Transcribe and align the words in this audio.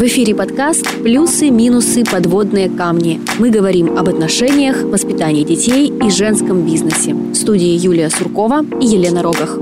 В 0.00 0.02
эфире 0.04 0.34
подкаст 0.34 0.86
«Плюсы, 1.02 1.50
минусы, 1.50 2.04
подводные 2.10 2.70
камни». 2.70 3.20
Мы 3.38 3.50
говорим 3.50 3.98
об 3.98 4.08
отношениях, 4.08 4.82
воспитании 4.82 5.44
детей 5.44 5.92
и 5.92 6.08
женском 6.08 6.64
бизнесе. 6.64 7.12
В 7.12 7.34
студии 7.34 7.76
Юлия 7.76 8.08
Суркова 8.08 8.64
и 8.80 8.86
Елена 8.86 9.22
Рогах. 9.22 9.58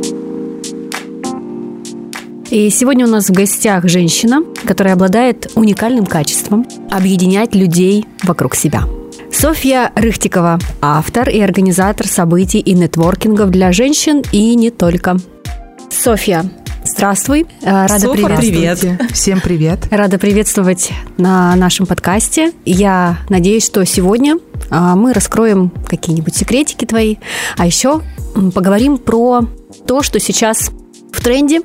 И 2.51 2.71
сегодня 2.71 3.09
у 3.09 3.11
нас 3.11 3.29
в 3.29 3.33
гостях 3.33 3.89
женщина, 3.89 4.45
которая 4.65 4.95
обладает 4.95 5.51
уникальным 5.57 6.07
качеством 6.07 6.65
объединять 6.89 7.57
людей 7.57 8.07
вокруг 8.23 8.55
себя. 8.55 8.85
Софья 9.33 9.91
Рыхтикова, 9.97 10.61
автор 10.81 11.31
и 11.31 11.41
организатор 11.41 12.07
событий 12.07 12.61
и 12.61 12.75
нетворкингов 12.75 13.51
для 13.51 13.73
женщин 13.73 14.23
и 14.31 14.55
не 14.55 14.71
только. 14.71 15.17
Софья, 15.91 16.49
Здравствуй, 16.89 17.47
э, 17.63 17.87
рада 17.87 17.99
Софа, 17.99 18.15
приветствовать. 18.15 18.99
Привет. 18.99 19.13
Всем 19.13 19.41
привет. 19.41 19.81
Рада 19.91 20.19
приветствовать 20.19 20.91
на 21.19 21.55
нашем 21.55 21.85
подкасте. 21.85 22.53
Я 22.65 23.19
надеюсь, 23.29 23.67
что 23.67 23.85
сегодня 23.85 24.39
э, 24.71 24.95
мы 24.95 25.13
раскроем 25.13 25.71
какие-нибудь 25.87 26.35
секретики 26.35 26.87
твои, 26.87 27.17
а 27.59 27.67
еще 27.67 28.01
поговорим 28.55 28.97
про 28.97 29.43
то, 29.87 30.03
что 30.03 30.19
сейчас 30.19 30.71
в 31.13 31.23
тренде, 31.23 31.61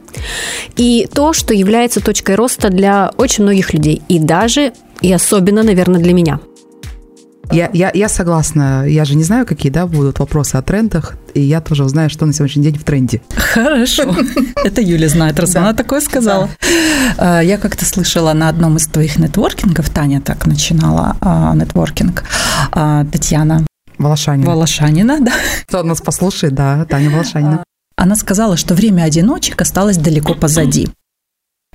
и 0.75 1.07
то, 1.13 1.31
что 1.31 1.53
является 1.53 2.01
точкой 2.01 2.35
роста 2.35 2.69
для 2.69 3.11
очень 3.17 3.43
многих 3.43 3.73
людей, 3.73 4.01
и 4.09 4.19
даже 4.19 4.73
и 5.01 5.11
особенно, 5.11 5.63
наверное, 5.63 6.01
для 6.01 6.13
меня– 6.13 6.39
я, 7.51 7.69
я, 7.73 7.91
я 7.93 8.09
согласна. 8.09 8.85
Я 8.87 9.05
же 9.05 9.15
не 9.15 9.23
знаю, 9.23 9.45
какие 9.45 9.71
да, 9.71 9.85
будут 9.85 10.19
вопросы 10.19 10.55
о 10.55 10.61
трендах, 10.61 11.15
и 11.33 11.41
я 11.41 11.61
тоже 11.61 11.83
узнаю, 11.83 12.09
что 12.09 12.25
на 12.25 12.33
сегодняшний 12.33 12.63
день 12.63 12.77
в 12.77 12.83
тренде. 12.83 13.21
Хорошо. 13.35 14.15
Это 14.63 14.81
Юля 14.81 15.09
знает, 15.09 15.39
раз 15.39 15.55
она 15.55 15.73
такое 15.73 16.01
сказала. 16.01 16.49
А, 17.17 17.41
я 17.41 17.57
как-то 17.57 17.85
слышала 17.85 18.33
на 18.33 18.49
одном 18.49 18.77
из 18.77 18.87
твоих 18.87 19.17
нетворкингов, 19.17 19.89
Таня 19.89 20.21
так 20.21 20.47
начинала 20.47 21.17
а, 21.21 21.53
нетворкинг, 21.53 22.23
а, 22.71 23.05
Татьяна 23.05 23.65
Волошанина. 23.97 24.49
Волошанина, 24.49 25.19
да. 25.19 25.33
Кто 25.67 25.83
нас 25.83 26.01
послушает, 26.01 26.55
да, 26.55 26.85
Таня 26.85 27.09
Волошанина. 27.09 27.63
Она 27.95 28.15
сказала, 28.15 28.57
что 28.57 28.73
время 28.73 29.03
одиночек 29.03 29.61
осталось 29.61 29.97
далеко 29.97 30.33
позади. 30.33 30.89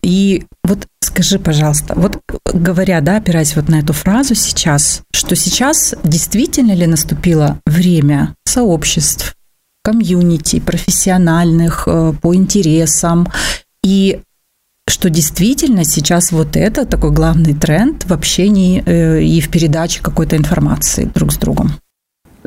И 0.02 0.44
вот 0.64 0.86
скажи, 1.00 1.38
пожалуйста, 1.38 1.94
вот 1.96 2.20
говоря, 2.44 3.00
да, 3.00 3.16
опираясь 3.16 3.56
вот 3.56 3.68
на 3.68 3.80
эту 3.80 3.92
фразу 3.92 4.34
сейчас, 4.34 5.02
что 5.12 5.34
сейчас 5.36 5.94
действительно 6.04 6.72
ли 6.72 6.86
наступило 6.86 7.60
время 7.66 8.34
сообществ, 8.44 9.34
комьюнити, 9.82 10.60
профессиональных, 10.60 11.84
э, 11.86 12.12
по 12.20 12.34
интересам, 12.34 13.28
и 13.82 14.20
что 14.88 15.10
действительно 15.10 15.84
сейчас 15.84 16.32
вот 16.32 16.56
это 16.56 16.84
такой 16.84 17.10
главный 17.10 17.54
тренд 17.54 18.04
в 18.04 18.12
общении 18.12 18.82
э, 18.84 19.22
и 19.22 19.40
в 19.40 19.50
передаче 19.50 20.02
какой-то 20.02 20.36
информации 20.36 21.04
друг 21.04 21.32
с 21.32 21.36
другом? 21.36 21.72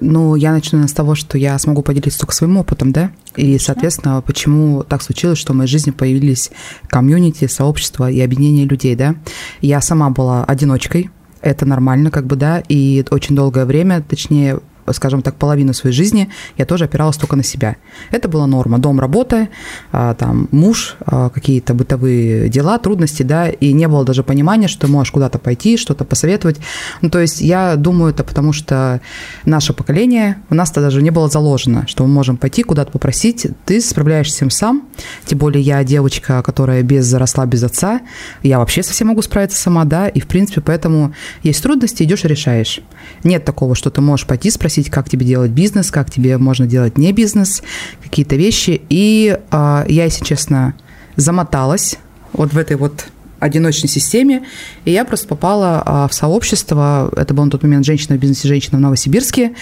Ну, 0.01 0.35
я 0.35 0.51
начну 0.51 0.85
с 0.87 0.93
того, 0.93 1.13
что 1.13 1.37
я 1.37 1.57
смогу 1.59 1.83
поделиться 1.83 2.19
только 2.19 2.33
своим 2.33 2.57
опытом, 2.57 2.91
да? 2.91 3.11
И, 3.35 3.59
соответственно, 3.59 4.21
почему 4.21 4.83
так 4.83 5.03
случилось, 5.03 5.37
что 5.37 5.53
в 5.53 5.55
моей 5.55 5.69
жизни 5.69 5.91
появились 5.91 6.49
комьюнити, 6.87 7.47
сообщества 7.47 8.09
и 8.09 8.19
объединение 8.19 8.65
людей, 8.65 8.95
да? 8.95 9.15
Я 9.61 9.79
сама 9.79 10.09
была 10.09 10.43
одиночкой, 10.43 11.11
это 11.41 11.67
нормально, 11.67 12.09
как 12.09 12.25
бы, 12.25 12.35
да, 12.35 12.63
и 12.67 13.05
очень 13.11 13.35
долгое 13.35 13.65
время, 13.65 14.01
точнее, 14.01 14.59
скажем 14.91 15.21
так, 15.21 15.35
половину 15.35 15.73
своей 15.73 15.95
жизни 15.95 16.29
я 16.57 16.65
тоже 16.65 16.85
опиралась 16.85 17.17
только 17.17 17.35
на 17.35 17.43
себя. 17.43 17.75
Это 18.11 18.27
была 18.27 18.47
норма. 18.47 18.79
Дом, 18.79 18.99
работа, 18.99 19.49
а, 19.91 20.13
там, 20.13 20.47
муж, 20.51 20.95
а, 21.05 21.29
какие-то 21.29 21.73
бытовые 21.73 22.49
дела, 22.49 22.77
трудности, 22.79 23.23
да, 23.23 23.49
и 23.49 23.73
не 23.73 23.87
было 23.87 24.03
даже 24.03 24.23
понимания, 24.23 24.67
что 24.67 24.87
можешь 24.87 25.11
куда-то 25.11 25.39
пойти, 25.39 25.77
что-то 25.77 26.05
посоветовать. 26.05 26.57
Ну, 27.01 27.09
то 27.09 27.19
есть 27.19 27.41
я 27.41 27.75
думаю, 27.75 28.11
это 28.11 28.23
потому 28.23 28.53
что 28.53 29.01
наше 29.45 29.73
поколение, 29.73 30.37
у 30.49 30.55
нас-то 30.55 30.81
даже 30.81 31.01
не 31.01 31.11
было 31.11 31.29
заложено, 31.29 31.85
что 31.87 32.05
мы 32.05 32.09
можем 32.09 32.37
пойти 32.37 32.63
куда-то 32.63 32.91
попросить, 32.91 33.47
ты 33.65 33.81
справляешься 33.81 34.35
всем 34.35 34.49
сам, 34.49 34.83
тем 35.25 35.37
более 35.37 35.61
я 35.61 35.83
девочка, 35.83 36.41
которая 36.41 36.83
без 36.83 37.05
заросла 37.05 37.45
без 37.45 37.63
отца, 37.63 38.01
я 38.43 38.59
вообще 38.59 38.83
совсем 38.83 39.07
могу 39.07 39.21
справиться 39.21 39.61
сама, 39.61 39.85
да, 39.85 40.07
и 40.07 40.19
в 40.19 40.27
принципе 40.27 40.61
поэтому 40.61 41.13
есть 41.43 41.61
трудности, 41.61 42.03
идешь 42.03 42.25
и 42.25 42.27
решаешь. 42.27 42.79
Нет 43.23 43.45
такого, 43.45 43.75
что 43.75 43.89
ты 43.89 44.01
можешь 44.01 44.25
пойти 44.25 44.49
спросить, 44.49 44.70
спросить, 44.71 44.89
как 44.89 45.09
тебе 45.09 45.25
делать 45.25 45.51
бизнес, 45.51 45.91
как 45.91 46.09
тебе 46.09 46.37
можно 46.37 46.65
делать 46.65 46.97
не 46.97 47.11
бизнес, 47.11 47.61
какие-то 48.01 48.37
вещи. 48.37 48.81
И 48.89 49.37
э, 49.51 49.85
я, 49.87 50.05
если 50.05 50.23
честно, 50.23 50.75
замоталась 51.17 51.97
вот 52.31 52.53
в 52.53 52.57
этой 52.57 52.77
вот 52.77 53.07
одиночной 53.39 53.89
системе, 53.89 54.43
и 54.85 54.91
я 54.91 55.03
просто 55.03 55.27
попала 55.27 55.81
а, 55.83 56.07
в 56.07 56.13
сообщество, 56.13 57.11
это 57.17 57.33
был 57.33 57.43
на 57.43 57.49
тот 57.49 57.63
момент 57.63 57.85
«Женщина 57.85 58.15
в 58.15 58.19
бизнесе, 58.19 58.47
женщина 58.47 58.77
в 58.77 58.81
Новосибирске», 58.81 59.55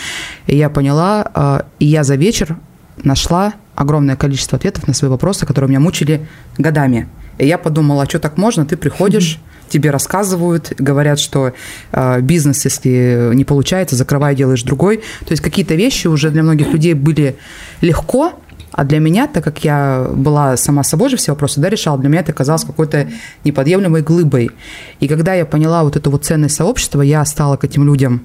и 0.48 0.58
я 0.58 0.70
поняла, 0.70 1.26
а, 1.34 1.66
и 1.80 1.86
я 1.86 2.04
за 2.04 2.16
вечер 2.16 2.58
нашла 3.04 3.54
огромное 3.76 4.18
количество 4.18 4.58
ответов 4.58 4.86
на 4.86 4.94
свои 4.94 5.10
вопросы, 5.10 5.46
которые 5.46 5.70
меня 5.70 5.80
мучили 5.80 6.28
годами. 6.58 7.08
И 7.38 7.48
я 7.48 7.58
подумала, 7.58 8.04
а 8.04 8.06
что 8.06 8.20
так 8.20 8.38
можно? 8.38 8.66
Ты 8.66 8.76
приходишь, 8.76 9.40
тебе 9.70 9.92
рассказывают, 9.92 10.74
говорят, 10.78 11.20
что 11.20 11.54
э, 11.92 12.22
бизнес, 12.22 12.66
если 12.66 13.32
не 13.34 13.46
получается, 13.46 13.96
закрывай, 13.96 14.36
делаешь 14.36 14.64
другой. 14.64 14.98
То 14.98 15.32
есть 15.32 15.42
какие-то 15.42 15.76
вещи 15.76 16.08
уже 16.08 16.30
для 16.30 16.44
многих 16.44 16.72
людей 16.74 16.94
были 16.94 17.38
легко, 17.82 18.34
а 18.72 18.84
для 18.84 19.00
меня, 19.00 19.28
так 19.28 19.44
как 19.44 19.64
я 19.64 20.08
была 20.14 20.56
сама 20.58 20.84
собой 20.84 21.10
же 21.10 21.18
все 21.18 21.32
вопросы 21.32 21.60
да, 21.60 21.70
решала, 21.70 21.98
для 21.98 22.10
меня 22.10 22.22
это 22.22 22.34
казалось 22.34 22.64
какой-то 22.64 23.10
неподъемлемой 23.44 24.02
глыбой. 24.02 24.52
И 25.00 25.08
когда 25.08 25.34
я 25.34 25.46
поняла 25.46 25.84
вот 25.84 25.96
эту 25.96 26.12
вот 26.12 26.26
ценность 26.26 26.56
сообщества, 26.56 27.02
я 27.02 27.26
стала 27.26 27.58
к 27.58 27.64
этим 27.64 27.86
людям, 27.86 28.22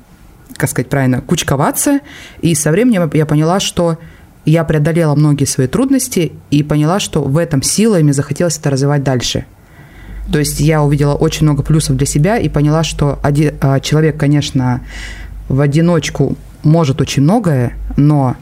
как 0.57 0.71
сказать 0.71 0.89
правильно, 0.89 1.21
кучковаться. 1.21 2.01
И 2.41 2.55
со 2.55 2.71
временем 2.71 3.11
я 3.15 3.27
поняла, 3.27 3.59
что 3.59 3.99
я 4.45 4.65
преодолела 4.65 5.15
многие 5.15 5.47
свои 5.47 5.67
трудности 5.67 6.33
и 6.51 6.63
поняла, 6.63 7.01
что 7.01 7.23
в 7.23 7.39
этом 7.39 7.63
сила, 7.63 7.99
и 7.99 8.03
мне 8.03 8.13
захотелось 8.13 8.59
это 8.59 8.71
развивать 8.71 9.03
дальше. 9.03 9.47
То 10.33 10.39
есть 10.39 10.61
я 10.61 10.83
увидела 10.83 11.15
очень 11.15 11.45
много 11.45 11.63
плюсов 11.63 11.97
для 11.97 12.07
себя 12.07 12.39
и 12.39 12.49
поняла, 12.49 12.83
что 12.83 13.19
один, 13.23 13.55
а, 13.61 13.81
человек, 13.81 14.17
конечно, 14.17 14.81
в 15.49 15.61
одиночку 15.61 16.37
может 16.63 17.01
очень 17.01 17.23
многое, 17.23 17.77
но 17.97 18.37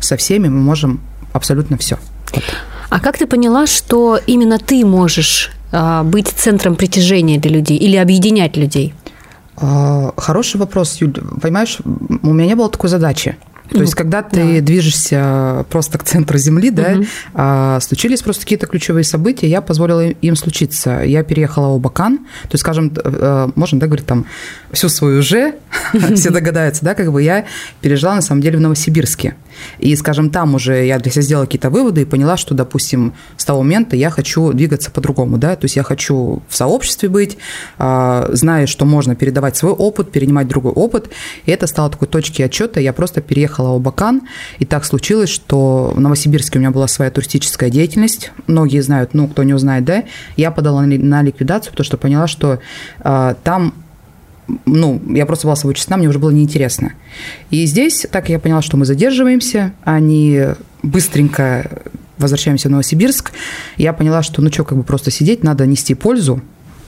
со 0.00 0.16
всеми 0.16 0.48
мы 0.48 0.60
можем 0.60 1.00
абсолютно 1.32 1.76
все. 1.78 1.98
Вот. 2.32 2.44
А 2.90 3.00
как 3.00 3.16
ты 3.16 3.26
поняла, 3.26 3.66
что 3.66 4.18
именно 4.26 4.58
ты 4.58 4.84
можешь 4.84 5.50
а, 5.72 6.02
быть 6.02 6.28
центром 6.28 6.76
притяжения 6.76 7.38
для 7.38 7.50
людей 7.50 7.78
или 7.78 7.96
объединять 7.96 8.56
людей? 8.56 8.94
А, 9.56 10.12
хороший 10.16 10.58
вопрос, 10.58 10.96
Юль. 11.00 11.14
Понимаешь, 11.40 11.78
у 11.84 12.32
меня 12.32 12.48
не 12.48 12.54
было 12.54 12.68
такой 12.68 12.90
задачи. 12.90 13.36
То 13.72 13.78
ну, 13.78 13.84
есть, 13.84 13.94
когда 13.94 14.22
ты 14.22 14.60
да. 14.60 14.60
движешься 14.60 15.64
просто 15.70 15.98
к 15.98 16.04
центру 16.04 16.36
Земли, 16.38 16.70
да, 16.70 17.00
а, 17.34 17.80
случились 17.80 18.22
просто 18.22 18.42
какие-то 18.42 18.66
ключевые 18.66 19.04
события, 19.04 19.48
я 19.48 19.62
позволила 19.62 20.08
им 20.08 20.36
случиться. 20.36 21.02
Я 21.02 21.22
переехала 21.22 21.72
в 21.72 21.76
Абакан, 21.76 22.18
то 22.18 22.52
есть, 22.52 22.60
скажем, 22.60 22.92
э, 22.94 23.48
можно, 23.54 23.80
да, 23.80 23.86
говорить, 23.86 24.06
там, 24.06 24.26
всю 24.72 24.88
свою 24.88 25.22
же, 25.22 25.54
все 26.14 26.30
догадаются, 26.30 26.84
да, 26.84 26.94
как 26.94 27.10
бы 27.10 27.22
я 27.22 27.46
пережила, 27.80 28.14
на 28.14 28.22
самом 28.22 28.42
деле, 28.42 28.58
в 28.58 28.60
Новосибирске. 28.60 29.36
И, 29.78 29.94
скажем, 29.96 30.30
там 30.30 30.54
уже 30.54 30.84
я 30.86 30.98
для 30.98 31.10
себя 31.10 31.22
сделала 31.22 31.44
какие-то 31.44 31.70
выводы 31.70 32.02
и 32.02 32.04
поняла, 32.04 32.36
что, 32.36 32.54
допустим, 32.54 33.14
с 33.36 33.44
того 33.44 33.62
момента 33.62 33.96
я 33.96 34.10
хочу 34.10 34.52
двигаться 34.52 34.90
по-другому, 34.90 35.38
да, 35.38 35.56
то 35.56 35.64
есть 35.64 35.76
я 35.76 35.82
хочу 35.82 36.42
в 36.48 36.56
сообществе 36.56 37.08
быть, 37.08 37.38
а, 37.78 38.28
зная, 38.32 38.66
что 38.66 38.84
можно 38.84 39.14
передавать 39.14 39.56
свой 39.56 39.72
опыт, 39.72 40.10
перенимать 40.10 40.48
другой 40.48 40.72
опыт, 40.72 41.10
и 41.46 41.50
это 41.50 41.66
стало 41.66 41.90
такой 41.90 42.08
точки 42.08 42.42
отчета, 42.42 42.80
я 42.80 42.92
просто 42.92 43.20
переехала 43.20 43.61
в 43.70 43.76
Абакан, 43.76 44.22
и 44.58 44.64
так 44.64 44.84
случилось, 44.84 45.30
что 45.30 45.92
в 45.94 46.00
Новосибирске 46.00 46.58
у 46.58 46.60
меня 46.60 46.70
была 46.70 46.88
своя 46.88 47.10
туристическая 47.10 47.70
деятельность, 47.70 48.32
многие 48.46 48.80
знают, 48.80 49.14
ну, 49.14 49.28
кто 49.28 49.42
не 49.42 49.54
узнает, 49.54 49.84
да, 49.84 50.04
я 50.36 50.50
подала 50.50 50.82
на 50.82 51.22
ликвидацию, 51.22 51.72
потому 51.72 51.84
что 51.84 51.96
поняла, 51.96 52.26
что 52.26 52.58
а, 53.00 53.34
там 53.42 53.74
ну, 54.66 55.00
я 55.08 55.24
просто 55.26 55.46
была 55.46 55.56
собой 55.56 55.74
честна, 55.74 55.96
мне 55.96 56.08
уже 56.08 56.18
было 56.18 56.30
неинтересно. 56.30 56.92
И 57.50 57.64
здесь, 57.66 58.06
так 58.10 58.28
я 58.28 58.38
поняла, 58.38 58.60
что 58.60 58.76
мы 58.76 58.84
задерживаемся, 58.84 59.72
не 59.86 60.56
быстренько 60.82 61.82
возвращаемся 62.18 62.68
в 62.68 62.72
Новосибирск, 62.72 63.32
я 63.76 63.92
поняла, 63.92 64.22
что, 64.22 64.42
ну 64.42 64.50
что, 64.50 64.64
как 64.64 64.78
бы 64.78 64.84
просто 64.84 65.10
сидеть, 65.10 65.42
надо 65.42 65.66
нести 65.66 65.94
пользу, 65.94 66.40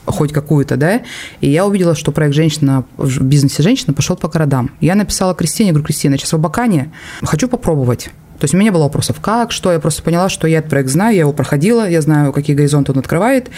хоть 0.06 0.32
какую-то, 0.32 0.76
да, 0.76 1.02
и 1.40 1.48
я 1.48 1.66
увидела, 1.66 1.94
что 1.94 2.12
проект 2.12 2.34
«Женщина 2.34 2.84
в 2.96 3.22
бизнесе 3.22 3.62
женщина» 3.62 3.92
пошел 3.92 4.16
по 4.16 4.28
городам. 4.28 4.70
Я 4.80 4.94
написала 4.94 5.34
Кристине, 5.34 5.70
говорю, 5.70 5.86
Кристина, 5.86 6.18
сейчас 6.18 6.32
в 6.32 6.36
Абакане, 6.36 6.92
хочу 7.22 7.48
попробовать. 7.48 8.10
То 8.38 8.44
есть 8.44 8.54
у 8.54 8.56
меня 8.56 8.70
не 8.70 8.72
было 8.72 8.84
вопросов, 8.84 9.20
как, 9.20 9.52
что, 9.52 9.72
я 9.72 9.78
просто 9.78 10.02
поняла, 10.02 10.28
что 10.28 10.46
я 10.46 10.58
этот 10.58 10.70
проект 10.70 10.90
знаю, 10.90 11.14
я 11.14 11.20
его 11.20 11.32
проходила, 11.32 11.88
я 11.88 12.02
знаю, 12.02 12.32
какие 12.32 12.56
горизонты 12.56 12.92
он 12.92 12.98
открывает. 12.98 13.48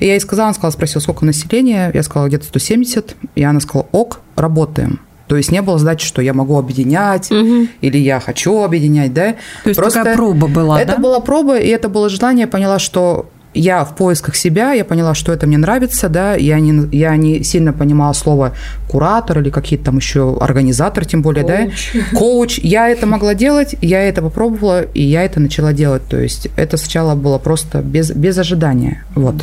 И 0.00 0.06
я 0.06 0.14
ей 0.14 0.20
сказала, 0.20 0.48
она 0.48 0.54
сказала, 0.54 0.72
спросила, 0.72 1.00
сколько 1.00 1.24
населения, 1.24 1.90
я 1.94 2.02
сказала, 2.02 2.28
где-то 2.28 2.44
170, 2.46 3.16
и 3.36 3.42
она 3.42 3.60
сказала, 3.60 3.86
ок, 3.92 4.20
работаем. 4.36 5.00
То 5.28 5.36
есть 5.36 5.50
не 5.50 5.62
было 5.62 5.78
задачи, 5.78 6.06
что 6.06 6.20
я 6.20 6.34
могу 6.34 6.58
объединять 6.58 7.30
угу. 7.30 7.68
или 7.80 7.96
я 7.96 8.20
хочу 8.20 8.62
объединять, 8.62 9.14
да. 9.14 9.36
То 9.62 9.70
есть 9.70 9.80
Просто 9.80 10.00
такая 10.00 10.16
проба 10.16 10.48
была, 10.48 10.80
Это 10.80 10.96
да? 10.96 10.98
была 10.98 11.20
проба, 11.20 11.58
и 11.58 11.68
это 11.68 11.88
было 11.88 12.08
желание. 12.08 12.42
Я 12.42 12.48
поняла, 12.48 12.78
что 12.78 13.30
я 13.54 13.84
в 13.84 13.94
поисках 13.94 14.36
себя, 14.36 14.72
я 14.72 14.84
поняла, 14.84 15.14
что 15.14 15.32
это 15.32 15.46
мне 15.46 15.58
нравится, 15.58 16.08
да, 16.08 16.34
я 16.34 16.60
не, 16.60 16.88
я 16.96 17.16
не 17.16 17.42
сильно 17.42 17.72
понимала 17.72 18.12
слово 18.12 18.52
куратор 18.88 19.40
или 19.40 19.50
какие-то 19.50 19.86
там 19.86 19.96
еще 19.96 20.36
организатор, 20.40 21.04
тем 21.04 21.22
более, 21.22 21.44
коуч. 21.44 21.92
да, 21.94 22.00
коуч. 22.18 22.58
Я 22.58 22.88
это 22.88 23.06
могла 23.06 23.34
делать, 23.34 23.76
я 23.80 24.02
это 24.02 24.22
попробовала, 24.22 24.82
и 24.82 25.02
я 25.02 25.24
это 25.24 25.40
начала 25.40 25.72
делать. 25.72 26.02
То 26.08 26.18
есть 26.18 26.48
это 26.56 26.76
сначала 26.76 27.14
было 27.14 27.38
просто 27.38 27.78
без, 27.78 28.10
без 28.10 28.38
ожидания, 28.38 29.04
вот. 29.14 29.36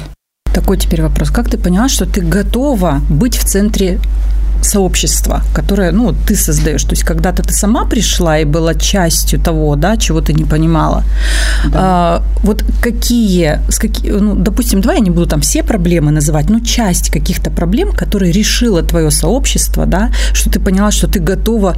Такой 0.53 0.77
теперь 0.77 1.01
вопрос. 1.01 1.31
Как 1.31 1.49
ты 1.49 1.57
поняла, 1.57 1.87
что 1.87 2.05
ты 2.05 2.21
готова 2.21 3.01
быть 3.09 3.37
в 3.37 3.45
центре 3.45 3.99
сообщества, 4.65 5.41
которое, 5.53 5.91
ну, 5.91 6.13
ты 6.27 6.35
создаешь. 6.35 6.83
То 6.83 6.91
есть 6.91 7.03
когда-то 7.03 7.43
ты 7.43 7.53
сама 7.53 7.85
пришла 7.85 8.39
и 8.39 8.45
была 8.45 8.73
частью 8.73 9.39
того, 9.39 9.75
да, 9.75 9.97
чего 9.97 10.21
ты 10.21 10.33
не 10.33 10.45
понимала. 10.45 11.03
Да. 11.65 11.79
А, 11.81 12.23
вот 12.43 12.63
какие, 12.81 13.59
с 13.69 13.79
какие, 13.79 14.11
ну, 14.11 14.35
допустим, 14.35 14.81
давай 14.81 14.97
я 14.97 15.03
не 15.03 15.09
буду 15.09 15.27
там 15.27 15.41
все 15.41 15.63
проблемы 15.63 16.11
называть, 16.11 16.49
но 16.49 16.59
часть 16.59 17.09
каких-то 17.09 17.51
проблем, 17.51 17.91
которые 17.91 18.31
решило 18.31 18.81
твое 18.81 19.11
сообщество, 19.11 19.85
да, 19.85 20.11
что 20.33 20.49
ты 20.49 20.59
поняла, 20.59 20.91
что 20.91 21.07
ты 21.07 21.19
готова 21.19 21.75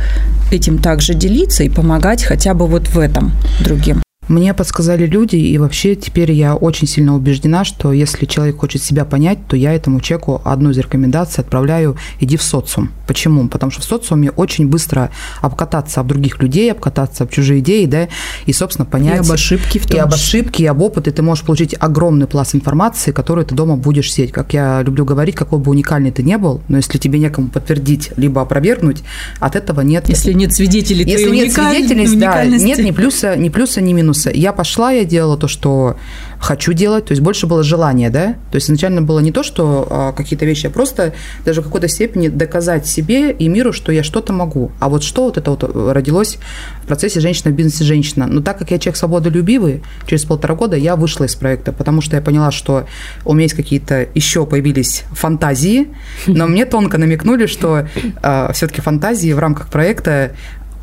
этим 0.51 0.77
также 0.77 1.13
делиться 1.13 1.63
и 1.63 1.69
помогать 1.69 2.23
хотя 2.23 2.53
бы 2.53 2.67
вот 2.67 2.87
в 2.87 2.99
этом 2.99 3.31
другим. 3.59 4.03
Мне 4.29 4.53
подсказали 4.53 5.05
люди, 5.05 5.35
и 5.35 5.57
вообще 5.57 5.95
теперь 5.95 6.31
я 6.31 6.55
очень 6.55 6.87
сильно 6.87 7.15
убеждена, 7.15 7.65
что 7.65 7.91
если 7.91 8.25
человек 8.25 8.57
хочет 8.57 8.81
себя 8.81 9.03
понять, 9.03 9.39
то 9.47 9.57
я 9.57 9.73
этому 9.73 9.99
человеку 9.99 10.41
одну 10.45 10.69
из 10.69 10.77
рекомендаций 10.77 11.43
отправляю 11.43 11.97
«иди 12.21 12.37
в 12.37 12.43
социум». 12.43 12.91
Почему? 13.05 13.49
Потому 13.49 13.71
что 13.71 13.81
в 13.81 13.85
социуме 13.85 14.31
очень 14.31 14.67
быстро 14.67 15.11
обкататься 15.41 15.99
об 15.99 16.07
других 16.07 16.41
людей, 16.41 16.71
обкататься 16.71 17.25
об 17.25 17.31
чужие 17.31 17.59
идеи, 17.59 17.85
да, 17.85 18.07
и, 18.45 18.53
собственно, 18.53 18.85
понять... 18.85 19.17
И 19.17 19.29
об 19.29 19.31
ошибке 19.31 19.79
в 19.79 19.87
том 19.87 19.97
И 19.97 19.99
об 19.99 20.13
ошибке, 20.13 20.63
и 20.63 20.67
об 20.67 20.81
опыте. 20.81 21.11
Ты 21.11 21.21
можешь 21.21 21.43
получить 21.43 21.75
огромный 21.77 22.27
пласт 22.27 22.55
информации, 22.55 23.11
которую 23.11 23.45
ты 23.45 23.55
дома 23.55 23.75
будешь 23.75 24.11
сеть. 24.11 24.31
Как 24.31 24.53
я 24.53 24.81
люблю 24.83 25.03
говорить, 25.03 25.35
какой 25.35 25.59
бы 25.59 25.71
уникальный 25.71 26.11
ты 26.11 26.23
не 26.23 26.37
был, 26.37 26.61
но 26.69 26.77
если 26.77 26.97
тебе 26.97 27.19
некому 27.19 27.49
подтвердить, 27.49 28.11
либо 28.15 28.41
опровергнуть, 28.41 29.03
от 29.41 29.57
этого 29.57 29.81
нет... 29.81 30.07
Если 30.07 30.31
нет 30.31 30.53
свидетелей 30.53 31.03
Если 31.03 31.29
нет 31.29 31.51
свидетелей, 31.51 32.15
да, 32.17 32.45
нет 32.45 32.79
ни 32.79 32.91
плюса, 32.91 33.35
ни 33.35 33.49
плюса, 33.49 33.81
ни 33.81 33.91
минуса 33.91 34.12
минуса. 34.13 34.31
Я 34.33 34.53
пошла, 34.53 34.91
я 34.91 35.05
делала 35.05 35.37
то, 35.37 35.47
что 35.47 35.97
хочу 36.39 36.73
делать, 36.73 37.05
то 37.05 37.11
есть 37.13 37.21
больше 37.21 37.47
было 37.47 37.63
желание, 37.63 38.09
да, 38.09 38.35
то 38.51 38.55
есть 38.55 38.67
изначально 38.67 39.01
было 39.01 39.19
не 39.19 39.31
то, 39.31 39.43
что 39.43 39.87
а, 39.89 40.11
какие-то 40.11 40.45
вещи, 40.45 40.67
а 40.67 40.69
просто 40.69 41.13
даже 41.45 41.61
в 41.61 41.63
какой-то 41.63 41.87
степени 41.87 42.27
доказать 42.27 42.85
себе 42.85 43.31
и 43.31 43.47
миру, 43.47 43.73
что 43.73 43.91
я 43.91 44.03
что-то 44.03 44.33
могу. 44.33 44.71
А 44.79 44.89
вот 44.89 45.03
что 45.03 45.23
вот 45.23 45.37
это 45.37 45.51
вот 45.51 45.63
родилось 45.63 46.37
в 46.83 46.87
процессе 46.87 47.19
«Женщина 47.21 47.51
в 47.51 47.55
бизнесе 47.55 47.85
женщина». 47.85 48.27
Но 48.27 48.41
так 48.41 48.57
как 48.57 48.71
я 48.71 48.79
человек 48.79 48.97
свободолюбивый, 48.97 49.83
через 50.05 50.25
полтора 50.25 50.55
года 50.55 50.75
я 50.75 50.95
вышла 50.95 51.25
из 51.25 51.35
проекта, 51.35 51.71
потому 51.71 52.01
что 52.01 52.15
я 52.15 52.21
поняла, 52.21 52.51
что 52.51 52.85
у 53.25 53.33
меня 53.33 53.43
есть 53.43 53.55
какие-то 53.55 54.07
еще 54.13 54.45
появились 54.45 55.03
фантазии, 55.11 55.87
но 56.27 56.47
мне 56.47 56.65
тонко 56.65 56.97
намекнули, 56.97 57.45
что 57.45 57.79
э, 57.79 57.85
а, 58.21 58.51
все-таки 58.51 58.81
фантазии 58.81 59.31
в 59.31 59.39
рамках 59.39 59.69
проекта 59.69 60.31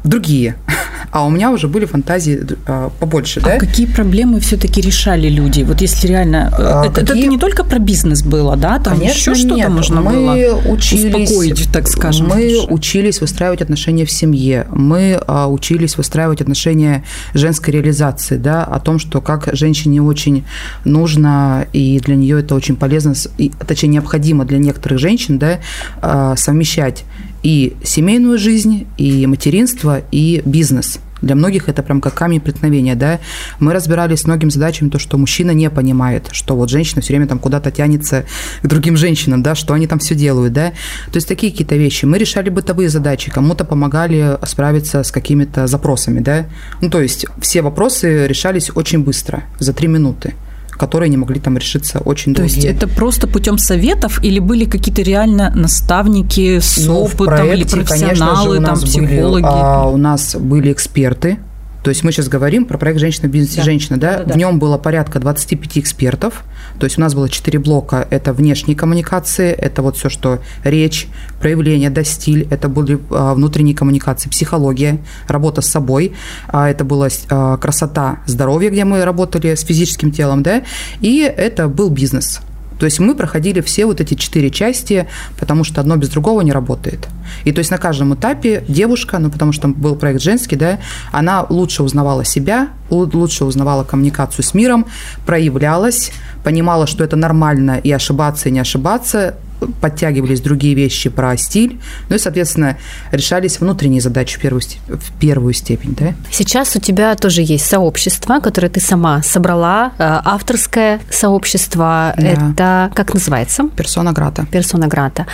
другие. 0.04 0.56
А 1.12 1.26
у 1.26 1.30
меня 1.30 1.50
уже 1.50 1.66
были 1.66 1.86
фантазии 1.86 2.40
а, 2.66 2.90
побольше, 3.00 3.40
а 3.40 3.44
да? 3.44 3.58
какие 3.58 3.86
проблемы 3.86 4.38
все-таки 4.38 4.80
решали 4.80 5.28
люди? 5.28 5.62
Вот 5.62 5.80
если 5.80 6.06
реально... 6.06 6.54
А 6.56 6.86
это, 6.86 7.00
какие... 7.00 7.22
это 7.22 7.30
не 7.30 7.38
только 7.38 7.64
про 7.64 7.80
бизнес 7.80 8.22
было, 8.22 8.56
да? 8.56 8.78
Там 8.78 8.98
Конечно, 8.98 9.32
еще 9.32 9.34
что-то 9.34 9.68
можно 9.70 10.02
мы 10.02 10.12
было 10.12 10.60
учились, 10.68 11.30
успокоить, 11.30 11.72
так 11.72 11.88
скажем. 11.88 12.28
Мы 12.28 12.64
учились 12.68 13.20
выстраивать 13.20 13.60
отношения 13.60 14.04
в 14.04 14.10
семье. 14.12 14.68
Мы 14.70 15.20
а, 15.26 15.48
учились 15.48 15.96
выстраивать 15.96 16.42
отношения 16.42 17.02
женской 17.34 17.74
реализации, 17.74 18.36
да, 18.36 18.62
о 18.62 18.78
том, 18.78 19.00
что 19.00 19.20
как 19.20 19.48
женщине 19.52 20.00
очень 20.02 20.44
нужно, 20.84 21.66
и 21.72 21.98
для 21.98 22.14
нее 22.14 22.38
это 22.38 22.54
очень 22.54 22.76
полезно, 22.76 23.14
и, 23.36 23.50
точнее, 23.66 23.88
необходимо 23.88 24.44
для 24.44 24.58
некоторых 24.58 25.00
женщин, 25.00 25.38
да, 25.38 25.58
а, 26.02 26.36
совмещать 26.36 27.04
и 27.42 27.76
семейную 27.82 28.38
жизнь, 28.38 28.86
и 28.96 29.26
материнство, 29.26 30.02
и 30.10 30.42
бизнес. 30.44 31.00
Для 31.22 31.34
многих 31.34 31.68
это 31.68 31.82
прям 31.82 32.00
как 32.00 32.14
камень 32.14 32.40
преткновения, 32.40 32.94
да. 32.94 33.20
Мы 33.58 33.72
разбирались 33.72 34.20
с 34.20 34.24
многими 34.24 34.50
задачами, 34.50 34.88
то, 34.88 34.98
что 34.98 35.18
мужчина 35.18 35.50
не 35.50 35.68
понимает, 35.70 36.28
что 36.32 36.56
вот 36.56 36.70
женщина 36.70 37.02
все 37.02 37.12
время 37.12 37.26
там 37.26 37.38
куда-то 37.38 37.70
тянется 37.70 38.24
к 38.62 38.66
другим 38.66 38.96
женщинам, 38.96 39.42
да, 39.42 39.54
что 39.54 39.74
они 39.74 39.86
там 39.86 39.98
все 39.98 40.14
делают, 40.14 40.52
да. 40.52 40.70
То 41.10 41.16
есть 41.16 41.28
такие 41.28 41.52
какие-то 41.52 41.76
вещи. 41.76 42.04
Мы 42.06 42.18
решали 42.18 42.48
бытовые 42.48 42.88
задачи, 42.88 43.30
кому-то 43.30 43.64
помогали 43.64 44.38
справиться 44.46 45.02
с 45.02 45.10
какими-то 45.10 45.66
запросами, 45.66 46.20
да. 46.20 46.46
Ну, 46.80 46.88
то 46.88 47.00
есть 47.00 47.26
все 47.40 47.62
вопросы 47.62 48.26
решались 48.26 48.70
очень 48.74 49.00
быстро, 49.04 49.44
за 49.58 49.72
три 49.72 49.88
минуты 49.88 50.34
которые 50.80 51.10
не 51.10 51.18
могли 51.18 51.38
там 51.40 51.58
решиться 51.58 51.98
очень 51.98 52.34
То 52.34 52.40
долгие. 52.40 52.54
есть 52.54 52.66
это 52.66 52.88
просто 52.88 53.28
путем 53.28 53.58
советов 53.58 54.18
или 54.24 54.38
были 54.38 54.64
какие-то 54.64 55.02
реально 55.02 55.52
наставники 55.54 56.58
с 56.58 56.86
ну, 56.86 57.00
опытом 57.00 57.26
проекте, 57.26 57.54
или 57.54 57.64
профессионалы, 57.84 58.56
конечно 58.56 58.74
же, 58.76 58.80
там, 58.80 58.80
психологи? 58.80 59.42
Были, 59.42 59.52
а, 59.52 59.84
у 59.84 59.96
нас 59.98 60.34
были 60.36 60.72
эксперты, 60.72 61.38
то 61.82 61.88
есть 61.88 62.04
мы 62.04 62.12
сейчас 62.12 62.28
говорим 62.28 62.66
про 62.66 62.76
проект 62.76 63.00
«Женщина 63.00 63.28
в 63.28 63.30
бизнесе 63.30 63.58
да. 63.58 63.62
женщина», 63.62 63.98
да? 63.98 64.18
Да, 64.18 64.24
да? 64.24 64.34
В 64.34 64.36
нем 64.36 64.58
было 64.58 64.76
порядка 64.76 65.18
25 65.18 65.78
экспертов. 65.78 66.44
То 66.78 66.84
есть 66.84 66.98
у 66.98 67.00
нас 67.00 67.14
было 67.14 67.28
4 67.28 67.58
блока. 67.58 68.06
Это 68.10 68.32
внешние 68.32 68.76
коммуникации, 68.76 69.50
это 69.50 69.82
вот 69.82 69.96
все, 69.96 70.08
что 70.08 70.40
речь, 70.62 71.08
проявление, 71.40 71.90
да, 71.90 72.04
стиль. 72.04 72.46
Это 72.50 72.68
были 72.68 72.98
а, 73.10 73.34
внутренние 73.34 73.74
коммуникации, 73.74 74.28
психология, 74.28 74.98
работа 75.26 75.62
с 75.62 75.66
собой. 75.66 76.12
А, 76.48 76.68
это 76.68 76.84
была 76.84 77.08
а, 77.30 77.56
красота, 77.56 78.20
здоровье, 78.26 78.70
где 78.70 78.84
мы 78.84 79.04
работали 79.04 79.54
с 79.54 79.62
физическим 79.62 80.12
телом, 80.12 80.42
да? 80.42 80.62
И 81.00 81.20
это 81.20 81.68
был 81.68 81.88
бизнес. 81.88 82.40
То 82.80 82.86
есть 82.86 82.98
мы 82.98 83.14
проходили 83.14 83.60
все 83.60 83.84
вот 83.84 84.00
эти 84.00 84.14
четыре 84.14 84.50
части, 84.50 85.06
потому 85.38 85.64
что 85.64 85.82
одно 85.82 85.96
без 85.96 86.08
другого 86.08 86.40
не 86.40 86.50
работает. 86.50 87.08
И 87.44 87.52
то 87.52 87.58
есть 87.58 87.70
на 87.70 87.76
каждом 87.76 88.14
этапе 88.14 88.64
девушка, 88.66 89.18
ну 89.18 89.30
потому 89.30 89.52
что 89.52 89.68
был 89.68 89.96
проект 89.96 90.22
женский, 90.22 90.56
да, 90.56 90.78
она 91.12 91.46
лучше 91.48 91.82
узнавала 91.82 92.24
себя, 92.24 92.70
лучше 92.88 93.44
узнавала 93.44 93.84
коммуникацию 93.84 94.42
с 94.42 94.54
миром, 94.54 94.86
проявлялась, 95.26 96.10
понимала, 96.44 96.86
что 96.86 97.04
это 97.04 97.16
нормально 97.16 97.80
и 97.82 97.90
ошибаться, 97.92 98.48
и 98.48 98.52
не 98.52 98.60
ошибаться, 98.60 99.34
подтягивались 99.80 100.40
другие 100.40 100.74
вещи 100.74 101.10
про 101.10 101.36
стиль, 101.36 101.80
ну 102.08 102.16
и, 102.16 102.18
соответственно, 102.18 102.78
решались 103.12 103.60
внутренние 103.60 104.00
задачи 104.00 104.38
в 104.38 104.40
первую, 104.40 104.62
в 104.88 105.12
первую 105.18 105.52
степень. 105.52 105.94
Да? 105.98 106.14
Сейчас 106.30 106.76
у 106.76 106.80
тебя 106.80 107.14
тоже 107.14 107.42
есть 107.42 107.66
сообщество, 107.66 108.40
которое 108.40 108.68
ты 108.68 108.80
сама 108.80 109.22
собрала, 109.22 109.92
э, 109.98 110.20
авторское 110.24 111.00
сообщество. 111.10 112.14
Да. 112.16 112.22
Это 112.22 112.92
как 112.94 113.14
называется? 113.14 113.68
Персона 113.76 114.12
Грата. 114.12 114.46
Персона 114.50 114.88
Грата. 114.88 115.26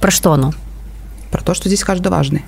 Про 0.00 0.10
что 0.10 0.32
оно? 0.32 0.52
Про 1.30 1.42
то, 1.42 1.54
что 1.54 1.68
здесь 1.68 1.82
каждый 1.84 2.08
важный 2.08 2.44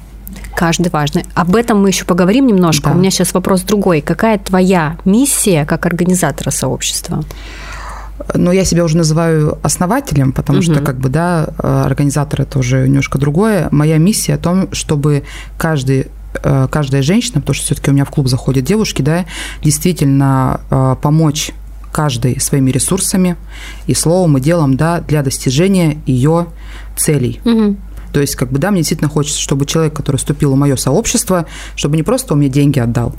каждый 0.54 0.88
важный. 0.88 1.24
Об 1.34 1.56
этом 1.56 1.82
мы 1.82 1.88
еще 1.88 2.04
поговорим 2.04 2.46
немножко. 2.46 2.90
Да. 2.90 2.94
У 2.94 2.98
меня 2.98 3.10
сейчас 3.10 3.34
вопрос 3.34 3.62
другой. 3.62 4.00
Какая 4.00 4.38
твоя 4.38 4.96
миссия 5.04 5.64
как 5.64 5.84
организатора 5.84 6.50
сообщества? 6.50 7.24
Но 8.32 8.52
я 8.52 8.64
себя 8.64 8.84
уже 8.84 8.96
называю 8.96 9.58
основателем, 9.62 10.32
потому 10.32 10.58
угу. 10.58 10.64
что, 10.64 10.80
как 10.80 10.98
бы, 10.98 11.08
да, 11.08 11.44
организатор 11.58 12.42
это 12.42 12.58
уже 12.58 12.86
немножко 12.86 13.18
другое. 13.18 13.68
Моя 13.70 13.98
миссия 13.98 14.34
о 14.34 14.38
том, 14.38 14.72
чтобы 14.72 15.24
каждый 15.58 16.08
э, 16.42 16.68
каждая 16.70 17.02
женщина, 17.02 17.40
потому 17.40 17.54
что 17.54 17.66
все-таки 17.66 17.90
у 17.90 17.94
меня 17.94 18.04
в 18.04 18.10
клуб 18.10 18.28
заходят 18.28 18.64
девушки, 18.64 19.02
да, 19.02 19.26
действительно 19.62 20.60
э, 20.70 20.96
помочь 21.00 21.52
каждой 21.92 22.40
своими 22.40 22.70
ресурсами 22.70 23.36
и 23.86 23.94
словом 23.94 24.38
и 24.38 24.40
делом, 24.40 24.76
да, 24.76 25.00
для 25.00 25.22
достижения 25.22 25.98
ее 26.06 26.46
целей. 26.96 27.40
Угу. 27.44 27.76
То 28.12 28.20
есть, 28.20 28.36
как 28.36 28.50
бы, 28.50 28.58
да, 28.58 28.70
мне 28.70 28.80
действительно 28.80 29.10
хочется, 29.10 29.40
чтобы 29.40 29.66
человек, 29.66 29.94
который 29.94 30.16
вступил 30.16 30.52
в 30.52 30.56
мое 30.56 30.76
сообщество, 30.76 31.46
чтобы 31.74 31.96
не 31.96 32.02
просто 32.02 32.34
он 32.34 32.40
мне 32.40 32.48
деньги 32.48 32.78
отдал, 32.78 33.14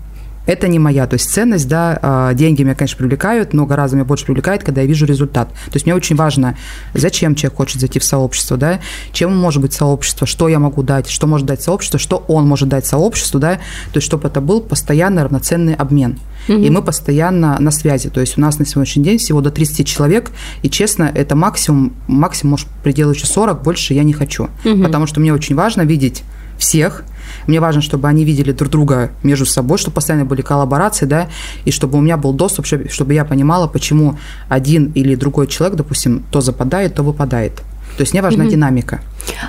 это 0.45 0.67
не 0.67 0.79
моя, 0.79 1.07
то 1.07 1.15
есть 1.15 1.29
ценность, 1.29 1.67
да, 1.67 1.97
а, 2.01 2.33
деньги 2.33 2.63
меня, 2.63 2.75
конечно, 2.75 2.97
привлекают, 2.97 3.53
но 3.53 3.65
гораздо 3.65 3.97
меня 3.97 4.05
больше 4.05 4.25
привлекает, 4.25 4.63
когда 4.63 4.81
я 4.81 4.87
вижу 4.87 5.05
результат. 5.05 5.49
То 5.49 5.73
есть 5.73 5.85
мне 5.85 5.95
очень 5.95 6.15
важно, 6.15 6.57
зачем 6.93 7.35
человек 7.35 7.57
хочет 7.57 7.79
зайти 7.79 7.99
в 7.99 8.03
сообщество, 8.03 8.57
да, 8.57 8.79
чем 9.11 9.35
может 9.35 9.61
быть 9.61 9.73
сообщество, 9.73 10.27
что 10.27 10.47
я 10.47 10.59
могу 10.59 10.83
дать, 10.83 11.09
что 11.09 11.27
может 11.27 11.47
дать 11.47 11.61
сообщество, 11.61 11.99
что 11.99 12.23
он 12.27 12.47
может 12.47 12.69
дать 12.69 12.85
сообществу, 12.85 13.39
да, 13.39 13.55
то 13.55 13.97
есть 13.97 14.05
чтобы 14.05 14.27
это 14.27 14.41
был 14.41 14.61
постоянный 14.61 15.23
равноценный 15.23 15.75
обмен. 15.75 16.19
Угу. 16.47 16.57
И 16.57 16.69
мы 16.69 16.81
постоянно 16.81 17.57
на 17.59 17.71
связи. 17.71 18.09
То 18.09 18.21
есть 18.21 18.37
у 18.37 18.41
нас 18.41 18.59
на 18.59 18.65
сегодняшний 18.65 19.03
день 19.03 19.17
всего 19.17 19.41
до 19.41 19.51
30 19.51 19.87
человек, 19.87 20.31
и 20.61 20.69
честно, 20.69 21.11
это 21.13 21.35
максимум, 21.35 21.93
максимум, 22.07 22.51
может, 22.51 22.67
предел 22.83 23.11
еще 23.11 23.25
40, 23.25 23.63
больше 23.63 23.93
я 23.93 24.03
не 24.03 24.13
хочу. 24.13 24.49
Угу. 24.63 24.83
Потому 24.83 25.07
что 25.07 25.19
мне 25.19 25.33
очень 25.33 25.55
важно 25.55 25.81
видеть 25.81 26.23
всех, 26.57 27.03
мне 27.47 27.59
важно, 27.59 27.81
чтобы 27.81 28.07
они 28.07 28.25
видели 28.25 28.51
друг 28.51 28.71
друга 28.71 29.11
между 29.23 29.45
собой, 29.45 29.77
чтобы 29.77 29.95
постоянно 29.95 30.25
были 30.25 30.41
коллаборации, 30.41 31.05
да, 31.05 31.27
и 31.65 31.71
чтобы 31.71 31.97
у 31.97 32.01
меня 32.01 32.17
был 32.17 32.33
доступ, 32.33 32.65
чтобы 32.65 33.13
я 33.13 33.25
понимала, 33.25 33.67
почему 33.67 34.17
один 34.49 34.91
или 34.95 35.15
другой 35.15 35.47
человек, 35.47 35.77
допустим, 35.77 36.23
то 36.31 36.41
западает, 36.41 36.95
то 36.95 37.03
выпадает. 37.03 37.61
То 37.97 38.01
есть 38.01 38.13
мне 38.13 38.21
важна 38.21 38.43
угу. 38.43 38.51
динамика. 38.51 38.99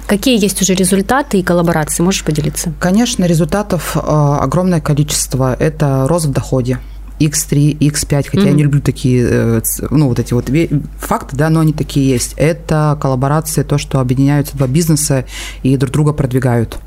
Какие 0.07 0.41
есть 0.41 0.63
уже 0.63 0.75
результаты 0.75 1.39
и 1.39 1.43
коллаборации? 1.43 2.03
Можешь 2.03 2.23
поделиться? 2.23 2.73
Конечно, 2.79 3.25
результатов 3.25 3.97
э, 3.97 4.01
огромное 4.01 4.81
количество. 4.81 5.55
Это 5.59 6.07
рост 6.09 6.27
в 6.27 6.33
доходе 6.33 6.79
X3, 7.19 7.79
X5, 7.79 8.29
хотя 8.29 8.43
mm-hmm. 8.43 8.47
я 8.47 8.53
не 8.53 8.63
люблю 8.63 8.81
такие, 8.81 9.27
э, 9.29 9.61
ну, 9.91 10.09
вот 10.09 10.19
эти 10.19 10.35
вот 10.35 10.51
факты, 10.99 11.37
да, 11.37 11.49
но 11.51 11.61
они 11.61 11.73
такие 11.73 12.09
есть. 12.09 12.35
Это 12.37 12.97
коллаборация, 13.01 13.65
то, 13.65 13.79
что 13.79 14.01
объединяются 14.01 14.57
два 14.57 14.67
бизнеса 14.67 15.25
и 15.63 15.77
друг 15.77 15.93
друга 15.93 16.13
продвигают. 16.13 16.79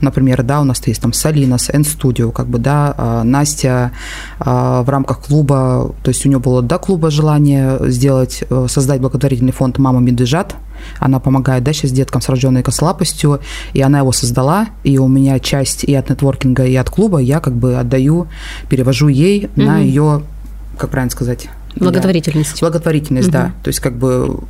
Например, 0.00 0.42
да, 0.42 0.60
у 0.60 0.64
нас 0.64 0.84
есть 0.86 1.00
там 1.00 1.12
Salinas, 1.12 1.70
N-Studio, 1.72 2.32
как 2.32 2.48
бы, 2.48 2.58
да, 2.58 2.94
а, 2.96 3.24
Настя 3.24 3.92
а, 4.38 4.82
в 4.82 4.88
рамках 4.88 5.20
клуба, 5.20 5.94
то 6.02 6.08
есть 6.08 6.24
у 6.26 6.28
нее 6.28 6.38
было 6.38 6.62
до 6.62 6.78
клуба 6.78 7.10
желание 7.10 7.78
сделать, 7.90 8.44
э, 8.48 8.66
создать 8.68 9.00
благотворительный 9.00 9.52
фонд 9.52 9.78
«Мама 9.78 10.00
Медвежат», 10.00 10.54
она 10.98 11.20
помогает, 11.20 11.64
да, 11.64 11.72
сейчас 11.72 11.92
деткам 11.92 12.20
с 12.20 12.28
рожденной 12.28 12.62
косолапостью, 12.62 13.40
и 13.72 13.80
она 13.80 13.98
его 13.98 14.12
создала, 14.12 14.68
и 14.84 14.98
у 14.98 15.08
меня 15.08 15.38
часть 15.38 15.84
и 15.84 15.94
от 15.94 16.10
нетворкинга, 16.10 16.64
и 16.64 16.74
от 16.76 16.90
клуба 16.90 17.18
я 17.18 17.40
как 17.40 17.54
бы 17.54 17.76
отдаю, 17.76 18.28
перевожу 18.68 19.08
ей 19.08 19.44
mm-hmm. 19.44 19.64
на 19.64 19.78
ее, 19.78 20.22
как 20.78 20.90
правильно 20.90 21.10
сказать? 21.10 21.48
Благотворительность. 21.76 22.60
Да. 22.60 22.66
Благотворительность, 22.66 23.28
mm-hmm. 23.28 23.32
да. 23.32 23.52
То 23.62 23.68
есть 23.68 23.80
как 23.80 23.96
бы 23.96 24.40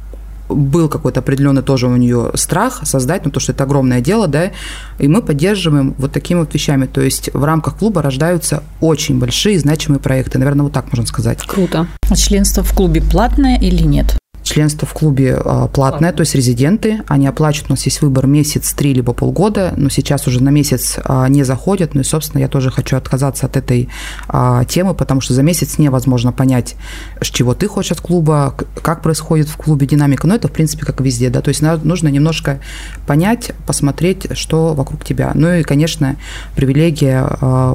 был 0.49 0.88
какой-то 0.88 1.21
определенный 1.21 1.62
тоже 1.62 1.87
у 1.88 1.97
нее 1.97 2.30
страх 2.35 2.80
создать, 2.85 3.25
ну, 3.25 3.30
то, 3.30 3.40
что 3.40 3.52
это 3.52 3.64
огромное 3.64 4.00
дело, 4.00 4.28
да, 4.28 4.52
и 4.99 5.09
мы 5.09 5.23
поддерживаем 5.23 5.95
вот 5.99 6.12
такими 6.12 6.40
вот 6.40 6.54
вещами. 6.54 6.87
То 6.87 7.00
есть 7.00 7.30
в 7.33 7.45
рамках 7.45 7.76
клуба 7.78 8.02
рождаются 8.02 8.62
очень 8.80 9.18
большие 9.18 9.59
значимые 9.59 10.00
проекты, 10.00 10.38
наверное, 10.38 10.64
вот 10.64 10.73
так 10.73 10.87
можно 10.87 11.06
сказать. 11.06 11.38
Круто. 11.47 11.87
А 12.09 12.16
членство 12.16 12.62
в 12.62 12.73
клубе 12.73 13.02
платное 13.02 13.59
или 13.59 13.83
нет? 13.83 14.16
Членство 14.57 14.89
в 14.89 14.95
клубе 14.95 15.39
а, 15.39 15.69
платное, 15.69 16.15
то 16.15 16.23
есть 16.23 16.35
резиденты, 16.35 17.03
они 17.09 17.27
оплачивают, 17.27 17.69
у 17.69 17.73
нас 17.75 17.85
есть 17.85 18.01
выбор 18.01 18.27
месяц, 18.27 18.73
три 18.73 18.95
либо 18.95 19.13
полгода, 19.13 19.75
но 19.77 19.91
сейчас 19.91 20.27
уже 20.29 20.43
на 20.43 20.49
месяц 20.49 20.97
а, 21.05 21.29
не 21.29 21.43
заходят, 21.43 21.95
ну 21.95 22.01
и, 22.01 22.05
собственно, 22.05 22.41
я 22.41 22.49
тоже 22.49 22.71
хочу 22.71 22.97
отказаться 22.97 23.45
от 23.45 23.59
этой 23.59 23.91
а, 24.29 24.65
темы, 24.65 24.95
потому 24.95 25.21
что 25.21 25.35
за 25.35 25.43
месяц 25.43 25.77
невозможно 25.77 26.33
понять, 26.33 26.77
с 27.21 27.27
чего 27.27 27.53
ты 27.53 27.69
хочешь 27.69 27.93
от 27.93 28.01
клуба, 28.01 28.55
как 28.81 29.03
происходит 29.03 29.47
в 29.51 29.59
клубе 29.59 29.87
динамика, 29.87 30.27
но 30.27 30.35
это, 30.37 30.49
в 30.49 30.53
принципе, 30.53 30.87
как 30.87 31.03
везде, 31.03 31.29
да, 31.29 31.43
то 31.43 31.51
есть 31.51 31.61
нужно 31.61 32.09
немножко 32.09 32.59
понять, 33.07 33.53
посмотреть, 33.67 34.39
что 34.39 34.73
вокруг 34.73 35.05
тебя. 35.05 35.33
Ну 35.35 35.53
и, 35.53 35.65
конечно, 35.65 36.17
привилегия 36.55 37.29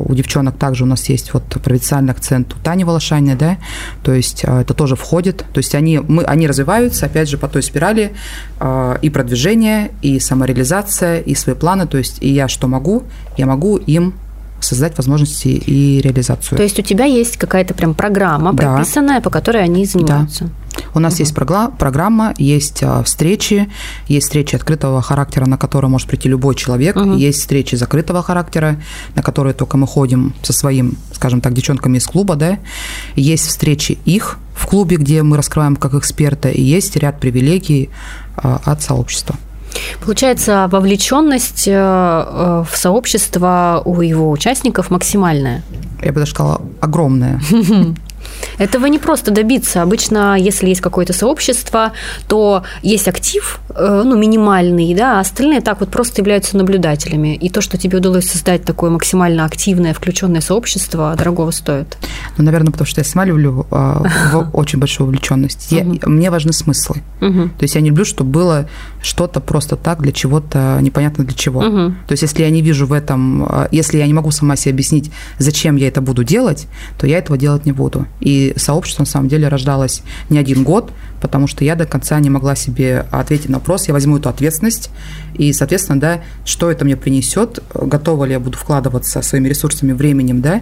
у 0.03 0.15
девчонок 0.15 0.57
также 0.57 0.85
у 0.85 0.87
нас 0.87 1.07
есть 1.09 1.31
вот 1.35 1.43
провинциальный 1.43 2.11
акцент 2.11 2.55
у 2.55 2.57
Тани 2.57 2.85
Волошаниной, 2.85 3.35
да, 3.35 3.57
то 4.01 4.13
есть 4.13 4.45
это 4.45 4.73
тоже 4.73 4.95
входит, 4.95 5.45
то 5.53 5.59
есть 5.59 5.75
они, 5.75 5.99
мы, 5.99 6.23
они 6.23 6.47
развиваются 6.47 6.70
развиваются, 6.71 7.05
опять 7.05 7.29
же, 7.29 7.37
по 7.37 7.47
той 7.47 7.63
спирали 7.63 8.13
э, 8.59 8.97
и 9.01 9.09
продвижение, 9.09 9.91
и 10.01 10.19
самореализация, 10.19 11.19
и 11.19 11.35
свои 11.35 11.55
планы. 11.55 11.87
То 11.87 11.97
есть 11.97 12.17
и 12.21 12.29
я 12.29 12.47
что 12.47 12.67
могу, 12.67 13.03
я 13.37 13.45
могу 13.45 13.77
им 13.77 14.13
создать 14.59 14.95
возможности 14.97 15.47
и 15.47 16.01
реализацию. 16.01 16.57
То 16.57 16.63
есть 16.63 16.79
у 16.79 16.83
тебя 16.83 17.05
есть 17.05 17.37
какая-то 17.37 17.73
прям 17.73 17.95
программа 17.95 18.53
да. 18.53 18.75
прописанная, 18.75 19.19
по 19.19 19.29
которой 19.29 19.63
они 19.63 19.85
занимаются? 19.85 20.45
Да. 20.45 20.51
У 20.93 20.99
нас 20.99 21.15
угу. 21.15 21.23
есть 21.23 21.33
программа, 21.33 22.33
есть 22.37 22.83
а, 22.83 23.01
встречи, 23.03 23.69
есть 24.07 24.27
встречи 24.27 24.55
открытого 24.55 25.01
характера, 25.01 25.45
на 25.45 25.57
которые 25.57 25.89
может 25.89 26.07
прийти 26.07 26.29
любой 26.29 26.53
человек, 26.55 26.95
угу. 26.95 27.13
есть 27.13 27.39
встречи 27.39 27.75
закрытого 27.75 28.21
характера, 28.21 28.77
на 29.15 29.23
которые 29.23 29.53
только 29.53 29.77
мы 29.77 29.87
ходим 29.87 30.33
со 30.43 30.53
своим, 30.53 30.95
скажем 31.11 31.41
так, 31.41 31.53
девчонками 31.53 31.97
из 31.97 32.05
клуба, 32.05 32.35
да, 32.35 32.59
есть 33.15 33.47
встречи 33.47 33.97
их 34.05 34.37
в 34.53 34.65
клубе, 34.65 34.97
где 34.97 35.23
мы 35.23 35.37
раскрываем 35.37 35.75
как 35.75 35.93
эксперта, 35.93 36.49
и 36.49 36.61
есть 36.61 36.95
ряд 36.95 37.19
привилегий 37.19 37.89
а, 38.35 38.61
от 38.65 38.81
сообщества. 38.81 39.35
Получается, 40.03 40.67
вовлеченность 40.69 41.67
э, 41.67 41.71
э, 41.73 42.63
в 42.69 42.75
сообщество 42.75 43.81
у 43.85 44.01
его 44.01 44.29
участников 44.29 44.89
максимальная. 44.91 45.63
Я 46.01 46.11
бы 46.11 46.19
даже 46.19 46.31
сказала, 46.31 46.61
огромная. 46.81 47.41
Этого 48.57 48.85
не 48.87 48.99
просто 48.99 49.31
добиться. 49.31 49.81
Обычно, 49.81 50.37
если 50.37 50.69
есть 50.69 50.81
какое-то 50.81 51.13
сообщество, 51.13 51.93
то 52.27 52.63
есть 52.81 53.07
актив, 53.07 53.59
э, 53.69 54.01
ну, 54.05 54.17
минимальный, 54.17 54.93
да, 54.93 55.17
а 55.17 55.19
остальные 55.21 55.61
так 55.61 55.79
вот 55.79 55.89
просто 55.89 56.21
являются 56.21 56.57
наблюдателями. 56.57 57.35
И 57.35 57.49
то, 57.49 57.61
что 57.61 57.77
тебе 57.77 57.97
удалось 57.97 58.29
создать 58.29 58.63
такое 58.63 58.89
максимально 58.89 59.45
активное, 59.45 59.93
включенное 59.93 60.41
сообщество, 60.41 61.15
дорогого 61.17 61.51
стоит. 61.51 61.97
Ну, 62.37 62.43
наверное, 62.43 62.71
потому 62.71 62.87
что 62.87 63.01
я 63.01 63.05
сама 63.05 63.25
люблю 63.25 63.65
а, 63.71 64.03
очень 64.53 64.79
большую 64.79 65.07
увлеченность. 65.07 65.71
Мне 65.71 66.29
важны 66.29 66.53
смыслы. 66.53 67.01
То 67.19 67.63
есть 67.63 67.75
я 67.75 67.81
не 67.81 67.89
люблю, 67.89 68.05
чтобы 68.05 68.31
было 68.31 68.69
что-то 69.01 69.39
просто 69.39 69.75
так 69.75 70.01
для 70.01 70.11
чего-то 70.11 70.79
непонятно 70.81 71.23
для 71.23 71.35
чего. 71.35 71.61
То 71.61 72.11
есть 72.11 72.23
если 72.23 72.43
я 72.43 72.49
не 72.49 72.61
вижу 72.61 72.85
в 72.85 72.93
этом, 72.93 73.43
а, 73.43 73.67
если 73.71 73.97
я 73.97 74.07
не 74.07 74.13
могу 74.13 74.31
сама 74.31 74.55
себе 74.55 74.73
объяснить, 74.73 75.11
зачем 75.37 75.75
я 75.75 75.87
это 75.87 76.01
буду 76.01 76.23
делать, 76.23 76.67
то 76.99 77.07
я 77.07 77.17
этого 77.17 77.37
делать 77.37 77.65
не 77.65 77.71
буду. 77.71 78.05
И 78.19 78.53
сообщество, 78.57 79.03
на 79.03 79.07
самом 79.07 79.27
деле, 79.27 79.47
рождалось 79.47 80.03
не 80.29 80.37
один 80.37 80.63
год, 80.63 80.91
потому 81.21 81.47
что 81.47 81.63
я 81.63 81.75
до 81.75 81.85
конца 81.85 82.19
не 82.19 82.29
могла 82.29 82.55
себе 82.55 83.05
ответить 83.11 83.49
на 83.49 83.57
вопрос, 83.57 83.87
я 83.87 83.93
возьму 83.93 84.17
эту 84.17 84.29
ответственность, 84.29 84.89
и, 85.35 85.53
соответственно, 85.53 85.99
да, 85.99 86.21
что 86.45 86.69
это 86.71 86.85
мне 86.85 86.95
принесет, 86.95 87.59
готова 87.73 88.25
ли 88.25 88.33
я 88.33 88.39
буду 88.39 88.57
вкладываться 88.57 89.21
своими 89.21 89.47
ресурсами, 89.47 89.93
временем, 89.93 90.41
да, 90.41 90.61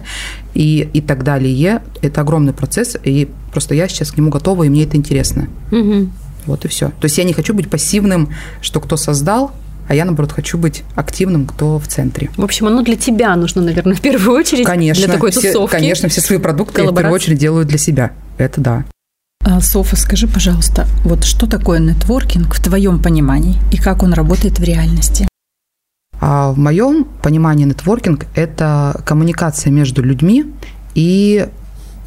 и, 0.54 0.88
и 0.92 1.00
так 1.00 1.24
далее. 1.24 1.82
Это 2.02 2.20
огромный 2.20 2.52
процесс, 2.52 2.96
и 3.02 3.28
просто 3.52 3.74
я 3.74 3.88
сейчас 3.88 4.12
к 4.12 4.16
нему 4.16 4.30
готова, 4.30 4.64
и 4.64 4.68
мне 4.68 4.84
это 4.84 4.96
интересно. 4.96 5.48
Угу. 5.72 6.08
Вот 6.46 6.64
и 6.64 6.68
все. 6.68 6.88
То 6.88 7.04
есть 7.04 7.18
я 7.18 7.24
не 7.24 7.32
хочу 7.32 7.54
быть 7.54 7.68
пассивным, 7.68 8.30
что 8.60 8.80
кто 8.80 8.96
создал, 8.96 9.52
а 9.90 9.94
я, 9.94 10.04
наоборот, 10.04 10.30
хочу 10.30 10.56
быть 10.56 10.84
активным, 10.94 11.46
кто 11.46 11.80
в 11.80 11.88
центре. 11.88 12.30
В 12.36 12.44
общем, 12.44 12.68
оно 12.68 12.82
для 12.82 12.94
тебя 12.94 13.34
нужно, 13.34 13.60
наверное, 13.60 13.96
в 13.96 14.00
первую 14.00 14.38
очередь. 14.38 14.64
Конечно. 14.64 15.04
Для 15.04 15.12
такой 15.12 15.32
все, 15.32 15.52
тусовки. 15.52 15.72
Конечно, 15.72 16.08
все 16.08 16.20
свои 16.20 16.38
продукты 16.38 16.82
я 16.82 16.90
в 16.90 16.94
первую 16.94 17.12
очередь 17.12 17.38
делаю 17.38 17.66
для 17.66 17.76
себя. 17.76 18.12
Это 18.38 18.60
да. 18.60 18.84
А, 19.42 19.60
Софа, 19.60 19.96
скажи, 19.96 20.28
пожалуйста, 20.28 20.86
вот 21.02 21.24
что 21.24 21.48
такое 21.48 21.80
нетворкинг 21.80 22.54
в 22.54 22.62
твоем 22.62 23.02
понимании 23.02 23.58
и 23.72 23.78
как 23.78 24.04
он 24.04 24.12
работает 24.12 24.60
в 24.60 24.62
реальности? 24.62 25.26
А 26.20 26.52
в 26.52 26.58
моем 26.58 27.04
понимании 27.04 27.64
нетворкинг– 27.64 28.26
это 28.36 29.02
коммуникация 29.04 29.72
между 29.72 30.02
людьми 30.02 30.44
и 30.94 31.48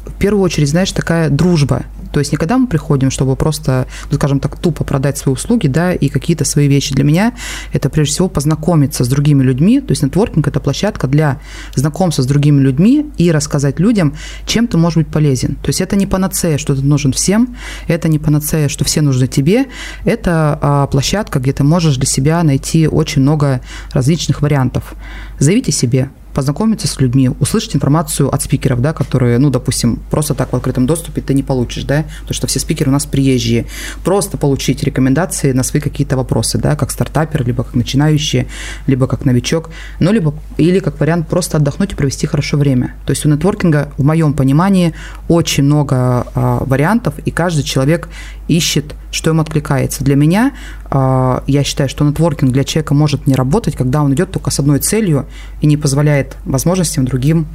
в 0.06 0.12
первую 0.14 0.42
очередь, 0.42 0.70
знаешь, 0.70 0.92
такая 0.92 1.28
дружба– 1.28 1.82
то 2.14 2.20
есть 2.20 2.30
не 2.30 2.38
когда 2.38 2.58
мы 2.58 2.68
приходим, 2.68 3.10
чтобы 3.10 3.34
просто, 3.34 3.88
ну, 4.08 4.16
скажем 4.18 4.38
так, 4.38 4.56
тупо 4.56 4.84
продать 4.84 5.18
свои 5.18 5.32
услуги, 5.32 5.66
да, 5.66 5.92
и 5.92 6.08
какие-то 6.08 6.44
свои 6.44 6.68
вещи. 6.68 6.94
Для 6.94 7.02
меня 7.02 7.34
это 7.72 7.90
прежде 7.90 8.12
всего 8.12 8.28
познакомиться 8.28 9.02
с 9.02 9.08
другими 9.08 9.42
людьми. 9.42 9.80
То 9.80 9.90
есть 9.90 10.04
нетворкинг– 10.04 10.46
это 10.48 10.60
площадка 10.60 11.08
для 11.08 11.40
знакомства 11.74 12.22
с 12.22 12.26
другими 12.26 12.60
людьми 12.60 13.10
и 13.18 13.32
рассказать 13.32 13.80
людям, 13.80 14.14
чем 14.46 14.68
ты 14.68 14.76
можешь 14.76 14.98
быть 14.98 15.08
полезен. 15.08 15.56
То 15.56 15.70
есть 15.70 15.80
это 15.80 15.96
не 15.96 16.06
панацея, 16.06 16.56
что 16.56 16.76
ты 16.76 16.82
нужен 16.82 17.12
всем, 17.12 17.56
это 17.88 18.06
не 18.06 18.20
панацея, 18.20 18.68
что 18.68 18.84
все 18.84 19.00
нужны 19.00 19.26
тебе. 19.26 19.66
Это 20.04 20.56
а, 20.62 20.86
площадка, 20.86 21.40
где 21.40 21.52
ты 21.52 21.64
можешь 21.64 21.96
для 21.96 22.06
себя 22.06 22.44
найти 22.44 22.86
очень 22.86 23.22
много 23.22 23.60
различных 23.90 24.40
вариантов. 24.40 24.94
Заявите 25.40 25.72
себе, 25.72 26.10
познакомиться 26.34 26.88
с 26.88 27.00
людьми, 27.00 27.30
услышать 27.40 27.76
информацию 27.76 28.34
от 28.34 28.42
спикеров, 28.42 28.80
да, 28.80 28.92
которые, 28.92 29.38
ну, 29.38 29.50
допустим, 29.50 30.00
просто 30.10 30.34
так 30.34 30.52
в 30.52 30.56
открытом 30.56 30.86
доступе 30.86 31.20
ты 31.20 31.34
не 31.34 31.42
получишь, 31.42 31.84
да, 31.84 32.04
потому 32.20 32.34
что 32.34 32.46
все 32.46 32.58
спикеры 32.58 32.90
у 32.90 32.92
нас 32.92 33.06
приезжие. 33.06 33.66
Просто 34.04 34.36
получить 34.36 34.82
рекомендации 34.82 35.52
на 35.52 35.62
свои 35.62 35.80
какие-то 35.80 36.16
вопросы, 36.16 36.58
да, 36.58 36.76
как 36.76 36.90
стартапер, 36.90 37.46
либо 37.46 37.62
как 37.62 37.74
начинающий, 37.74 38.48
либо 38.86 39.06
как 39.06 39.24
новичок, 39.24 39.70
ну, 40.00 40.12
либо, 40.12 40.34
или 40.58 40.80
как 40.80 41.00
вариант 41.00 41.28
просто 41.28 41.56
отдохнуть 41.56 41.92
и 41.92 41.94
провести 41.94 42.26
хорошо 42.26 42.56
время. 42.56 42.94
То 43.06 43.10
есть 43.12 43.24
у 43.24 43.28
нетворкинга, 43.28 43.92
в 43.96 44.04
моем 44.04 44.34
понимании, 44.34 44.92
очень 45.28 45.64
много 45.64 46.26
а, 46.34 46.64
вариантов, 46.64 47.14
и 47.24 47.30
каждый 47.30 47.62
человек 47.62 48.08
ищет, 48.48 48.94
что 49.10 49.30
ему 49.30 49.42
откликается. 49.42 50.04
Для 50.04 50.16
меня, 50.16 50.52
э, 50.90 51.40
я 51.46 51.64
считаю, 51.64 51.88
что 51.88 52.04
нетворкинг 52.04 52.52
для 52.52 52.64
человека 52.64 52.94
может 52.94 53.26
не 53.26 53.34
работать, 53.34 53.76
когда 53.76 54.02
он 54.02 54.14
идет 54.14 54.30
только 54.30 54.50
с 54.50 54.58
одной 54.58 54.78
целью 54.78 55.26
и 55.60 55.66
не 55.66 55.76
позволяет 55.76 56.36
возможностям 56.44 57.04
другим 57.04 57.46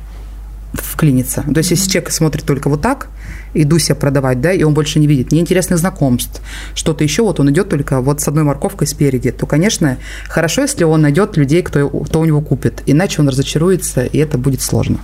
вклиниться. 0.74 1.44
То 1.44 1.58
есть, 1.58 1.72
если 1.72 1.90
человек 1.90 2.12
смотрит 2.12 2.46
только 2.46 2.70
вот 2.70 2.82
так, 2.82 3.10
иду 3.54 3.80
себя 3.80 3.96
продавать, 3.96 4.42
да, 4.42 4.52
и 4.52 4.64
он 4.64 4.74
больше 4.74 5.00
не 5.00 5.08
видит 5.08 5.32
неинтересных 5.32 5.80
знакомств, 5.80 6.42
что-то 6.76 7.04
еще, 7.04 7.24
вот 7.24 7.40
он 7.40 7.50
идет 7.50 7.70
только 7.70 8.02
вот 8.02 8.22
с 8.22 8.28
одной 8.28 8.44
морковкой 8.44 8.88
спереди, 8.88 9.32
то, 9.32 9.46
конечно, 9.46 9.98
хорошо, 10.28 10.62
если 10.62 10.84
он 10.84 11.02
найдет 11.02 11.38
людей, 11.38 11.64
кто, 11.64 11.90
кто 11.90 12.20
у 12.20 12.26
него 12.26 12.42
купит, 12.42 12.84
иначе 12.86 13.22
он 13.22 13.30
разочаруется, 13.30 14.06
и 14.06 14.18
это 14.20 14.38
будет 14.38 14.62
сложно. 14.62 15.00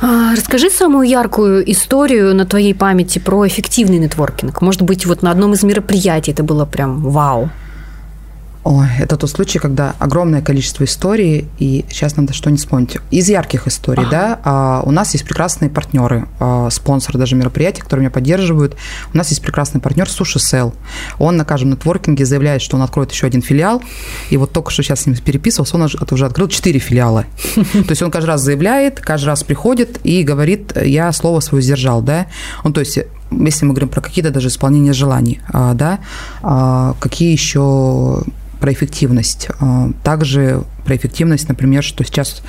А, 0.00 0.32
расскажи 0.32 0.70
самую 0.70 1.08
яркую 1.08 1.70
историю 1.70 2.34
на 2.34 2.46
твоей 2.46 2.74
памяти 2.74 3.18
про 3.18 3.46
эффективный 3.46 3.98
нетворкинг. 3.98 4.60
Может 4.62 4.82
быть, 4.82 5.06
вот 5.06 5.22
на 5.22 5.30
одном 5.30 5.54
из 5.54 5.62
мероприятий 5.64 6.30
это 6.30 6.44
было 6.44 6.64
прям 6.64 7.00
вау. 7.00 7.50
Ой, 8.70 8.86
это 8.98 9.16
тот 9.16 9.30
случай, 9.30 9.58
когда 9.58 9.94
огромное 9.98 10.42
количество 10.42 10.84
историй, 10.84 11.48
и 11.58 11.86
сейчас 11.88 12.16
надо 12.16 12.34
что-нибудь 12.34 12.60
вспомнить. 12.60 12.98
Из 13.10 13.26
ярких 13.26 13.66
историй, 13.66 14.02
ага. 14.02 14.10
да, 14.10 14.40
а, 14.44 14.82
у 14.84 14.90
нас 14.90 15.14
есть 15.14 15.24
прекрасные 15.24 15.70
партнеры, 15.70 16.28
а, 16.38 16.68
спонсоры 16.68 17.18
даже 17.18 17.34
мероприятий, 17.34 17.80
которые 17.80 18.02
меня 18.02 18.10
поддерживают. 18.10 18.76
У 19.14 19.16
нас 19.16 19.30
есть 19.30 19.40
прекрасный 19.40 19.80
партнер 19.80 20.06
Суши 20.10 20.38
Сел. 20.38 20.74
Он 21.18 21.38
на 21.38 21.46
каждом 21.46 21.70
нетворкинге 21.70 22.26
заявляет, 22.26 22.60
что 22.60 22.76
он 22.76 22.82
откроет 22.82 23.10
еще 23.10 23.26
один 23.26 23.40
филиал, 23.40 23.82
и 24.28 24.36
вот 24.36 24.52
только 24.52 24.70
что 24.70 24.82
сейчас 24.82 25.00
с 25.00 25.06
ним 25.06 25.16
переписывался, 25.16 25.76
он 25.76 25.88
уже 26.10 26.26
открыл 26.26 26.48
четыре 26.48 26.78
филиала. 26.78 27.24
То 27.54 27.88
есть 27.88 28.02
он 28.02 28.10
каждый 28.10 28.28
раз 28.28 28.42
заявляет, 28.42 29.00
каждый 29.00 29.28
раз 29.28 29.44
приходит 29.44 29.98
и 30.04 30.22
говорит, 30.22 30.76
я 30.76 31.10
слово 31.12 31.40
свое 31.40 31.62
сдержал, 31.62 32.02
да. 32.02 32.26
Он, 32.64 32.74
то 32.74 32.80
есть 32.80 32.98
если 33.30 33.66
мы 33.66 33.72
говорим 33.72 33.88
про 33.88 34.00
какие-то 34.00 34.30
даже 34.30 34.48
исполнения 34.48 34.92
желаний, 34.92 35.40
а, 35.52 35.74
да, 35.74 35.98
а, 36.42 36.94
какие 37.00 37.32
еще 37.32 38.22
про 38.60 38.72
эффективность. 38.72 39.48
А, 39.60 39.90
также 40.02 40.64
про 40.84 40.96
эффективность, 40.96 41.48
например, 41.48 41.82
что 41.82 42.04
сейчас 42.04 42.42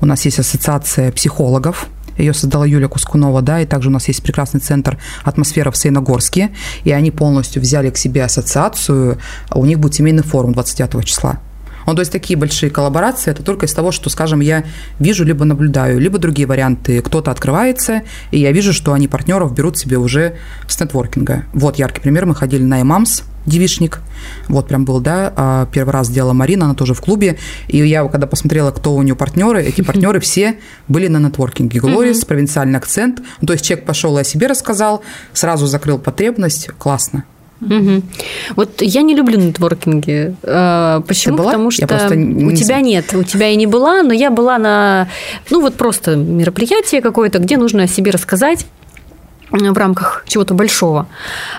у 0.00 0.06
нас 0.06 0.24
есть 0.24 0.38
ассоциация 0.38 1.12
психологов, 1.12 1.88
ее 2.18 2.32
создала 2.32 2.64
Юлия 2.64 2.88
Кускунова, 2.88 3.42
да, 3.42 3.60
и 3.60 3.66
также 3.66 3.88
у 3.88 3.92
нас 3.92 4.06
есть 4.08 4.22
прекрасный 4.22 4.60
центр 4.60 4.98
«Атмосфера» 5.24 5.70
в 5.70 5.76
Сейногорске, 5.76 6.50
и 6.84 6.92
они 6.92 7.10
полностью 7.10 7.60
взяли 7.60 7.90
к 7.90 7.96
себе 7.96 8.24
ассоциацию, 8.24 9.18
у 9.52 9.64
них 9.64 9.80
будет 9.80 9.94
семейный 9.94 10.22
форум 10.22 10.52
29 10.52 11.04
числа. 11.04 11.40
Ну, 11.86 11.94
то 11.94 12.00
есть 12.00 12.12
такие 12.12 12.38
большие 12.38 12.70
коллаборации, 12.70 13.30
это 13.30 13.42
только 13.42 13.66
из 13.66 13.72
того, 13.72 13.92
что, 13.92 14.10
скажем, 14.10 14.40
я 14.40 14.64
вижу, 14.98 15.24
либо 15.24 15.44
наблюдаю, 15.44 15.98
либо 15.98 16.18
другие 16.18 16.46
варианты. 16.46 17.00
Кто-то 17.00 17.30
открывается, 17.30 18.02
и 18.30 18.38
я 18.38 18.52
вижу, 18.52 18.72
что 18.72 18.92
они 18.92 19.08
партнеров 19.08 19.54
берут 19.54 19.78
себе 19.78 19.98
уже 19.98 20.36
с 20.68 20.80
нетворкинга. 20.80 21.44
Вот 21.52 21.76
яркий 21.76 22.00
пример. 22.00 22.26
Мы 22.26 22.34
ходили 22.34 22.62
на 22.62 22.80
имамс, 22.80 23.22
девишник. 23.46 24.00
Вот 24.48 24.68
прям 24.68 24.84
был, 24.84 25.00
да, 25.00 25.32
а, 25.36 25.66
первый 25.66 25.90
раз 25.90 26.08
сделала 26.08 26.32
Марина, 26.32 26.66
она 26.66 26.74
тоже 26.74 26.94
в 26.94 27.00
клубе. 27.00 27.38
И 27.68 27.78
я, 27.78 28.06
когда 28.08 28.26
посмотрела, 28.26 28.70
кто 28.70 28.94
у 28.94 29.02
нее 29.02 29.14
партнеры, 29.14 29.62
эти 29.62 29.80
партнеры 29.82 30.20
все 30.20 30.58
были 30.88 31.08
на 31.08 31.18
нетворкинге. 31.18 31.80
Глорис, 31.80 32.24
провинциальный 32.24 32.78
акцент. 32.78 33.20
Ну, 33.40 33.46
то 33.46 33.52
есть 33.52 33.64
человек 33.64 33.86
пошел 33.86 34.16
и 34.18 34.20
о 34.20 34.24
себе 34.24 34.46
рассказал, 34.46 35.02
сразу 35.32 35.66
закрыл 35.66 35.98
потребность. 35.98 36.70
Классно. 36.78 37.24
Угу. 37.64 38.02
Вот 38.56 38.82
я 38.82 39.02
не 39.02 39.14
люблю 39.14 39.38
нетворкинги. 39.38 40.34
А, 40.42 41.00
почему? 41.02 41.36
Потому 41.38 41.70
что 41.70 41.84
у 41.84 42.52
тебя 42.52 42.80
нет, 42.80 43.14
у 43.14 43.22
тебя 43.22 43.48
и 43.48 43.56
не 43.56 43.66
была, 43.66 44.02
но 44.02 44.12
я 44.12 44.30
была 44.30 44.58
на, 44.58 45.08
ну 45.50 45.60
вот 45.60 45.74
просто 45.74 46.16
мероприятие 46.16 47.00
какое-то, 47.00 47.38
где 47.38 47.56
нужно 47.56 47.84
о 47.84 47.86
себе 47.86 48.10
рассказать 48.10 48.66
в 49.54 49.78
рамках 49.78 50.24
чего-то 50.26 50.54
большого. 50.54 51.06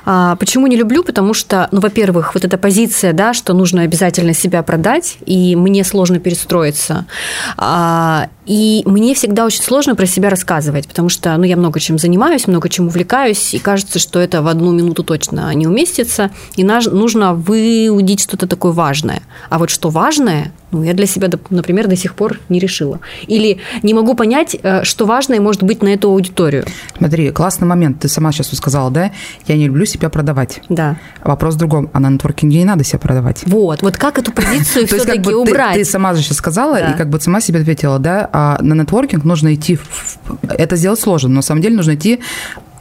А, 0.06 0.36
почему 0.36 0.68
не 0.68 0.76
люблю? 0.76 1.04
Потому 1.04 1.34
что, 1.34 1.68
ну, 1.72 1.80
во-первых, 1.80 2.34
вот 2.34 2.44
эта 2.44 2.58
позиция, 2.58 3.14
да, 3.14 3.34
что 3.34 3.54
нужно 3.54 3.82
обязательно 3.82 4.34
себя 4.34 4.64
продать, 4.64 5.18
и 5.26 5.56
мне 5.56 5.84
сложно 5.84 6.20
перестроиться. 6.20 7.06
А, 7.58 8.28
и 8.46 8.84
мне 8.86 9.16
всегда 9.16 9.46
очень 9.46 9.64
сложно 9.64 9.96
про 9.96 10.06
себя 10.06 10.30
рассказывать, 10.30 10.88
потому 10.88 11.10
что, 11.10 11.36
ну, 11.38 11.44
я 11.44 11.56
много 11.56 11.80
чем 11.80 11.98
занимаюсь, 11.98 12.48
много 12.48 12.70
чем 12.70 12.88
увлекаюсь, 12.88 13.54
и 13.54 13.60
кажется, 13.60 14.00
что 14.00 14.20
это 14.20 14.42
в 14.42 14.48
одну 14.48 14.72
минуту 14.72 15.04
точно 15.04 15.54
не 15.54 15.66
уместится, 15.66 16.32
и 16.56 16.64
нужно 16.64 17.34
выудить 17.34 18.22
что-то 18.22 18.48
такое 18.48 18.72
важное. 18.72 19.22
А 19.50 19.58
вот 19.58 19.70
что 19.70 19.90
важное, 19.90 20.52
ну, 20.76 20.84
я 20.84 20.94
для 20.94 21.06
себя, 21.06 21.30
например, 21.50 21.88
до 21.88 21.96
сих 21.96 22.16
пор 22.16 22.40
не 22.50 22.60
решила. 22.60 23.00
Или 23.28 23.60
не 23.82 23.94
могу 23.94 24.14
понять, 24.14 24.58
э, 24.62 24.84
что 24.84 25.06
важное 25.06 25.40
может 25.40 25.64
быть 25.64 25.82
на 25.82 25.88
эту 25.88 26.10
аудиторию. 26.10 26.66
Смотри, 26.98 27.32
классный 27.32 27.66
момент. 27.66 28.02
Ты 28.02 28.10
сама 28.10 28.34
сейчас 28.34 28.54
сказала, 28.54 28.92
да? 28.92 29.12
Я 29.48 29.56
не 29.56 29.68
люблю 29.68 29.86
себя 29.86 30.10
продавать. 30.10 30.60
Да. 30.68 30.98
Вопрос 31.24 31.56
в 31.56 31.58
другом. 31.58 31.90
А 31.94 32.02
на 32.02 32.10
нетворкинге 32.10 32.58
не 32.58 32.66
надо 32.66 32.84
себя 32.84 33.00
продавать. 33.00 33.44
Вот. 33.46 33.82
Вот 33.82 33.96
как 33.96 34.20
эту 34.20 34.34
позицию 34.34 34.86
все-таки 34.88 35.34
убрать? 35.34 35.76
Ты 35.76 35.86
сама 35.86 36.14
же 36.14 36.22
сейчас 36.22 36.38
сказала, 36.38 36.76
и 36.76 36.98
как 36.98 37.10
бы 37.10 37.22
сама 37.22 37.40
себе 37.40 37.62
ответила, 37.62 37.98
да? 37.98 38.30
А 38.34 38.58
на 38.62 38.74
нетворкинг 38.74 39.24
нужно 39.24 39.56
идти... 39.56 39.80
Это 40.42 40.76
сделать 40.76 41.00
сложно, 41.00 41.30
но 41.30 41.36
на 41.36 41.42
самом 41.42 41.62
деле 41.62 41.78
нужно 41.78 41.96
идти 41.96 42.20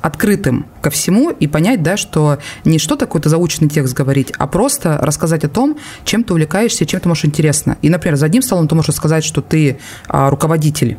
открытым 0.05 0.67
ко 0.83 0.91
всему 0.91 1.31
и 1.31 1.47
понять, 1.47 1.83
да, 1.83 1.97
что 1.97 2.39
не 2.65 2.79
что-то 2.79 3.07
какой-то 3.07 3.31
заученный 3.31 3.71
текст 3.71 3.95
говорить, 3.95 4.33
а 4.37 4.47
просто 4.47 4.99
рассказать 5.01 5.45
о 5.45 5.49
том, 5.49 5.79
чем 6.05 6.25
ты 6.25 6.35
увлекаешься, 6.35 6.85
чем 6.85 7.01
ты 7.01 7.09
можешь 7.09 7.25
интересно. 7.25 7.79
И, 7.81 7.89
например, 7.89 8.17
за 8.17 8.27
одним 8.27 8.43
столом 8.43 8.69
ты 8.69 8.75
можешь 8.75 8.95
сказать, 8.95 9.25
что 9.25 9.41
ты 9.41 9.79
а, 10.07 10.29
руководитель 10.29 10.99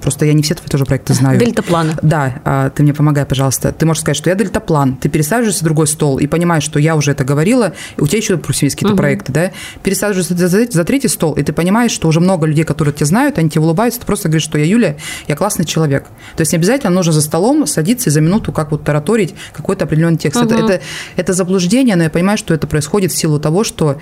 Просто 0.00 0.26
я 0.26 0.32
не 0.32 0.42
все 0.42 0.54
твои 0.54 0.68
тоже 0.68 0.84
проекты 0.84 1.14
знаю. 1.14 1.38
Дельтапланы. 1.38 1.94
Да, 2.02 2.34
а, 2.44 2.70
ты 2.70 2.82
мне 2.82 2.94
помогай, 2.94 3.24
пожалуйста. 3.24 3.72
Ты 3.72 3.86
можешь 3.86 4.02
сказать, 4.02 4.16
что 4.16 4.30
я 4.30 4.36
дельтаплан. 4.36 4.96
Ты 4.96 5.08
пересаживаешься 5.08 5.62
в 5.62 5.64
другой 5.64 5.86
стол 5.86 6.18
и 6.18 6.26
понимаешь, 6.26 6.62
что 6.62 6.78
я 6.78 6.96
уже 6.96 7.12
это 7.12 7.24
говорила, 7.24 7.72
и 7.96 8.00
у 8.00 8.06
тебя 8.06 8.18
еще, 8.18 8.40
есть 8.48 8.76
какие-то 8.76 8.94
угу. 8.94 8.96
проекты, 8.96 9.32
да? 9.32 9.50
Пересаживаешься 9.82 10.36
за, 10.36 10.48
за, 10.48 10.66
за 10.70 10.84
третий 10.84 11.08
стол, 11.08 11.32
и 11.34 11.42
ты 11.42 11.52
понимаешь, 11.52 11.90
что 11.90 12.08
уже 12.08 12.20
много 12.20 12.46
людей, 12.46 12.64
которые 12.64 12.94
тебя 12.94 13.06
знают, 13.06 13.38
они 13.38 13.50
тебе 13.50 13.62
улыбаются, 13.62 14.00
ты 14.00 14.06
просто 14.06 14.28
говоришь, 14.28 14.44
что 14.44 14.58
я 14.58 14.64
Юля, 14.64 14.96
я 15.28 15.36
классный 15.36 15.64
человек. 15.64 16.04
То 16.36 16.42
есть 16.42 16.52
не 16.52 16.58
обязательно 16.58 16.92
нужно 16.92 17.12
за 17.12 17.22
столом 17.22 17.66
садиться 17.66 18.10
и 18.10 18.12
за 18.12 18.20
минуту 18.20 18.52
как 18.52 18.70
вот 18.70 18.84
тараторить 18.84 19.34
какой-то 19.52 19.84
определенный 19.84 20.18
текст. 20.18 20.40
Угу. 20.40 20.54
Это, 20.54 20.64
это, 20.64 20.82
это 21.16 21.32
заблуждение, 21.32 21.96
но 21.96 22.04
я 22.04 22.10
понимаю, 22.10 22.38
что 22.38 22.54
это 22.54 22.66
происходит 22.66 23.12
в 23.12 23.16
силу 23.16 23.40
того, 23.40 23.64
что 23.64 24.00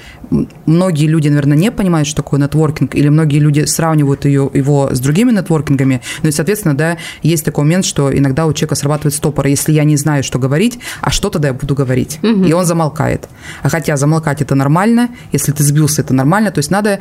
многие 0.66 1.06
люди, 1.06 1.28
наверное, 1.28 1.56
не 1.56 1.70
понимают, 1.70 2.08
что 2.08 2.22
такое 2.22 2.40
нетворкинг, 2.40 2.94
или 2.94 3.08
многие 3.08 3.38
люди 3.38 3.64
сравнивают 3.64 4.24
ее, 4.24 4.50
его 4.52 4.90
с 4.92 5.00
другими 5.00 5.32
нетворкингами. 5.32 5.83
Ну 6.22 6.28
и, 6.28 6.32
соответственно, 6.32 6.76
да, 6.76 6.98
есть 7.22 7.44
такой 7.44 7.64
момент, 7.64 7.84
что 7.84 8.16
иногда 8.16 8.46
у 8.46 8.52
человека 8.52 8.74
срабатывает 8.74 9.14
стопор, 9.14 9.46
если 9.46 9.72
я 9.72 9.84
не 9.84 9.96
знаю, 9.96 10.22
что 10.22 10.38
говорить, 10.38 10.78
а 11.00 11.10
что 11.10 11.30
тогда 11.30 11.48
я 11.48 11.54
буду 11.54 11.74
говорить? 11.74 12.18
Угу. 12.22 12.44
И 12.44 12.52
он 12.52 12.64
замолкает. 12.64 13.28
А 13.62 13.68
хотя 13.68 13.96
замолкать 13.96 14.42
это 14.42 14.54
нормально, 14.54 15.10
если 15.32 15.52
ты 15.52 15.62
сбился, 15.62 16.02
это 16.02 16.14
нормально, 16.14 16.50
то 16.50 16.58
есть 16.58 16.70
надо 16.70 17.00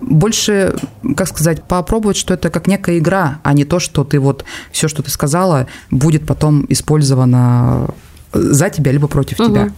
больше, 0.00 0.74
как 1.16 1.28
сказать, 1.28 1.64
попробовать, 1.64 2.16
что 2.16 2.34
это 2.34 2.50
как 2.50 2.66
некая 2.66 2.98
игра, 2.98 3.40
а 3.42 3.52
не 3.52 3.64
то, 3.64 3.78
что 3.80 4.04
ты 4.04 4.20
вот 4.20 4.44
все, 4.70 4.88
что 4.88 5.02
ты 5.02 5.10
сказала, 5.10 5.66
будет 5.90 6.26
потом 6.26 6.66
использовано 6.68 7.88
за 8.32 8.70
тебя 8.70 8.92
либо 8.92 9.08
против 9.08 9.40
угу. 9.40 9.48
тебя. 9.48 9.72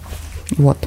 Вот. 0.56 0.78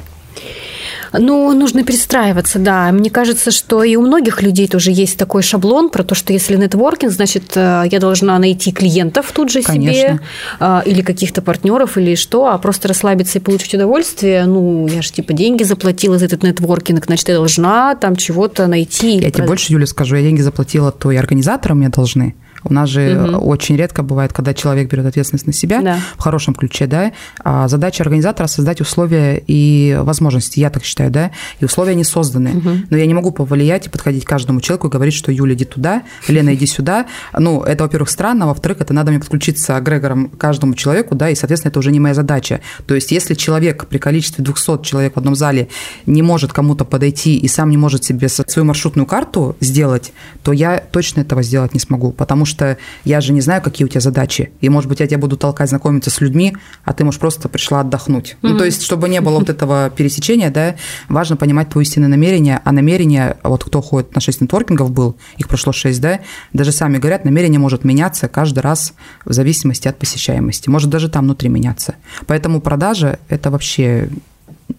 Ну, 1.18 1.52
нужно 1.52 1.84
перестраиваться, 1.84 2.58
да. 2.58 2.90
Мне 2.90 3.10
кажется, 3.10 3.50
что 3.50 3.82
и 3.82 3.96
у 3.96 4.02
многих 4.02 4.42
людей 4.42 4.66
тоже 4.66 4.90
есть 4.90 5.18
такой 5.18 5.42
шаблон 5.42 5.90
про 5.90 6.04
то, 6.04 6.14
что 6.14 6.32
если 6.32 6.56
нетворкинг, 6.56 7.12
значит, 7.12 7.52
э, 7.54 7.84
я 7.90 7.98
должна 8.00 8.38
найти 8.38 8.72
клиентов 8.72 9.30
тут 9.32 9.50
же 9.50 9.62
Конечно. 9.62 9.92
себе 9.92 10.20
э, 10.60 10.80
или 10.86 11.02
каких-то 11.02 11.42
партнеров 11.42 11.98
или 11.98 12.14
что, 12.14 12.46
а 12.46 12.58
просто 12.58 12.88
расслабиться 12.88 13.38
и 13.38 13.42
получить 13.42 13.74
удовольствие. 13.74 14.46
Ну, 14.46 14.88
я 14.88 15.02
же 15.02 15.12
типа 15.12 15.32
деньги 15.32 15.64
заплатила 15.64 16.18
за 16.18 16.26
этот 16.26 16.42
нетворкинг, 16.42 17.04
значит, 17.04 17.28
я 17.28 17.34
должна 17.34 17.94
там 17.94 18.16
чего-то 18.16 18.66
найти. 18.66 19.18
Я 19.18 19.30
тебе 19.30 19.44
больше, 19.44 19.72
Юля, 19.72 19.86
скажу, 19.86 20.16
я 20.16 20.22
деньги 20.22 20.40
заплатила, 20.40 20.92
то 20.92 21.10
и 21.10 21.16
организаторам 21.16 21.78
мне 21.78 21.90
должны. 21.90 22.34
У 22.64 22.72
нас 22.72 22.88
же 22.88 23.20
угу. 23.20 23.46
очень 23.46 23.76
редко 23.76 24.02
бывает, 24.02 24.32
когда 24.32 24.54
человек 24.54 24.90
берет 24.90 25.06
ответственность 25.06 25.46
на 25.46 25.52
себя 25.52 25.80
да. 25.82 25.98
в 26.16 26.20
хорошем 26.20 26.54
ключе, 26.54 26.86
да. 26.86 27.12
А 27.42 27.68
задача 27.68 28.02
организатора 28.02 28.46
создать 28.46 28.80
условия 28.80 29.42
и 29.46 29.98
возможности, 30.00 30.60
я 30.60 30.70
так 30.70 30.84
считаю, 30.84 31.10
да. 31.10 31.30
И 31.60 31.64
условия 31.64 31.94
не 31.94 32.04
созданы. 32.04 32.50
Угу. 32.50 32.70
Но 32.90 32.96
я 32.96 33.06
не 33.06 33.14
могу 33.14 33.30
повлиять 33.30 33.86
и 33.86 33.90
подходить 33.90 34.24
к 34.24 34.28
каждому 34.28 34.60
человеку 34.60 34.88
и 34.88 34.90
говорить, 34.90 35.14
что 35.14 35.32
Юля, 35.32 35.54
иди 35.54 35.64
туда, 35.64 36.02
Лена, 36.28 36.54
иди 36.54 36.66
сюда. 36.66 37.06
Ну, 37.38 37.62
это, 37.62 37.84
во-первых, 37.84 38.10
странно, 38.10 38.46
во-вторых, 38.46 38.80
это 38.80 38.92
надо 38.94 39.10
мне 39.10 39.20
подключиться 39.20 39.76
агрегором 39.76 40.28
каждому 40.28 40.74
человеку, 40.74 41.14
да, 41.14 41.30
и, 41.30 41.34
соответственно, 41.34 41.70
это 41.70 41.78
уже 41.78 41.90
не 41.90 42.00
моя 42.00 42.14
задача. 42.14 42.60
То 42.86 42.94
есть, 42.94 43.12
если 43.12 43.34
человек 43.34 43.86
при 43.86 43.98
количестве 43.98 44.44
200 44.44 44.82
человек 44.82 45.14
в 45.14 45.18
одном 45.18 45.34
зале 45.34 45.68
не 46.06 46.22
может 46.22 46.52
кому-то 46.52 46.84
подойти 46.84 47.36
и 47.36 47.48
сам 47.48 47.70
не 47.70 47.76
может 47.76 48.04
себе 48.04 48.28
свою 48.28 48.66
маршрутную 48.66 49.06
карту 49.06 49.56
сделать, 49.60 50.12
то 50.42 50.52
я 50.52 50.78
точно 50.78 51.20
этого 51.20 51.42
сделать 51.42 51.74
не 51.74 51.80
смогу, 51.80 52.12
потому 52.12 52.44
что 52.44 52.51
что 52.52 52.78
я 53.04 53.20
же 53.20 53.32
не 53.32 53.40
знаю, 53.40 53.62
какие 53.62 53.84
у 53.84 53.88
тебя 53.88 54.00
задачи. 54.00 54.52
И, 54.60 54.68
может 54.68 54.88
быть, 54.88 55.00
я 55.00 55.06
тебя 55.06 55.18
буду 55.18 55.36
толкать 55.36 55.68
знакомиться 55.68 56.10
с 56.10 56.20
людьми, 56.20 56.54
а 56.84 56.92
ты, 56.92 57.04
может, 57.04 57.20
просто 57.20 57.48
пришла 57.48 57.80
отдохнуть. 57.80 58.32
Mm-hmm. 58.32 58.48
Ну, 58.48 58.58
то 58.58 58.64
есть, 58.64 58.82
чтобы 58.82 59.08
не 59.08 59.20
было 59.20 59.38
вот 59.38 59.50
этого 59.50 59.90
пересечения, 59.90 60.50
да, 60.50 60.76
важно 61.08 61.36
понимать 61.36 61.70
твое 61.70 61.84
истинное 61.84 62.08
намерение. 62.08 62.60
А 62.64 62.72
намерение, 62.72 63.36
вот 63.42 63.64
кто 63.64 63.82
ходит 63.82 64.14
на 64.14 64.20
6 64.20 64.42
нетворкингов 64.42 64.90
был, 64.90 65.16
их 65.36 65.48
прошло 65.48 65.72
6, 65.72 66.00
да, 66.00 66.20
даже 66.52 66.72
сами 66.72 66.98
говорят, 66.98 67.24
намерение 67.24 67.58
может 67.58 67.84
меняться 67.84 68.28
каждый 68.28 68.60
раз 68.60 68.94
в 69.24 69.32
зависимости 69.32 69.88
от 69.88 69.98
посещаемости. 69.98 70.68
Может 70.68 70.90
даже 70.90 71.08
там 71.08 71.24
внутри 71.24 71.48
меняться. 71.48 71.94
Поэтому 72.26 72.60
продажа– 72.60 73.18
это 73.28 73.50
вообще 73.50 74.08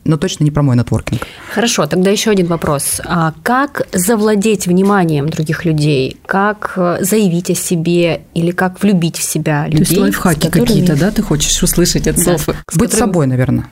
но 0.06 0.18
точно 0.18 0.44
не 0.44 0.52
про 0.52 0.64
мой 0.64 0.76
нетворкинг. 0.76 1.22
Хорошо, 1.54 1.86
тогда 1.86 2.10
еще 2.10 2.32
один 2.32 2.48
вопрос. 2.48 3.02
А 3.06 3.34
как 3.44 3.88
завладеть 3.94 4.68
вниманием 4.68 5.30
других 5.30 5.66
людей? 5.66 6.18
Как 6.26 6.74
э, 6.76 6.98
заявить 7.02 7.50
о 7.50 7.56
себе 7.56 8.22
или 8.34 8.52
как 8.52 8.82
влюбить 8.82 9.18
в 9.18 9.24
себя 9.24 9.66
людей? 9.68 9.86
То 9.86 9.92
есть 9.92 9.98
лайфхаки 9.98 10.48
которыми... 10.48 10.66
какие-то, 10.66 11.00
да, 11.00 11.12
ты 11.12 11.22
хочешь 11.22 11.62
услышать 11.64 12.08
от 12.08 12.20
Софы? 12.20 12.54
Да. 12.54 12.60
Быть 12.76 12.92
которыми... 12.92 13.00
собой, 13.00 13.28
наверное. 13.28 13.70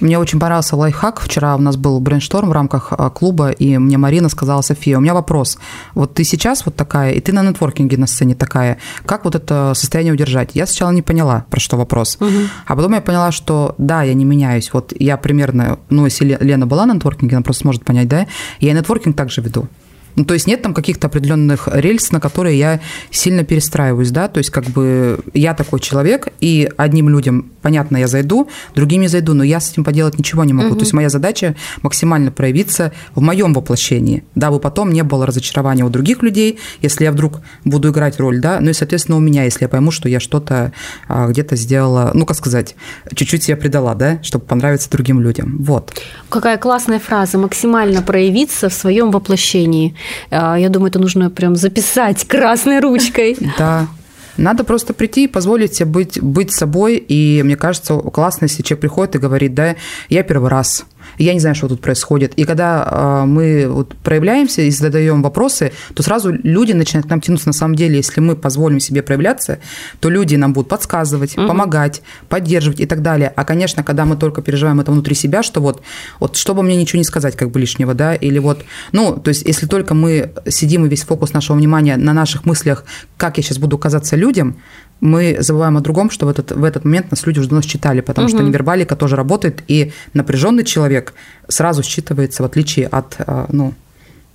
Мне 0.00 0.18
очень 0.18 0.38
понравился 0.38 0.76
лайфхак. 0.76 1.20
Вчера 1.20 1.56
у 1.56 1.58
нас 1.58 1.76
был 1.76 2.00
брейншторм 2.00 2.48
в 2.48 2.52
рамках 2.52 2.92
а, 2.92 3.10
клуба, 3.10 3.50
и 3.50 3.78
мне 3.78 3.98
Марина 3.98 4.28
сказала, 4.28 4.62
София, 4.62 4.98
у 4.98 5.00
меня 5.00 5.14
вопрос. 5.14 5.58
Вот 5.94 6.14
ты 6.14 6.24
сейчас 6.24 6.64
вот 6.64 6.76
такая, 6.76 7.12
и 7.12 7.20
ты 7.20 7.32
на 7.32 7.42
нетворкинге 7.42 7.96
на 7.96 8.06
сцене 8.06 8.34
такая. 8.34 8.78
Как 9.04 9.24
вот 9.24 9.34
это 9.34 9.72
состояние 9.74 10.12
удержать? 10.12 10.50
Я 10.54 10.66
сначала 10.66 10.90
не 10.90 11.02
поняла, 11.02 11.44
про 11.50 11.60
что 11.60 11.76
вопрос. 11.76 12.16
Угу. 12.20 12.30
А 12.66 12.76
потом 12.76 12.94
я 12.94 13.00
поняла, 13.00 13.32
что 13.32 13.74
да, 13.78 14.02
я 14.02 14.14
не 14.14 14.24
меняюсь. 14.24 14.72
Вот 14.72 14.92
я 14.98 15.16
примерно, 15.16 15.78
ну, 15.90 16.06
если 16.06 16.38
Лена 16.40 16.66
была 16.66 16.86
на 16.86 16.94
нетворкинге, 16.94 17.36
она 17.36 17.42
просто 17.42 17.62
сможет 17.62 17.84
понять, 17.84 18.08
да, 18.08 18.26
я 18.60 18.70
и 18.70 18.74
нетворкинг 18.74 19.16
также 19.16 19.40
веду. 19.42 19.68
Ну, 20.16 20.24
то 20.24 20.34
есть 20.34 20.46
нет 20.46 20.62
там 20.62 20.74
каких-то 20.74 21.06
определенных 21.06 21.68
рельс, 21.72 22.10
на 22.10 22.20
которые 22.20 22.58
я 22.58 22.80
сильно 23.10 23.44
перестраиваюсь, 23.44 24.10
да, 24.10 24.28
то 24.28 24.38
есть 24.38 24.50
как 24.50 24.64
бы 24.66 25.20
я 25.34 25.54
такой 25.54 25.80
человек, 25.80 26.28
и 26.40 26.70
одним 26.76 27.08
людям, 27.08 27.50
понятно, 27.62 27.96
я 27.96 28.08
зайду, 28.08 28.48
другим 28.74 29.02
не 29.02 29.08
зайду, 29.08 29.34
но 29.34 29.44
я 29.44 29.60
с 29.60 29.70
этим 29.70 29.84
поделать 29.84 30.18
ничего 30.18 30.44
не 30.44 30.52
могу. 30.52 30.70
Угу. 30.70 30.76
То 30.76 30.82
есть 30.82 30.92
моя 30.92 31.08
задача 31.08 31.56
максимально 31.82 32.30
проявиться 32.30 32.92
в 33.14 33.20
моем 33.20 33.52
воплощении, 33.54 34.24
дабы 34.34 34.60
потом 34.60 34.92
не 34.92 35.02
было 35.02 35.26
разочарования 35.26 35.84
у 35.84 35.88
других 35.88 36.22
людей, 36.22 36.58
если 36.82 37.04
я 37.04 37.12
вдруг 37.12 37.40
буду 37.64 37.90
играть 37.90 38.18
роль, 38.18 38.40
да, 38.40 38.58
ну 38.60 38.70
и, 38.70 38.72
соответственно, 38.72 39.16
у 39.16 39.20
меня, 39.20 39.44
если 39.44 39.64
я 39.64 39.68
пойму, 39.68 39.90
что 39.90 40.08
я 40.08 40.20
что-то 40.20 40.72
а, 41.08 41.28
где-то 41.28 41.56
сделала, 41.56 42.10
ну, 42.14 42.26
как 42.26 42.36
сказать, 42.36 42.74
чуть-чуть 43.14 43.42
себя 43.42 43.56
предала, 43.56 43.94
да, 43.94 44.22
чтобы 44.22 44.44
понравиться 44.44 44.90
другим 44.90 45.20
людям. 45.20 45.56
Вот. 45.60 45.92
Какая 46.28 46.58
классная 46.58 46.98
фраза, 46.98 47.38
максимально 47.38 48.02
проявиться 48.02 48.68
в 48.68 48.74
своем 48.74 49.10
воплощении. 49.10 49.94
А, 50.30 50.56
я 50.56 50.68
думаю, 50.68 50.90
это 50.90 50.98
нужно 50.98 51.30
прям 51.30 51.56
записать 51.56 52.26
красной 52.26 52.80
ручкой. 52.80 53.36
Да, 53.58 53.88
надо 54.36 54.64
просто 54.64 54.94
прийти 54.94 55.24
и 55.24 55.28
позволить 55.28 55.74
себе 55.74 55.86
быть, 55.86 56.20
быть 56.20 56.52
собой. 56.52 56.96
И 56.96 57.42
мне 57.42 57.56
кажется, 57.56 57.96
классно, 57.98 58.46
если 58.46 58.62
человек 58.62 58.80
приходит 58.80 59.14
и 59.16 59.18
говорит, 59.18 59.54
да, 59.54 59.76
я 60.08 60.22
первый 60.22 60.50
раз– 60.50 60.84
я 61.18 61.34
не 61.34 61.40
знаю, 61.40 61.54
что 61.54 61.68
тут 61.68 61.80
происходит. 61.80 62.34
И 62.34 62.44
когда 62.44 62.86
а, 62.86 63.24
мы 63.26 63.68
вот 63.68 63.94
проявляемся 63.96 64.62
и 64.62 64.70
задаем 64.70 65.22
вопросы, 65.22 65.72
то 65.94 66.02
сразу 66.02 66.32
люди 66.32 66.72
начинают 66.72 67.06
к 67.06 67.10
нам 67.10 67.20
тянуться. 67.20 67.48
На 67.48 67.52
самом 67.52 67.74
деле, 67.74 67.96
если 67.96 68.20
мы 68.20 68.36
позволим 68.36 68.80
себе 68.80 69.02
проявляться, 69.02 69.58
то 70.00 70.10
люди 70.10 70.36
нам 70.36 70.52
будут 70.52 70.68
подсказывать, 70.68 71.36
угу. 71.36 71.46
помогать, 71.46 72.02
поддерживать 72.28 72.80
и 72.80 72.86
так 72.86 73.02
далее. 73.02 73.32
А, 73.36 73.44
конечно, 73.44 73.82
когда 73.82 74.04
мы 74.04 74.16
только 74.16 74.42
переживаем 74.42 74.80
это 74.80 74.92
внутри 74.92 75.14
себя, 75.14 75.42
что 75.42 75.60
вот, 75.60 75.82
вот 76.18 76.36
чтобы 76.36 76.62
мне 76.62 76.76
ничего 76.76 76.98
не 76.98 77.04
сказать 77.04 77.36
как 77.36 77.50
бы 77.50 77.60
лишнего, 77.60 77.94
да, 77.94 78.14
или 78.14 78.38
вот, 78.38 78.64
ну, 78.92 79.16
то 79.16 79.28
есть 79.28 79.46
если 79.46 79.66
только 79.66 79.94
мы 79.94 80.32
сидим 80.48 80.86
и 80.86 80.88
весь 80.88 81.04
фокус 81.04 81.32
нашего 81.32 81.56
внимания 81.56 81.96
на 81.96 82.12
наших 82.12 82.44
мыслях, 82.44 82.84
как 83.16 83.36
я 83.36 83.42
сейчас 83.42 83.58
буду 83.58 83.78
казаться 83.78 84.16
людям, 84.16 84.56
мы 85.00 85.36
забываем 85.40 85.76
о 85.76 85.80
другом, 85.80 86.10
что 86.10 86.26
в 86.26 86.28
этот, 86.28 86.52
в 86.52 86.64
этот 86.64 86.84
момент 86.84 87.10
нас 87.10 87.26
люди 87.26 87.38
уже 87.38 87.48
давно 87.48 87.62
считали, 87.62 88.00
потому 88.00 88.28
угу. 88.28 88.36
что 88.36 88.44
невербалика 88.44 88.96
тоже 88.96 89.16
работает, 89.16 89.62
и 89.68 89.92
напряженный 90.14 90.64
человек 90.64 91.14
сразу 91.48 91.82
считывается, 91.82 92.42
в 92.42 92.44
отличие 92.44 92.86
от, 92.86 93.16
а, 93.18 93.46
ну, 93.50 93.74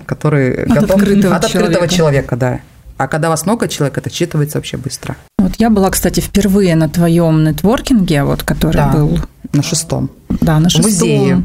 который 0.06 0.64
от 0.64 0.70
готов, 0.70 0.98
открытого, 0.98 1.36
от 1.36 1.46
открытого 1.46 1.88
человека. 1.88 1.96
человека, 1.96 2.36
да. 2.36 2.60
А 2.98 3.08
когда 3.08 3.30
вас 3.30 3.46
много 3.46 3.68
человек, 3.68 3.98
это 3.98 4.10
считывается 4.10 4.56
вообще 4.56 4.78
быстро. 4.78 5.18
Вот 5.38 5.56
я 5.58 5.70
была, 5.70 5.90
кстати, 5.90 6.22
впервые 6.22 6.76
на 6.76 6.88
твоем 6.90 7.44
нетворкинге, 7.44 8.24
вот, 8.24 8.44
который 8.44 8.78
да, 8.78 8.92
был... 8.92 9.20
на 9.52 9.64
шестом. 9.64 10.10
Да, 10.30 10.60
на 10.60 10.70
шестом. 10.70 10.92
В 10.92 10.94
музее. 10.94 11.44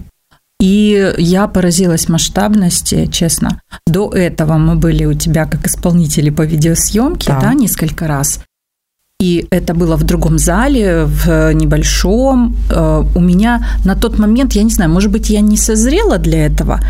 И 0.60 1.14
я 1.16 1.48
поразилась 1.48 2.08
масштабности, 2.08 3.06
честно. 3.06 3.62
До 3.86 4.10
этого 4.10 4.58
мы 4.58 4.76
были 4.76 5.06
у 5.06 5.14
тебя 5.14 5.46
как 5.46 5.66
исполнители 5.66 6.28
по 6.28 6.42
видеосъемке, 6.42 7.32
да, 7.32 7.40
да 7.40 7.54
несколько 7.54 8.06
раз. 8.06 8.40
И 9.20 9.46
это 9.50 9.74
было 9.74 9.96
в 9.96 10.02
другом 10.02 10.38
зале, 10.38 11.04
в 11.04 11.52
небольшом. 11.52 12.54
Э, 12.70 13.04
у 13.14 13.20
меня 13.20 13.60
на 13.84 13.94
тот 13.94 14.18
момент, 14.18 14.52
я 14.54 14.62
не 14.62 14.70
знаю, 14.70 14.90
может 14.90 15.12
быть, 15.12 15.30
я 15.30 15.40
не 15.40 15.56
созрела 15.56 16.18
для 16.18 16.46
этого, 16.46 16.80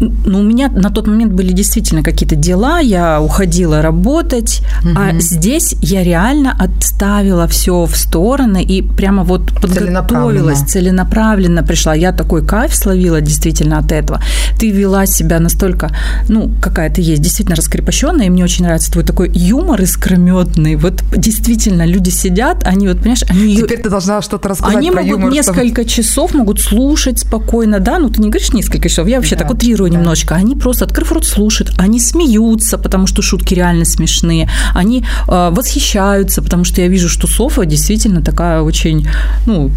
ну, 0.00 0.40
у 0.40 0.42
меня 0.42 0.68
на 0.68 0.90
тот 0.90 1.06
момент 1.06 1.32
были 1.32 1.52
действительно 1.52 2.02
какие-то 2.02 2.34
дела, 2.34 2.80
я 2.80 3.20
уходила 3.20 3.82
работать, 3.82 4.62
угу. 4.82 4.94
а 4.96 5.12
здесь 5.20 5.74
я 5.82 6.02
реально 6.02 6.56
отставила 6.58 7.46
все 7.46 7.84
в 7.84 7.96
стороны 7.96 8.62
и 8.62 8.82
прямо 8.82 9.24
вот 9.24 9.52
подготовилась, 9.60 10.60
целенаправленно 10.62 11.62
пришла. 11.62 11.94
Я 11.94 12.12
такой 12.12 12.46
кайф 12.46 12.74
словила 12.74 13.20
действительно 13.20 13.78
от 13.78 13.92
этого. 13.92 14.22
Ты 14.58 14.70
вела 14.70 15.06
себя 15.06 15.38
настолько, 15.38 15.90
ну, 16.28 16.50
какая 16.62 16.90
ты 16.90 17.02
есть, 17.02 17.20
действительно 17.20 17.56
раскрепощенная, 17.56 18.26
и 18.26 18.30
мне 18.30 18.44
очень 18.44 18.64
нравится 18.64 18.90
твой 18.90 19.04
такой 19.04 19.30
юмор 19.34 19.82
искрометный. 19.82 20.76
Вот 20.76 21.04
действительно 21.14 21.84
люди 21.84 22.10
сидят, 22.10 22.66
они 22.66 22.88
вот, 22.88 22.98
понимаешь, 22.98 23.24
они... 23.28 23.56
Теперь 23.56 23.82
ты 23.82 23.90
должна 23.90 24.22
что-то 24.22 24.48
рассказать 24.48 24.76
Они 24.76 24.90
про 24.90 25.02
могут 25.02 25.18
юмор, 25.18 25.32
несколько 25.32 25.82
чтобы... 25.82 25.84
часов, 25.84 26.34
могут 26.34 26.60
слушать 26.60 27.20
спокойно, 27.20 27.80
да, 27.80 27.98
ну, 27.98 28.08
ты 28.08 28.22
не 28.22 28.30
говоришь 28.30 28.52
несколько 28.52 28.88
часов, 28.88 29.06
я 29.06 29.16
вообще 29.16 29.36
да. 29.36 29.42
так 29.42 29.52
утрирую 29.52 29.89
да. 29.90 29.98
немножечко, 29.98 30.34
они 30.34 30.54
просто, 30.56 30.84
открыв 30.84 31.12
рот, 31.12 31.24
слушают, 31.24 31.72
они 31.78 32.00
смеются, 32.00 32.78
потому 32.78 33.06
что 33.06 33.22
шутки 33.22 33.54
реально 33.54 33.84
смешные, 33.84 34.48
они 34.74 35.04
э, 35.28 35.50
восхищаются, 35.50 36.42
потому 36.42 36.64
что 36.64 36.80
я 36.80 36.88
вижу, 36.88 37.08
что 37.08 37.26
Софа 37.26 37.64
действительно 37.64 38.22
такая 38.22 38.62
очень, 38.62 39.06
ну, 39.46 39.70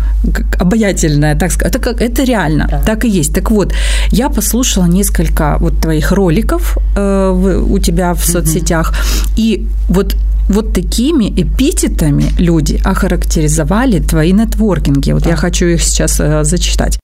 обаятельная, 0.60 1.36
так 1.36 1.52
сказать, 1.52 1.76
это, 1.76 1.84
как, 1.84 2.02
это 2.02 2.24
реально, 2.24 2.68
да. 2.70 2.82
так 2.82 3.06
и 3.06 3.10
есть. 3.10 3.34
Так 3.34 3.52
вот, 3.52 3.74
я 4.12 4.30
послушала 4.30 4.86
несколько 4.86 5.58
вот 5.60 5.80
твоих 5.80 6.12
роликов 6.12 6.78
э, 6.96 7.64
у 7.70 7.80
тебя 7.80 8.14
в 8.14 8.26
соцсетях, 8.26 8.90
угу. 8.90 9.34
и 9.38 9.68
вот 9.90 10.16
вот 10.50 10.74
такими 10.74 11.30
эпитетами 11.30 12.26
люди 12.38 12.80
охарактеризовали 12.84 14.00
твои 14.00 14.34
нетворкинги. 14.34 15.12
Вот 15.12 15.24
да. 15.24 15.32
я 15.32 15.36
хочу 15.36 15.66
их 15.68 15.82
сейчас 15.82 16.20
э, 16.20 16.44
зачитать 16.44 17.00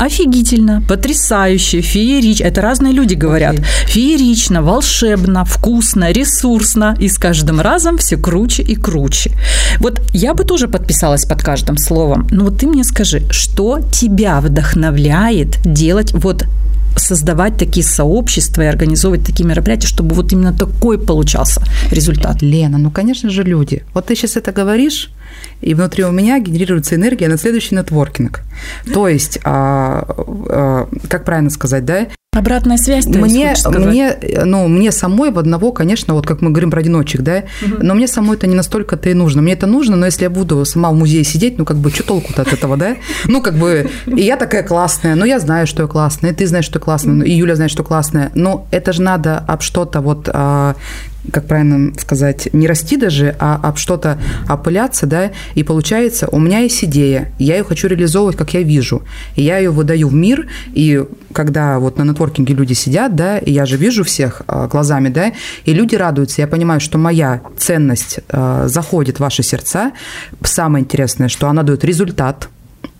офигительно, 0.00 0.82
потрясающе, 0.88 1.82
феерично. 1.82 2.44
Это 2.44 2.62
разные 2.62 2.92
люди 2.92 3.14
говорят. 3.14 3.56
Okay. 3.56 3.64
Феерично, 3.86 4.62
волшебно, 4.62 5.44
вкусно, 5.44 6.10
ресурсно. 6.10 6.96
И 6.98 7.08
с 7.08 7.18
каждым 7.18 7.60
разом 7.60 7.98
все 7.98 8.16
круче 8.16 8.62
и 8.62 8.74
круче. 8.76 9.32
Вот 9.78 10.00
я 10.14 10.32
бы 10.34 10.44
тоже 10.44 10.68
подписалась 10.68 11.26
под 11.26 11.42
каждым 11.42 11.76
словом. 11.76 12.26
Но 12.30 12.44
вот 12.44 12.58
ты 12.58 12.66
мне 12.66 12.84
скажи, 12.84 13.22
что 13.30 13.80
тебя 13.92 14.40
вдохновляет 14.40 15.58
делать 15.64 16.12
вот 16.14 16.46
создавать 16.96 17.56
такие 17.56 17.84
сообщества 17.84 18.62
и 18.62 18.66
организовывать 18.66 19.26
такие 19.26 19.46
мероприятия, 19.46 19.86
чтобы 19.86 20.14
вот 20.14 20.32
именно 20.32 20.52
такой 20.52 20.98
получался 20.98 21.62
результат? 21.90 22.42
Лена, 22.42 22.78
ну, 22.78 22.90
конечно 22.90 23.30
же, 23.30 23.42
люди. 23.42 23.82
Вот 23.94 24.06
ты 24.06 24.16
сейчас 24.16 24.36
это 24.36 24.52
говоришь, 24.52 25.10
и 25.60 25.74
внутри 25.74 26.04
у 26.04 26.10
меня 26.10 26.38
генерируется 26.38 26.94
энергия 26.94 27.28
на 27.28 27.38
следующий 27.38 27.74
нетворкинг. 27.74 28.40
То 28.92 29.08
есть, 29.08 29.38
а, 29.44 30.04
а, 30.48 30.88
как 31.08 31.24
правильно 31.24 31.50
сказать, 31.50 31.84
да? 31.84 32.06
Обратная 32.32 32.76
связь. 32.76 33.06
Мне, 33.06 33.56
мне, 33.64 34.16
ну, 34.44 34.68
мне 34.68 34.92
самой 34.92 35.32
в 35.32 35.38
одного, 35.40 35.72
конечно, 35.72 36.14
вот 36.14 36.28
как 36.28 36.42
мы 36.42 36.50
говорим 36.50 36.70
про 36.70 36.78
одиночек, 36.78 37.22
да, 37.22 37.42
угу. 37.60 37.78
но 37.80 37.94
мне 37.94 38.06
самой 38.06 38.36
это 38.36 38.46
не 38.46 38.54
настолько-то 38.54 39.10
и 39.10 39.14
нужно. 39.14 39.42
Мне 39.42 39.54
это 39.54 39.66
нужно, 39.66 39.96
но 39.96 40.06
если 40.06 40.22
я 40.22 40.30
буду 40.30 40.64
сама 40.64 40.92
в 40.92 40.94
музее 40.94 41.24
сидеть, 41.24 41.58
ну, 41.58 41.64
как 41.64 41.78
бы, 41.78 41.90
что 41.90 42.04
толку-то 42.04 42.42
от 42.42 42.52
этого, 42.52 42.76
да? 42.76 42.94
Ну, 43.26 43.42
как 43.42 43.56
бы, 43.56 43.90
и 44.06 44.22
я 44.22 44.36
такая 44.36 44.62
классная, 44.62 45.16
ну, 45.16 45.24
я 45.24 45.40
знаю, 45.40 45.66
что 45.66 45.82
я 45.82 45.88
классная, 45.88 46.30
и 46.30 46.34
ты 46.34 46.46
знаешь, 46.46 46.66
что 46.66 46.78
я 46.78 46.84
классная, 46.84 47.24
и 47.24 47.32
Юля 47.32 47.56
знает, 47.56 47.72
что 47.72 47.82
классная, 47.82 48.30
но 48.36 48.68
это 48.70 48.92
же 48.92 49.02
надо 49.02 49.38
об 49.38 49.62
что-то 49.62 50.00
вот 50.00 50.28
а, 50.32 50.76
как 51.32 51.46
правильно 51.46 51.92
сказать, 51.98 52.48
не 52.52 52.66
расти 52.66 52.96
даже, 52.96 53.36
а 53.38 53.60
об 53.62 53.76
что-то 53.76 54.18
опыляться, 54.48 55.06
да, 55.06 55.30
и 55.54 55.62
получается, 55.62 56.28
у 56.28 56.38
меня 56.38 56.60
есть 56.60 56.82
идея, 56.84 57.32
я 57.38 57.56
ее 57.56 57.64
хочу 57.64 57.88
реализовывать, 57.88 58.36
как 58.36 58.54
я 58.54 58.62
вижу, 58.62 59.02
и 59.36 59.42
я 59.42 59.58
ее 59.58 59.70
выдаю 59.70 60.08
в 60.08 60.14
мир, 60.14 60.48
и 60.72 61.04
когда 61.32 61.78
вот 61.78 61.98
на 61.98 62.02
нетворкинге 62.02 62.54
люди 62.54 62.72
сидят, 62.72 63.14
да, 63.14 63.38
и 63.38 63.52
я 63.52 63.66
же 63.66 63.76
вижу 63.76 64.04
всех 64.04 64.42
а, 64.46 64.66
глазами, 64.66 65.08
да, 65.08 65.32
и 65.64 65.72
люди 65.72 65.94
радуются, 65.94 66.40
я 66.40 66.48
понимаю, 66.48 66.80
что 66.80 66.98
моя 66.98 67.42
ценность 67.56 68.20
а, 68.28 68.66
заходит 68.68 69.18
в 69.18 69.20
ваши 69.20 69.42
сердца, 69.42 69.92
самое 70.42 70.84
интересное, 70.84 71.28
что 71.28 71.48
она 71.48 71.62
дает 71.62 71.84
результат, 71.84 72.48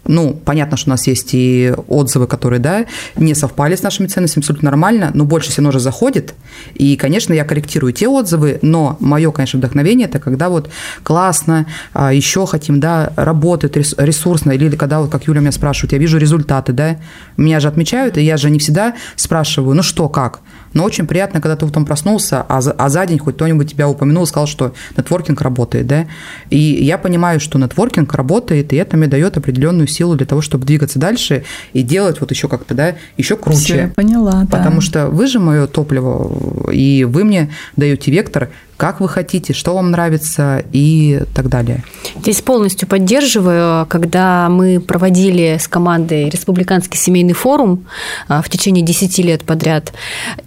ну, 0.07 0.35
понятно, 0.45 0.77
что 0.77 0.91
у 0.91 0.93
нас 0.93 1.07
есть 1.07 1.31
и 1.33 1.73
отзывы, 1.89 2.27
которые, 2.27 2.59
да, 2.59 2.87
не 3.17 3.35
совпали 3.35 3.77
с 3.77 3.83
нашими 3.83 4.07
ценностями, 4.07 4.43
абсолютно 4.43 4.71
нормально, 4.71 5.11
но 5.15 5.25
больше 5.25 5.51
всего 5.51 5.69
уже 5.69 5.79
заходит. 5.79 6.35
И, 6.75 6.97
конечно, 6.97 7.33
я 7.33 7.45
корректирую 7.45 7.93
те 7.93 8.09
отзывы, 8.09 8.59
но 8.63 8.97
мое, 9.01 9.31
конечно, 9.31 9.59
вдохновение– 9.59 10.09
это 10.09 10.19
когда 10.19 10.49
вот 10.49 10.71
классно, 11.03 11.67
а, 11.93 12.13
еще 12.13 12.47
хотим, 12.47 12.81
да, 12.81 13.13
работать 13.17 13.77
ресурсно, 13.77 14.53
или 14.53 14.75
когда, 14.75 15.01
вот, 15.01 15.11
как 15.11 15.27
Юля 15.27 15.41
меня 15.41 15.53
спрашивает, 15.53 15.93
я 15.93 15.99
вижу 15.99 16.19
результаты, 16.19 16.73
да, 16.73 16.97
меня 17.37 17.61
же 17.61 17.69
отмечают, 17.69 18.17
и 18.17 18.23
я 18.23 18.37
же 18.37 18.51
не 18.51 18.59
всегда 18.59 18.95
спрашиваю, 19.17 19.77
ну 19.77 19.83
что, 19.83 20.09
как? 20.09 20.41
Но 20.72 20.85
очень 20.85 21.06
приятно, 21.06 21.40
когда 21.40 21.56
ты 21.56 21.66
утром 21.66 21.85
проснулся, 21.85 22.42
а 22.48 22.61
за, 22.61 22.72
а 22.72 22.88
за 22.88 23.04
день 23.06 23.18
хоть 23.18 23.35
кто-нибудь 23.35 23.70
тебя 23.70 23.88
упомянул, 23.88 24.26
сказал, 24.26 24.46
что 24.46 24.72
нетворкинг 24.96 25.40
работает, 25.40 25.87
да. 25.87 26.06
И 26.50 26.59
я 26.59 26.98
понимаю, 26.98 27.40
что 27.40 27.59
нетворкинг 27.59 28.12
работает, 28.14 28.72
и 28.72 28.76
это 28.76 28.96
мне 28.96 29.09
дает 29.09 29.37
определенную 29.37 29.88
силу 29.88 30.16
для 30.16 30.26
того, 30.26 30.40
чтобы 30.40 30.64
двигаться 30.64 30.98
дальше 30.98 31.44
и 31.72 31.83
делать 31.83 32.20
вот 32.20 32.30
еще 32.30 32.48
как-то, 32.48 32.74
да, 32.74 32.94
еще 33.16 33.37
круче. 33.37 33.59
Все, 33.59 33.92
поняла, 33.94 34.44
да. 34.44 34.59
Потому 34.59 34.80
что 34.80 35.09
вы 35.09 35.26
же 35.26 35.40
мое 35.40 35.66
топливо, 35.66 36.70
и 36.72 37.04
вы 37.04 37.24
мне 37.24 37.50
даете 37.76 38.11
вектор, 38.11 38.50
как 38.81 38.99
вы 38.99 39.11
хотите, 39.11 39.53
что 39.53 39.75
вам 39.75 39.90
нравится 39.90 40.64
и 40.73 41.21
так 41.35 41.51
далее. 41.51 41.85
Здесь 42.23 42.40
полностью 42.40 42.88
поддерживаю, 42.88 43.85
когда 43.85 44.49
мы 44.49 44.81
проводили 44.81 45.59
с 45.61 45.69
командой 45.69 46.31
Республиканский 46.31 46.99
семейный 46.99 47.35
форум 47.35 47.85
а, 48.27 48.40
в 48.40 48.49
течение 48.49 48.83
10 48.83 49.19
лет 49.19 49.45
подряд, 49.45 49.93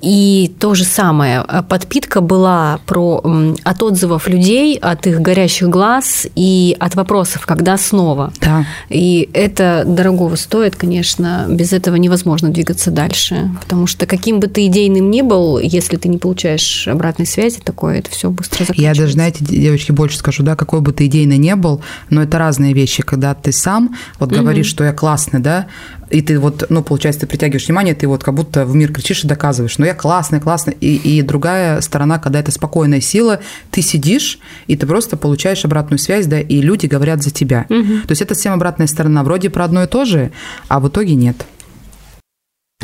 и 0.02 0.52
то 0.60 0.74
же 0.74 0.84
самое, 0.84 1.46
подпитка 1.69 2.22
была 2.22 2.80
про, 2.88 3.24
от 3.63 3.84
отзывов 3.84 4.28
людей, 4.28 4.80
от 4.80 5.06
их 5.06 5.22
горящих 5.22 5.69
глаз 5.69 6.26
и 6.34 6.76
от 6.80 6.96
вопросов, 6.96 7.46
когда 7.46 7.78
снова. 7.78 8.34
Да. 8.41 8.65
И 8.89 9.30
это 9.34 9.84
дорогого 9.86 10.38
стоит, 10.38 10.76
конечно, 10.76 11.46
без 11.50 11.72
этого 11.72 11.98
невозможно 11.98 12.50
двигаться 12.50 12.89
дальше, 12.89 13.52
потому 13.62 13.86
что 13.86 14.08
каким 14.08 14.39
бы 14.39 14.48
ты 14.48 14.65
идейным 14.65 15.12
ни 15.12 15.22
был, 15.22 15.60
если 15.60 15.98
ты 15.98 16.10
не 16.10 16.17
получаешь 16.17 16.88
обратной 16.88 17.28
связи 17.28 17.60
такое, 17.60 18.00
это 18.00 18.10
все 18.10 18.22
быстро 18.31 18.59
заканчивается. 18.65 18.81
Я 18.81 18.93
даже, 18.93 19.13
знаете, 19.13 19.45
девочки, 19.45 19.91
больше 19.91 20.17
скажу, 20.17 20.43
да, 20.43 20.55
какой 20.55 20.81
бы 20.81 20.91
ты 20.93 21.05
идейный 21.05 21.38
не 21.38 21.55
был, 21.55 21.81
но 22.09 22.23
это 22.23 22.38
разные 22.38 22.73
вещи, 22.73 23.03
когда 23.03 23.33
ты 23.33 23.51
сам 23.51 23.95
вот 24.19 24.31
угу. 24.31 24.41
говоришь, 24.41 24.67
что 24.67 24.83
я 24.83 24.93
классный, 24.93 25.39
да, 25.39 25.67
и 26.13 26.21
ты 26.21 26.38
вот, 26.39 26.65
ну, 26.69 26.83
получается, 26.83 27.21
ты 27.21 27.27
притягиваешь 27.27 27.65
внимание, 27.67 27.95
ты 27.95 28.07
вот 28.07 28.23
как 28.23 28.36
будто 28.36 28.65
в 28.65 28.75
мир 28.75 28.93
кричишь 28.93 29.23
и 29.23 29.27
доказываешь, 29.27 29.79
ну, 29.79 29.86
я 29.86 29.95
классный, 29.95 30.39
классный. 30.39 30.77
И, 30.79 30.95
и 30.95 31.21
другая 31.23 31.81
сторона, 31.81 32.19
когда 32.19 32.39
это 32.39 32.51
спокойная 32.51 33.01
сила, 33.01 33.39
ты 33.71 33.81
сидишь, 33.81 34.38
и 34.67 34.75
ты 34.75 34.86
просто 34.86 35.17
получаешь 35.17 35.65
обратную 35.65 35.97
связь, 35.97 36.27
да, 36.27 36.39
и 36.39 36.62
люди 36.62 36.86
говорят 36.86 37.23
за 37.23 37.31
тебя. 37.31 37.65
Угу. 37.69 38.01
То 38.05 38.12
есть 38.12 38.21
это 38.21 38.36
совсем 38.36 38.53
обратная 38.53 38.86
сторона. 38.86 39.23
Вроде 39.23 39.49
про 39.49 39.65
одно 39.65 39.83
и 39.83 39.88
то 39.88 40.05
же, 40.05 40.31
а 40.67 40.79
в 40.79 40.88
итоге 40.88 41.15
нет. 41.15 41.47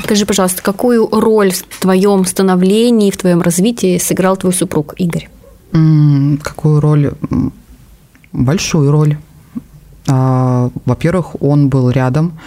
Скажи, 0.04 0.26
пожалуйста, 0.26 0.62
какую 0.62 1.08
роль 1.12 1.52
в 1.52 1.80
твоем 1.80 2.26
становлении, 2.26 3.12
в 3.12 3.18
твоем 3.18 3.42
развитии 3.42 3.98
сыграл 3.98 4.38
твой 4.38 4.54
супруг 4.54 4.94
Игорь? 4.98 5.30
Какую 5.72 6.80
роль? 6.80 7.14
Большую 8.32 8.92
роль. 8.92 9.18
А, 10.08 10.70
во-первых, 10.86 11.42
он 11.42 11.70
был 11.70 11.90
рядом, 11.92 12.40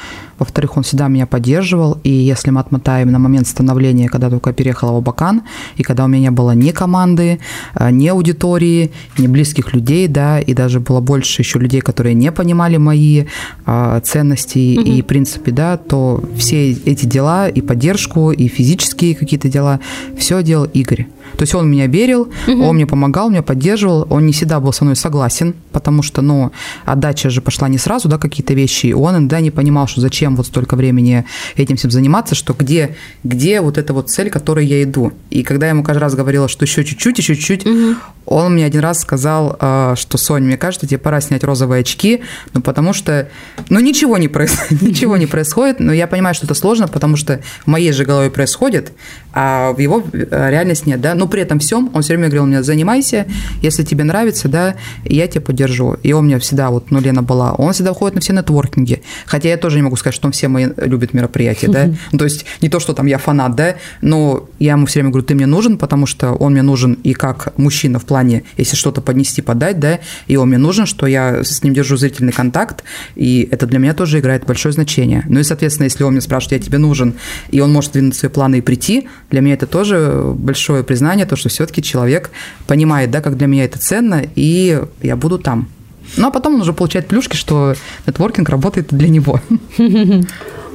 во-вторых, 0.44 0.76
он 0.76 0.82
всегда 0.82 1.08
меня 1.08 1.26
поддерживал, 1.26 1.98
и 2.04 2.10
если 2.10 2.50
мы 2.50 2.60
отмотаем 2.60 3.10
на 3.10 3.18
момент 3.18 3.46
становления, 3.46 4.08
когда 4.08 4.30
только 4.30 4.52
переехала 4.52 4.92
в 4.92 4.96
Абакан, 4.96 5.42
и 5.76 5.82
когда 5.82 6.04
у 6.04 6.08
меня 6.08 6.22
не 6.22 6.30
было 6.30 6.52
ни 6.52 6.70
команды, 6.70 7.38
а, 7.74 7.90
ни 7.90 8.08
аудитории, 8.08 8.90
ни 9.18 9.26
близких 9.26 9.74
людей, 9.74 10.08
да, 10.08 10.40
и 10.40 10.54
даже 10.54 10.80
было 10.80 11.00
больше 11.00 11.42
еще 11.42 11.58
людей, 11.58 11.80
которые 11.80 12.14
не 12.14 12.32
понимали 12.32 12.76
мои 12.76 13.24
а, 13.66 14.00
ценности 14.00 14.58
mm-hmm. 14.58 14.98
и 14.98 15.02
принципы, 15.02 15.52
да, 15.52 15.76
то 15.76 16.22
все 16.36 16.72
эти 16.72 17.06
дела, 17.06 17.48
и 17.48 17.60
поддержку, 17.60 18.32
и 18.32 18.48
физические 18.48 19.14
какие-то 19.14 19.48
дела, 19.48 19.80
все 20.16 20.42
делал 20.42 20.64
Игорь. 20.64 21.06
То 21.36 21.42
есть 21.42 21.54
он 21.54 21.70
меня 21.70 21.86
верил, 21.86 22.30
угу. 22.46 22.62
он 22.64 22.76
мне 22.76 22.86
помогал, 22.86 23.30
меня 23.30 23.42
поддерживал, 23.42 24.06
он 24.10 24.26
не 24.26 24.32
всегда 24.32 24.60
был 24.60 24.72
со 24.72 24.84
мной 24.84 24.96
согласен, 24.96 25.54
потому 25.72 26.02
что, 26.02 26.22
ну, 26.22 26.52
отдача 26.84 27.30
же 27.30 27.40
пошла 27.40 27.68
не 27.68 27.78
сразу, 27.78 28.08
да, 28.08 28.18
какие-то 28.18 28.54
вещи, 28.54 28.86
и 28.86 28.92
он 28.92 29.16
иногда 29.16 29.40
не 29.40 29.50
понимал, 29.50 29.86
что 29.86 30.00
зачем 30.00 30.36
вот 30.36 30.46
столько 30.46 30.76
времени 30.76 31.24
этим 31.56 31.76
всем 31.76 31.90
заниматься, 31.90 32.34
что 32.34 32.54
где, 32.54 32.96
где 33.24 33.60
вот 33.60 33.78
эта 33.78 33.92
вот 33.92 34.10
цель, 34.10 34.30
к 34.30 34.32
которой 34.32 34.66
я 34.66 34.82
иду. 34.82 35.12
И 35.30 35.42
когда 35.42 35.66
я 35.66 35.70
ему 35.70 35.82
каждый 35.82 36.00
раз 36.00 36.14
говорила, 36.14 36.48
что 36.48 36.64
еще 36.64 36.84
чуть-чуть, 36.84 37.18
еще 37.18 37.34
чуть-чуть, 37.34 37.66
угу. 37.66 37.96
он 38.26 38.54
мне 38.54 38.64
один 38.64 38.80
раз 38.80 39.00
сказал, 39.00 39.56
а, 39.60 39.94
что, 39.96 40.18
Соня, 40.18 40.46
мне 40.46 40.56
кажется, 40.56 40.86
тебе 40.86 40.98
пора 40.98 41.20
снять 41.20 41.44
розовые 41.44 41.80
очки, 41.80 42.20
ну, 42.54 42.60
потому 42.60 42.92
что, 42.92 43.28
ну, 43.68 43.80
ничего 43.80 44.18
не 44.18 44.28
происходит, 44.28 44.82
ничего 44.82 45.16
не 45.16 45.26
происходит, 45.26 45.80
но 45.80 45.92
я 45.92 46.06
понимаю, 46.06 46.34
что 46.34 46.46
это 46.46 46.54
сложно, 46.54 46.88
потому 46.88 47.16
что 47.16 47.40
в 47.64 47.66
моей 47.66 47.92
же 47.92 48.04
голове 48.04 48.30
происходит, 48.30 48.92
а 49.32 49.72
в 49.72 49.78
его 49.78 50.02
э, 50.12 50.50
реальности 50.50 50.88
нет, 50.88 51.00
да, 51.00 51.14
но 51.22 51.28
при 51.28 51.40
этом 51.40 51.60
всем 51.60 51.88
он 51.94 52.02
все 52.02 52.14
время 52.14 52.26
говорил 52.26 52.46
мне, 52.46 52.64
занимайся, 52.64 53.26
если 53.60 53.84
тебе 53.84 54.02
нравится, 54.02 54.48
да, 54.48 54.74
я 55.04 55.28
тебя 55.28 55.40
поддержу. 55.40 55.96
И 56.02 56.12
он 56.12 56.24
мне 56.24 56.40
всегда, 56.40 56.70
вот, 56.70 56.90
ну, 56.90 57.00
Лена 57.00 57.22
была, 57.22 57.52
он 57.52 57.72
всегда 57.72 57.94
ходит 57.94 58.16
на 58.16 58.20
все 58.20 58.32
нетворкинги, 58.32 59.02
хотя 59.24 59.50
я 59.50 59.56
тоже 59.56 59.76
не 59.76 59.82
могу 59.82 59.94
сказать, 59.94 60.16
что 60.16 60.26
он 60.26 60.32
все 60.32 60.48
мои 60.48 60.66
любит 60.78 61.14
мероприятия, 61.14 61.68
да, 61.68 61.90
то 62.18 62.24
есть 62.24 62.44
не 62.60 62.68
то, 62.68 62.80
что 62.80 62.92
там 62.92 63.06
я 63.06 63.18
фанат, 63.18 63.54
да, 63.54 63.76
но 64.00 64.48
я 64.58 64.72
ему 64.72 64.86
все 64.86 64.98
время 64.98 65.10
говорю, 65.10 65.24
ты 65.24 65.36
мне 65.36 65.46
нужен, 65.46 65.78
потому 65.78 66.06
что 66.06 66.32
он 66.32 66.54
мне 66.54 66.62
нужен 66.62 66.94
и 67.04 67.12
как 67.12 67.56
мужчина 67.56 68.00
в 68.00 68.04
плане, 68.04 68.42
если 68.56 68.74
что-то 68.74 69.00
поднести, 69.00 69.42
подать, 69.42 69.78
да, 69.78 70.00
и 70.26 70.34
он 70.34 70.48
мне 70.48 70.58
нужен, 70.58 70.86
что 70.86 71.06
я 71.06 71.44
с 71.44 71.62
ним 71.62 71.72
держу 71.72 71.96
зрительный 71.96 72.32
контакт, 72.32 72.82
и 73.14 73.48
это 73.52 73.68
для 73.68 73.78
меня 73.78 73.94
тоже 73.94 74.18
играет 74.18 74.44
большое 74.44 74.72
значение. 74.72 75.22
Ну 75.28 75.38
и, 75.38 75.44
соответственно, 75.44 75.84
если 75.84 76.02
он 76.02 76.14
мне 76.14 76.20
спрашивает, 76.20 76.62
я 76.62 76.66
тебе 76.66 76.78
нужен, 76.78 77.14
и 77.52 77.60
он 77.60 77.72
может 77.72 77.92
двинуть 77.92 78.16
свои 78.16 78.28
планы 78.28 78.58
и 78.58 78.60
прийти, 78.60 79.06
для 79.30 79.40
меня 79.40 79.54
это 79.54 79.68
тоже 79.68 80.32
большое 80.34 80.82
признание, 80.82 81.11
то, 81.26 81.36
что 81.36 81.48
все-таки 81.48 81.82
человек 81.82 82.30
понимает, 82.66 83.10
да, 83.10 83.20
как 83.20 83.36
для 83.36 83.46
меня 83.46 83.64
это 83.64 83.78
ценно, 83.78 84.22
и 84.34 84.82
я 85.02 85.16
буду 85.16 85.38
там. 85.38 85.68
Ну, 86.16 86.28
а 86.28 86.30
потом 86.30 86.54
он 86.56 86.60
уже 86.60 86.72
получает 86.72 87.08
плюшки, 87.08 87.36
что 87.36 87.74
нетворкинг 88.06 88.48
работает 88.48 88.88
для 88.90 89.08
него. 89.08 89.40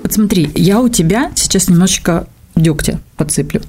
Вот 0.03 0.13
смотри, 0.13 0.49
я 0.55 0.79
у 0.79 0.89
тебя 0.89 1.31
сейчас 1.35 1.67
немножечко 1.69 2.27
дегтя 2.55 2.99
подсыплю. 3.15 3.61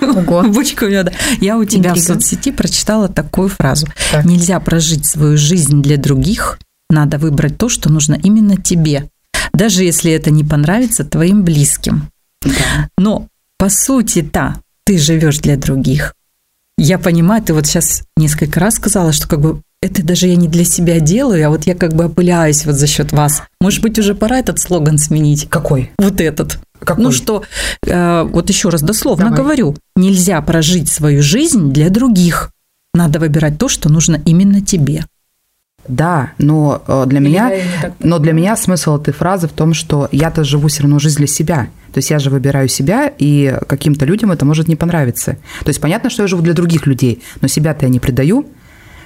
Ого. 0.00 0.42
Бочка 0.48 0.84
у 0.84 0.88
меня, 0.88 1.02
да. 1.02 1.12
Я 1.40 1.58
у 1.58 1.64
тебя 1.64 1.90
Интрига. 1.90 2.04
в 2.04 2.06
соцсети 2.06 2.52
прочитала 2.52 3.08
такую 3.08 3.48
фразу. 3.48 3.86
Так. 4.10 4.24
Нельзя 4.24 4.58
прожить 4.60 5.06
свою 5.06 5.36
жизнь 5.36 5.82
для 5.82 5.96
других, 5.96 6.58
надо 6.88 7.18
выбрать 7.18 7.58
то, 7.58 7.68
что 7.68 7.90
нужно 7.90 8.18
именно 8.22 8.56
тебе, 8.56 9.08
даже 9.52 9.84
если 9.84 10.12
это 10.12 10.30
не 10.30 10.44
понравится 10.44 11.04
твоим 11.04 11.44
близким. 11.44 12.08
Да. 12.42 12.88
Но 12.98 13.28
по 13.58 13.68
сути-то 13.68 14.56
ты 14.90 14.98
живешь 14.98 15.38
для 15.38 15.56
других. 15.56 16.14
Я 16.76 16.98
понимаю, 16.98 17.40
ты 17.44 17.54
вот 17.54 17.64
сейчас 17.64 18.02
несколько 18.16 18.58
раз 18.58 18.74
сказала, 18.74 19.12
что 19.12 19.28
как 19.28 19.40
бы 19.40 19.62
это 19.80 20.02
даже 20.02 20.26
я 20.26 20.34
не 20.34 20.48
для 20.48 20.64
себя 20.64 20.98
делаю, 20.98 21.46
а 21.46 21.50
вот 21.50 21.64
я 21.64 21.76
как 21.76 21.94
бы 21.94 22.06
опыляюсь 22.06 22.66
вот 22.66 22.74
за 22.74 22.88
счет 22.88 23.12
вас. 23.12 23.44
Может 23.60 23.82
быть, 23.82 24.00
уже 24.00 24.16
пора 24.16 24.40
этот 24.40 24.58
слоган 24.58 24.98
сменить? 24.98 25.48
Какой? 25.48 25.92
Вот 25.96 26.20
этот. 26.20 26.58
Какой? 26.80 27.04
Ну 27.04 27.12
что, 27.12 27.44
э, 27.86 28.22
вот 28.24 28.48
еще 28.48 28.68
раз 28.68 28.82
дословно 28.82 29.26
Давай. 29.26 29.38
говорю, 29.38 29.76
нельзя 29.94 30.42
прожить 30.42 30.90
свою 30.90 31.22
жизнь 31.22 31.70
для 31.70 31.88
других. 31.88 32.50
Надо 32.92 33.20
выбирать 33.20 33.58
то, 33.58 33.68
что 33.68 33.88
нужно 33.90 34.20
именно 34.24 34.60
тебе. 34.60 35.04
Да, 35.88 36.32
но 36.38 36.82
э, 36.86 37.04
для 37.06 37.20
меня, 37.20 37.50
но 37.98 38.18
для 38.18 38.32
меня 38.32 38.56
смысл 38.56 38.98
этой 38.98 39.12
фразы 39.12 39.48
в 39.48 39.52
том, 39.52 39.74
что 39.74 40.08
я-то 40.12 40.44
живу 40.44 40.68
все 40.68 40.82
равно 40.82 40.98
жизнь 40.98 41.16
для 41.16 41.26
себя. 41.26 41.68
То 41.92 41.98
есть 41.98 42.10
я 42.10 42.18
же 42.18 42.30
выбираю 42.30 42.68
себя, 42.68 43.12
и 43.18 43.58
каким-то 43.66 44.04
людям 44.04 44.30
это 44.30 44.44
может 44.44 44.68
не 44.68 44.76
понравиться. 44.76 45.38
То 45.60 45.68
есть 45.68 45.80
понятно, 45.80 46.10
что 46.10 46.22
я 46.22 46.28
живу 46.28 46.42
для 46.42 46.54
других 46.54 46.86
людей, 46.86 47.22
но 47.40 47.48
себя-то 47.48 47.86
я 47.86 47.90
не 47.90 47.98
предаю. 47.98 48.46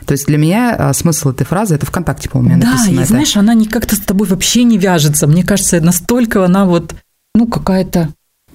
То 0.04 0.12
есть 0.12 0.26
для 0.26 0.36
меня 0.36 0.76
а, 0.78 0.92
смысл 0.92 1.30
этой 1.30 1.46
фразы 1.46 1.76
это 1.76 1.86
ВКонтакте, 1.86 2.28
по-моему, 2.28 2.60
да, 2.60 2.72
написано. 2.72 2.96
Да, 2.96 3.02
и 3.02 3.06
знаешь, 3.06 3.36
она 3.36 3.54
не 3.54 3.66
как-то 3.66 3.96
с 3.96 4.00
тобой 4.00 4.28
вообще 4.28 4.64
не 4.64 4.76
вяжется. 4.76 5.26
Мне 5.26 5.42
кажется, 5.44 5.80
настолько 5.80 6.44
она 6.44 6.66
вот, 6.66 6.94
ну, 7.34 7.46
какая-то 7.46 8.10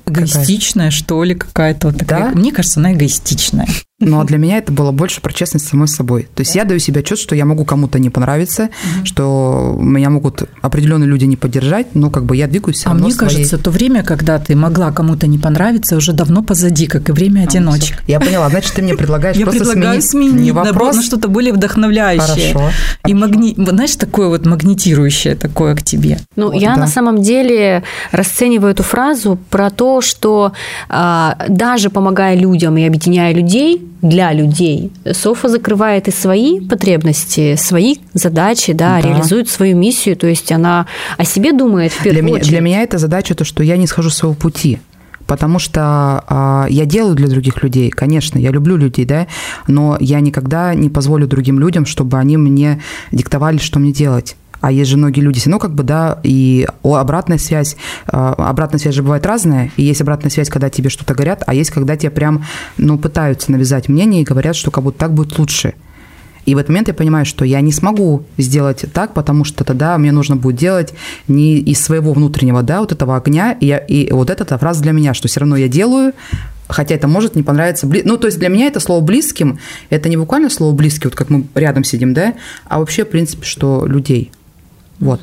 эгоистичная, 0.05 0.87
какая? 0.87 0.91
что 0.91 1.23
ли, 1.23 1.35
какая-то 1.35 1.87
вот 1.87 1.97
такая. 1.97 2.31
Да? 2.31 2.37
Мне 2.37 2.51
кажется, 2.51 2.79
она 2.79 2.93
эгоистичная. 2.93 3.67
Но 3.99 4.23
для 4.23 4.37
меня 4.37 4.57
это 4.57 4.71
было 4.71 4.91
больше 4.91 5.19
про 5.21 5.33
честность 5.33 5.67
самой 5.67 5.89
собой. 5.89 6.27
То 6.33 6.41
есть 6.41 6.55
я 6.55 6.63
даю 6.63 6.79
себе 6.79 7.03
чувство, 7.03 7.19
что 7.19 7.35
я 7.35 7.45
могу 7.45 7.65
кому-то 7.65 7.99
не 7.99 8.09
понравиться, 8.09 8.63
угу. 8.63 9.05
что 9.05 9.77
меня 9.77 10.09
могут 10.09 10.43
определенные 10.61 11.07
люди 11.07 11.25
не 11.25 11.35
поддержать, 11.35 11.95
но 11.95 12.09
как 12.09 12.23
бы 12.23 12.37
я 12.37 12.47
двигаюсь 12.47 12.77
все 12.77 12.89
а 12.89 12.93
мне 12.93 13.11
своей... 13.11 13.35
кажется, 13.35 13.57
то 13.57 13.71
время, 13.71 14.03
когда 14.03 14.39
ты 14.39 14.55
могла 14.55 14.91
кому-то 14.91 15.27
не 15.27 15.37
понравиться, 15.37 15.97
уже 15.97 16.13
давно 16.13 16.43
позади, 16.43 16.87
как 16.87 17.09
и 17.09 17.11
время 17.11 17.43
одиночек. 17.43 17.99
А, 17.99 18.03
я 18.07 18.19
поняла, 18.21 18.49
значит, 18.49 18.73
ты 18.73 18.81
мне 18.81 18.95
предлагаешь 18.95 19.35
я 19.35 19.45
просто 19.45 19.65
предлагаю 19.65 20.01
сменить, 20.01 20.31
сменить 20.31 20.45
не 20.45 20.51
вопрос. 20.53 20.95
на 20.95 21.03
что-то 21.03 21.27
более 21.27 21.51
вдохновляющее. 21.51 22.53
Хорошо. 22.53 22.71
И 23.05 23.13
магни... 23.13 23.53
знаешь, 23.57 23.95
такое 23.97 24.29
вот 24.29 24.45
магнетирующее 24.45 25.35
такое 25.35 25.75
к 25.75 25.83
тебе. 25.83 26.19
Ну, 26.37 26.51
вот, 26.51 26.55
я 26.55 26.75
да. 26.75 26.81
на 26.81 26.87
самом 26.87 27.21
деле 27.21 27.83
расцениваю 28.11 28.71
эту 28.71 28.83
фразу 28.83 29.37
про 29.49 29.69
то, 29.69 29.99
что 29.99 30.53
а, 30.87 31.37
даже 31.49 31.89
помогая 31.89 32.37
людям 32.37 32.77
и 32.77 32.85
объединяя 32.85 33.33
людей 33.33 33.88
для 34.01 34.33
людей. 34.33 34.91
Софа 35.11 35.49
закрывает 35.49 36.07
и 36.07 36.11
свои 36.11 36.59
потребности, 36.59 37.55
свои 37.55 37.95
задачи, 38.13 38.73
да, 38.73 39.01
да. 39.01 39.07
реализует 39.07 39.49
свою 39.49 39.75
миссию, 39.77 40.15
то 40.15 40.27
есть 40.27 40.51
она 40.51 40.85
о 41.17 41.25
себе 41.25 41.51
думает 41.51 41.91
в 41.91 42.01
первую 42.03 42.23
для 42.23 42.33
очередь. 42.33 42.47
Меня, 42.47 42.51
для 42.51 42.61
меня 42.61 42.83
это 42.83 42.97
задача 42.97 43.35
то, 43.35 43.43
что 43.43 43.63
я 43.63 43.77
не 43.77 43.87
схожу 43.87 44.09
с 44.09 44.15
своего 44.15 44.35
пути 44.35 44.79
потому 45.29 45.59
что 45.59 46.23
а, 46.27 46.65
я 46.71 46.85
делаю 46.85 47.13
для 47.13 47.27
других 47.27 47.61
людей, 47.61 47.91
конечно, 47.91 48.39
я 48.39 48.49
люблю 48.49 48.77
людей, 48.77 49.05
да, 49.05 49.27
но 49.67 49.95
я 49.99 50.21
никогда 50.21 50.73
не 50.73 50.89
позволю 50.89 51.27
другим 51.27 51.59
людям, 51.59 51.85
чтобы 51.85 52.17
они 52.17 52.35
мне 52.35 52.81
диктовали, 53.11 53.59
что 53.59 53.77
мне 53.77 53.91
делать 53.91 54.35
а 54.61 54.71
есть 54.71 54.89
же 54.89 54.97
многие 54.97 55.21
люди, 55.21 55.41
ну, 55.45 55.59
как 55.59 55.73
бы, 55.73 55.83
да, 55.83 56.19
и 56.23 56.67
обратная 56.83 57.37
связь, 57.37 57.77
а, 58.07 58.33
обратная 58.33 58.79
связь 58.79 58.95
же 58.95 59.03
бывает 59.03 59.25
разная, 59.25 59.71
и 59.77 59.83
есть 59.83 60.01
обратная 60.01 60.29
связь, 60.29 60.49
когда 60.49 60.69
тебе 60.69 60.89
что-то 60.89 61.13
говорят, 61.13 61.43
а 61.47 61.53
есть, 61.53 61.71
когда 61.71 61.95
тебе 61.95 62.11
прям, 62.11 62.45
ну, 62.77 62.97
пытаются 62.97 63.51
навязать 63.51 63.89
мнение 63.89 64.21
и 64.21 64.25
говорят, 64.25 64.55
что 64.55 64.71
как 64.71 64.83
будто 64.83 64.99
так 64.99 65.13
будет 65.13 65.37
лучше. 65.37 65.73
И 66.45 66.55
в 66.55 66.57
этот 66.57 66.69
момент 66.69 66.87
я 66.87 66.93
понимаю, 66.93 67.25
что 67.25 67.45
я 67.45 67.61
не 67.61 67.71
смогу 67.71 68.23
сделать 68.37 68.85
так, 68.93 69.13
потому 69.13 69.43
что 69.43 69.63
тогда 69.63 69.97
мне 69.97 70.11
нужно 70.11 70.35
будет 70.35 70.55
делать 70.55 70.93
не 71.27 71.59
из 71.59 71.79
своего 71.79 72.13
внутреннего, 72.13 72.63
да, 72.63 72.79
вот 72.79 72.91
этого 72.91 73.15
огня, 73.15 73.51
и, 73.51 73.67
я, 73.67 73.77
и 73.77 74.11
вот 74.11 74.29
эта 74.29 74.57
фраза 74.57 74.81
для 74.81 74.91
меня, 74.91 75.13
что 75.13 75.27
все 75.27 75.41
равно 75.41 75.57
я 75.57 75.67
делаю, 75.67 76.13
хотя 76.67 76.95
это 76.95 77.07
может 77.07 77.35
не 77.35 77.43
понравиться. 77.43 77.87
Ну, 78.05 78.17
то 78.17 78.27
есть 78.27 78.39
для 78.39 78.49
меня 78.49 78.67
это 78.67 78.79
слово 78.79 79.01
близким, 79.01 79.59
это 79.89 80.09
не 80.09 80.17
буквально 80.17 80.49
слово 80.49 80.73
близкий, 80.73 81.07
вот 81.07 81.15
как 81.15 81.29
мы 81.29 81.45
рядом 81.55 81.83
сидим, 81.83 82.13
да, 82.13 82.33
а 82.65 82.79
вообще, 82.79 83.05
в 83.05 83.09
принципе, 83.09 83.45
что 83.45 83.85
людей. 83.85 84.31
Вот. 84.99 85.21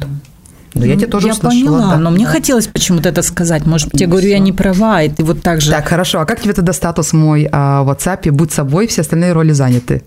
Но 0.75 0.85
я 0.85 0.97
тебя 0.97 1.09
тоже 1.09 1.29
я 1.29 1.33
услышала. 1.33 1.51
поняла, 1.51 1.91
да. 1.93 1.97
но 1.97 2.11
мне 2.11 2.27
хотелось 2.27 2.67
почему-то 2.67 3.09
это 3.09 3.23
сказать. 3.23 3.65
Может 3.67 3.99
я 3.99 4.07
говорю, 4.07 4.29
я 4.29 4.39
не 4.39 4.53
права, 4.53 5.03
и 5.03 5.09
ты 5.09 5.25
вот 5.25 5.41
так 5.43 5.61
же... 5.61 5.71
Так, 5.71 5.89
хорошо. 5.89 6.21
А 6.21 6.27
как 6.27 6.41
тебе 6.41 6.53
тогда 6.53 6.73
статус 6.73 7.12
мой 7.12 7.49
а, 7.51 7.83
в 7.83 7.91
WhatsApp? 7.91 8.31
Будь 8.31 8.53
собой, 8.53 8.87
все 8.87 9.01
остальные 9.01 9.33
роли 9.33 9.53
заняты. 9.53 10.03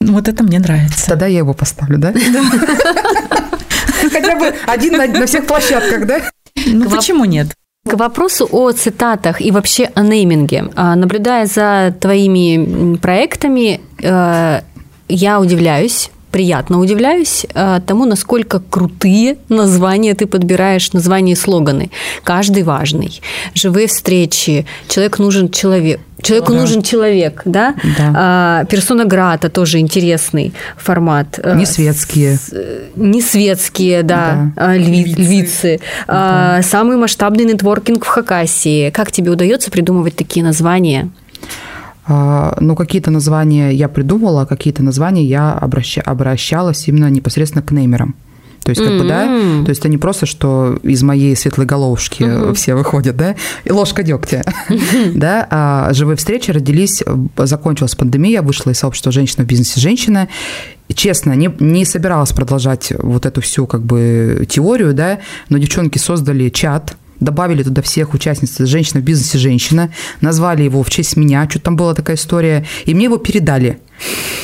Ну, 0.00 0.12
Вот 0.12 0.28
это 0.28 0.44
мне 0.44 0.58
нравится. 0.58 1.06
Тогда 1.08 1.26
я 1.26 1.38
его 1.38 1.54
поставлю, 1.54 1.98
да? 1.98 2.12
Хотя 4.12 4.36
бы 4.36 4.54
один 4.66 4.96
на, 4.96 5.26
всех 5.26 5.46
площадках, 5.46 6.06
да? 6.06 6.20
Ну, 6.66 6.88
почему 6.90 7.24
нет? 7.24 7.48
К 7.88 7.94
вопросу 7.94 8.48
о 8.50 8.70
цитатах 8.70 9.40
и 9.40 9.50
вообще 9.50 9.90
о 9.94 10.02
нейминге. 10.02 10.70
А, 10.76 10.94
Наблюдая 10.94 11.46
за 11.46 11.92
твоими 11.98 12.96
проектами, 12.96 13.80
э, 14.00 14.60
я 15.08 15.40
удивляюсь, 15.40 16.10
приятно 16.32 16.80
удивляюсь 16.80 17.46
э, 17.54 17.80
тому, 17.86 18.04
насколько 18.06 18.58
крутые 18.58 19.36
названия 19.48 20.14
ты 20.14 20.26
подбираешь, 20.26 20.92
названия 20.92 21.32
и 21.32 21.36
слоганы. 21.36 21.90
Каждый 22.24 22.62
важный. 22.64 23.20
Живые 23.54 23.86
встречи. 23.86 24.66
Человек 24.88 25.18
нужен 25.18 25.50
человек. 25.50 26.00
Человеку 26.22 26.52
Да. 26.52 26.58
нужен 26.60 26.82
человек, 26.82 27.42
да? 27.44 27.74
Да. 27.98 28.12
А, 28.16 28.64
Персона 28.64 29.04
грата 29.04 29.48
тоже 29.50 29.78
интересный 29.78 30.52
формат. 30.76 31.38
Э, 31.42 31.54
Не 31.56 31.66
светские. 31.66 32.38
не 32.96 33.20
светские, 33.20 34.02
да, 34.02 34.50
Да. 34.56 34.64
а, 34.70 34.76
льви- 34.76 35.04
Львицы. 35.04 35.20
львицы. 35.22 35.80
А, 36.08 36.62
Самый 36.62 36.96
масштабный 36.96 37.44
нетворкинг 37.44 38.04
в 38.04 38.08
Хакасии. 38.08 38.90
Как 38.90 39.10
тебе 39.12 39.30
удается 39.30 39.70
придумывать 39.70 40.16
такие 40.16 40.44
названия? 40.44 41.08
А, 42.06 42.56
Ну, 42.60 42.74
какие-то 42.74 43.10
названия 43.10 43.70
я 43.70 43.88
придумала, 43.88 44.44
какие-то 44.44 44.82
названия 44.82 45.24
я 45.24 45.56
обраща- 45.60 46.02
обращалась 46.02 46.88
именно 46.88 47.08
непосредственно 47.10 47.62
к 47.62 47.70
неймерам. 47.72 48.14
То 48.64 48.70
есть, 48.70 48.80
как 48.80 48.96
бы, 48.96 49.08
да, 49.08 49.26
то 49.64 49.70
есть 49.70 49.80
это 49.80 49.88
не 49.88 49.98
просто, 49.98 50.24
что 50.24 50.78
из 50.84 51.02
моей 51.02 51.34
светлой 51.34 51.66
головушки 51.66 52.22
все 52.54 52.76
выходят, 52.76 53.16
да, 53.16 53.34
и 53.64 53.72
ложка 53.72 54.04
дегтя, 54.04 54.42
да, 55.14 55.46
а 55.50 55.92
живые 55.92 56.16
встречи 56.16 56.52
родились, 56.52 57.02
закончилась 57.36 57.96
пандемия, 57.96 58.40
вышла 58.40 58.70
из 58.70 58.78
сообщества 58.78 59.10
«Женщина 59.10 59.42
в 59.42 59.48
бизнесе. 59.48 59.80
Женщина», 59.80 60.28
честно, 60.94 61.32
не, 61.32 61.50
не 61.58 61.84
собиралась 61.84 62.30
продолжать 62.32 62.92
вот 62.98 63.26
эту 63.26 63.40
всю, 63.40 63.66
как 63.66 63.82
бы, 63.82 64.46
теорию, 64.48 64.94
да, 64.94 65.18
но 65.48 65.58
девчонки 65.58 65.98
создали 65.98 66.48
чат, 66.48 66.96
добавили 67.22 67.62
туда 67.62 67.82
всех 67.82 68.14
участниц 68.14 68.58
«Женщина 68.58 69.00
в 69.00 69.04
бизнесе. 69.04 69.38
Женщина», 69.38 69.90
назвали 70.20 70.62
его 70.62 70.82
в 70.82 70.90
честь 70.90 71.16
меня, 71.16 71.48
что 71.48 71.60
там 71.60 71.76
была 71.76 71.94
такая 71.94 72.16
история, 72.16 72.66
и 72.84 72.94
мне 72.94 73.04
его 73.04 73.18
передали. 73.18 73.78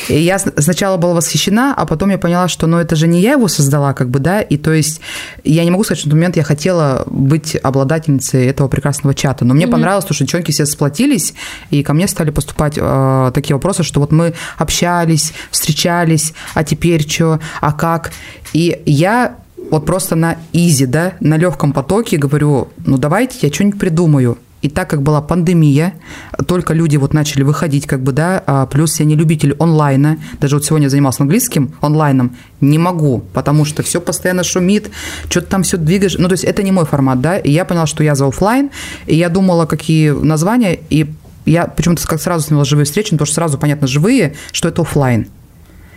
И 0.07 0.19
я 0.19 0.39
сначала 0.39 0.97
была 0.97 1.13
восхищена, 1.13 1.73
а 1.75 1.85
потом 1.85 2.09
я 2.09 2.17
поняла, 2.17 2.47
что 2.47 2.65
ну, 2.65 2.77
это 2.77 2.95
же 2.95 3.07
не 3.07 3.21
я 3.21 3.33
его 3.33 3.47
создала, 3.47 3.93
как 3.93 4.09
бы, 4.09 4.19
да, 4.19 4.41
и 4.41 4.57
то 4.57 4.73
есть 4.73 5.01
я 5.43 5.63
не 5.63 5.71
могу 5.71 5.83
сказать, 5.83 5.99
что 5.99 6.07
в 6.07 6.11
тот 6.11 6.17
момент 6.17 6.37
я 6.37 6.43
хотела 6.43 7.03
быть 7.05 7.55
обладательницей 7.55 8.47
этого 8.47 8.67
прекрасного 8.67 9.13
чата, 9.13 9.45
но 9.45 9.53
мне 9.53 9.67
понравилось, 9.67 10.05
то, 10.05 10.13
что 10.13 10.23
девчонки 10.23 10.51
все 10.51 10.65
сплотились, 10.65 11.33
и 11.69 11.83
ко 11.83 11.93
мне 11.93 12.07
стали 12.07 12.31
поступать 12.31 12.75
э, 12.77 13.31
такие 13.33 13.55
вопросы, 13.55 13.83
что 13.83 13.99
вот 13.99 14.11
мы 14.11 14.33
общались, 14.57 15.33
встречались, 15.51 16.33
а 16.53 16.63
теперь 16.63 17.07
что, 17.07 17.39
а 17.61 17.73
как? 17.73 18.11
И 18.53 18.81
я 18.85 19.35
вот 19.71 19.85
просто 19.85 20.15
на 20.15 20.37
easy, 20.53 20.85
да, 20.85 21.13
на 21.19 21.37
легком 21.37 21.73
потоке 21.73 22.17
говорю, 22.17 22.69
ну 22.85 22.97
давайте 22.97 23.37
я 23.41 23.53
что-нибудь 23.53 23.79
придумаю. 23.79 24.37
И 24.61 24.67
так 24.67 24.89
как 24.89 25.01
была 25.03 25.21
пандемия, 25.21 25.93
только 26.45 26.73
люди 26.73 26.97
вот 26.97 27.13
начали 27.13 27.43
выходить, 27.43 27.87
как 27.87 28.01
бы, 28.01 28.11
да, 28.11 28.43
а 28.45 28.65
плюс 28.65 28.99
я 28.99 29.05
не 29.05 29.15
любитель 29.15 29.55
онлайна, 29.57 30.17
даже 30.41 30.57
вот 30.57 30.65
сегодня 30.65 30.89
занимался 30.89 31.23
английским 31.23 31.71
онлайном, 31.79 32.35
не 32.59 32.77
могу, 32.77 33.23
потому 33.33 33.63
что 33.63 33.83
все 33.83 34.01
постоянно 34.01 34.43
шумит, 34.43 34.89
что-то 35.29 35.47
там 35.47 35.63
все 35.63 35.77
двигаешь, 35.77 36.17
ну, 36.17 36.27
то 36.27 36.33
есть 36.33 36.43
это 36.43 36.61
не 36.61 36.73
мой 36.73 36.85
формат, 36.85 37.21
да, 37.21 37.37
и 37.37 37.51
я 37.51 37.63
поняла, 37.63 37.85
что 37.85 38.03
я 38.03 38.15
за 38.15 38.27
оффлайн, 38.27 38.69
и 39.05 39.15
я 39.15 39.29
думала, 39.29 39.65
какие 39.65 40.09
названия, 40.09 40.77
и 40.89 41.07
я 41.45 41.65
почему-то 41.65 42.05
как 42.05 42.21
сразу 42.21 42.47
сняла 42.47 42.65
живые 42.65 42.85
встречи, 42.85 43.11
потому 43.11 43.27
что 43.27 43.35
сразу 43.35 43.57
понятно, 43.57 43.87
живые, 43.87 44.35
что 44.51 44.67
это 44.67 44.81
оффлайн. 44.81 45.27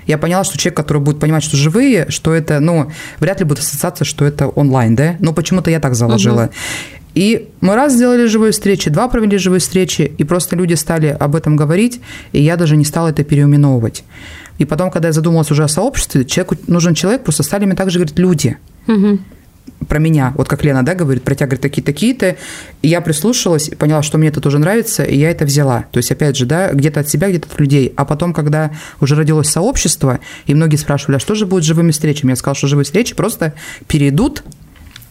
Я 0.07 0.19
поняла, 0.19 0.45
что 0.45 0.59
человек, 0.59 0.77
который 0.77 1.03
будет 1.03 1.19
понимать, 1.19 1.43
что 1.43 1.57
живые, 1.57 2.11
что 2.11 2.33
это, 2.35 2.61
ну, 2.61 2.91
вряд 3.21 3.41
ли 3.41 3.47
будет 3.47 3.61
ассоциация, 3.61 4.05
что 4.05 4.25
это 4.25 4.49
онлайн, 4.49 4.95
да? 4.97 5.17
Но 5.21 5.33
почему-то 5.33 5.71
я 5.71 5.81
так 5.81 5.95
заложила. 5.95 6.51
И 7.15 7.51
мы 7.61 7.75
раз 7.75 7.93
сделали 7.93 8.27
живые 8.27 8.53
встречи, 8.53 8.88
два 8.88 9.09
провели 9.09 9.37
живые 9.37 9.61
встречи, 9.61 10.12
и 10.17 10.25
просто 10.25 10.57
люди 10.57 10.75
стали 10.75 11.09
об 11.09 11.37
этом 11.37 11.57
говорить, 11.57 12.01
и 12.33 12.43
я 12.43 12.57
даже 12.57 12.77
не 12.77 12.85
стала 12.85 13.09
это 13.09 13.23
переименовывать. 13.23 14.03
И 14.59 14.65
потом, 14.65 14.91
когда 14.91 15.09
я 15.09 15.12
задумалась 15.12 15.51
уже 15.51 15.65
о 15.65 15.69
сообществе, 15.69 16.25
человеку 16.25 16.57
нужен 16.67 16.95
человек, 16.95 17.23
просто 17.23 17.43
стали 17.43 17.67
мне 17.67 17.75
также 17.75 17.99
говорить 17.99 18.19
люди 18.19 18.57
про 19.88 19.98
меня, 19.98 20.33
вот 20.37 20.48
как 20.48 20.64
Лена, 20.64 20.85
да, 20.85 20.94
говорит, 20.94 21.22
про 21.22 21.35
тебя, 21.35 21.46
говорит, 21.46 21.62
такие-такие-то, 21.62 22.37
и 22.83 22.88
я 22.88 23.01
прислушалась, 23.01 23.68
поняла, 23.79 24.03
что 24.03 24.18
мне 24.18 24.29
это 24.29 24.40
тоже 24.40 24.59
нравится, 24.59 25.03
и 25.03 25.16
я 25.16 25.31
это 25.31 25.44
взяла. 25.44 25.85
То 25.92 25.98
есть, 25.98 26.11
опять 26.11 26.37
же, 26.37 26.46
да, 26.46 26.72
где-то 26.72 27.01
от 27.01 27.09
себя, 27.09 27.29
где-то 27.29 27.48
от 27.53 27.61
людей. 27.61 27.92
А 27.96 28.05
потом, 28.05 28.33
когда 28.33 28.70
уже 29.01 29.16
родилось 29.16 29.48
сообщество, 29.48 30.20
и 30.46 30.55
многие 30.55 30.77
спрашивали, 30.77 31.16
а 31.16 31.20
что 31.20 31.35
же 31.35 31.46
будет 31.46 31.64
с 31.64 31.66
живыми 31.66 31.90
встречами? 31.90 32.31
Я 32.31 32.37
сказала, 32.37 32.57
что 32.57 32.68
живые 32.68 32.85
встречи 32.85 33.14
просто 33.14 33.55
перейдут 33.87 34.44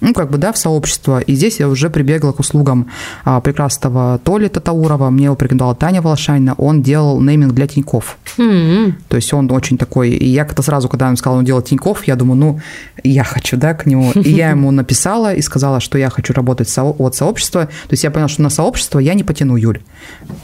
ну, 0.02 0.14
как 0.14 0.30
бы, 0.30 0.38
да, 0.38 0.52
в 0.52 0.58
сообщество. 0.58 1.20
И 1.20 1.36
здесь 1.36 1.60
я 1.60 1.70
уже 1.70 1.90
прибегла 1.90 2.34
к 2.34 2.40
услугам 2.40 2.88
а, 3.24 3.40
прекрасного 3.40 4.20
Толи 4.24 4.48
Татаурова. 4.48 5.10
Мне 5.10 5.26
его 5.26 5.36
порекомендовала 5.36 5.76
Таня 5.76 6.02
Волошанина. 6.02 6.56
Он 6.58 6.82
делал 6.82 7.22
нейминг 7.22 7.54
для 7.54 7.68
Тиньков. 7.68 8.18
М-м. 8.38 8.98
То 9.08 9.16
есть 9.16 9.34
он 9.34 9.52
очень 9.52 9.78
такой... 9.78 10.10
И 10.10 10.28
я 10.28 10.44
как-то 10.44 10.64
сразу, 10.64 10.90
когда 10.90 11.08
он 11.08 11.18
сказал, 11.18 11.38
он 11.40 11.46
делает 11.46 11.66
Тиньков, 11.66 12.04
я 12.06 12.16
думаю, 12.16 12.38
ну, 12.38 12.62
я 13.04 13.24
хочу, 13.24 13.58
да, 13.58 13.74
к 13.74 13.86
нему. 13.86 14.12
И 14.12 14.32
я 14.32 14.50
ему 14.50 14.72
написала 14.72 15.34
и 15.34 15.42
сказала, 15.42 15.80
что 15.80 15.98
я 15.98 16.10
хочу 16.10 16.34
работать 16.34 16.68
со- 16.68 16.84
от 16.84 17.16
сообщества. 17.16 17.66
То 17.66 17.92
есть 17.92 18.04
я 18.04 18.12
поняла, 18.12 18.28
что 18.28 18.42
на 18.42 18.50
сообщество 18.50 19.00
я 19.00 19.14
не 19.14 19.24
потяну, 19.24 19.56
Юль. 19.56 19.82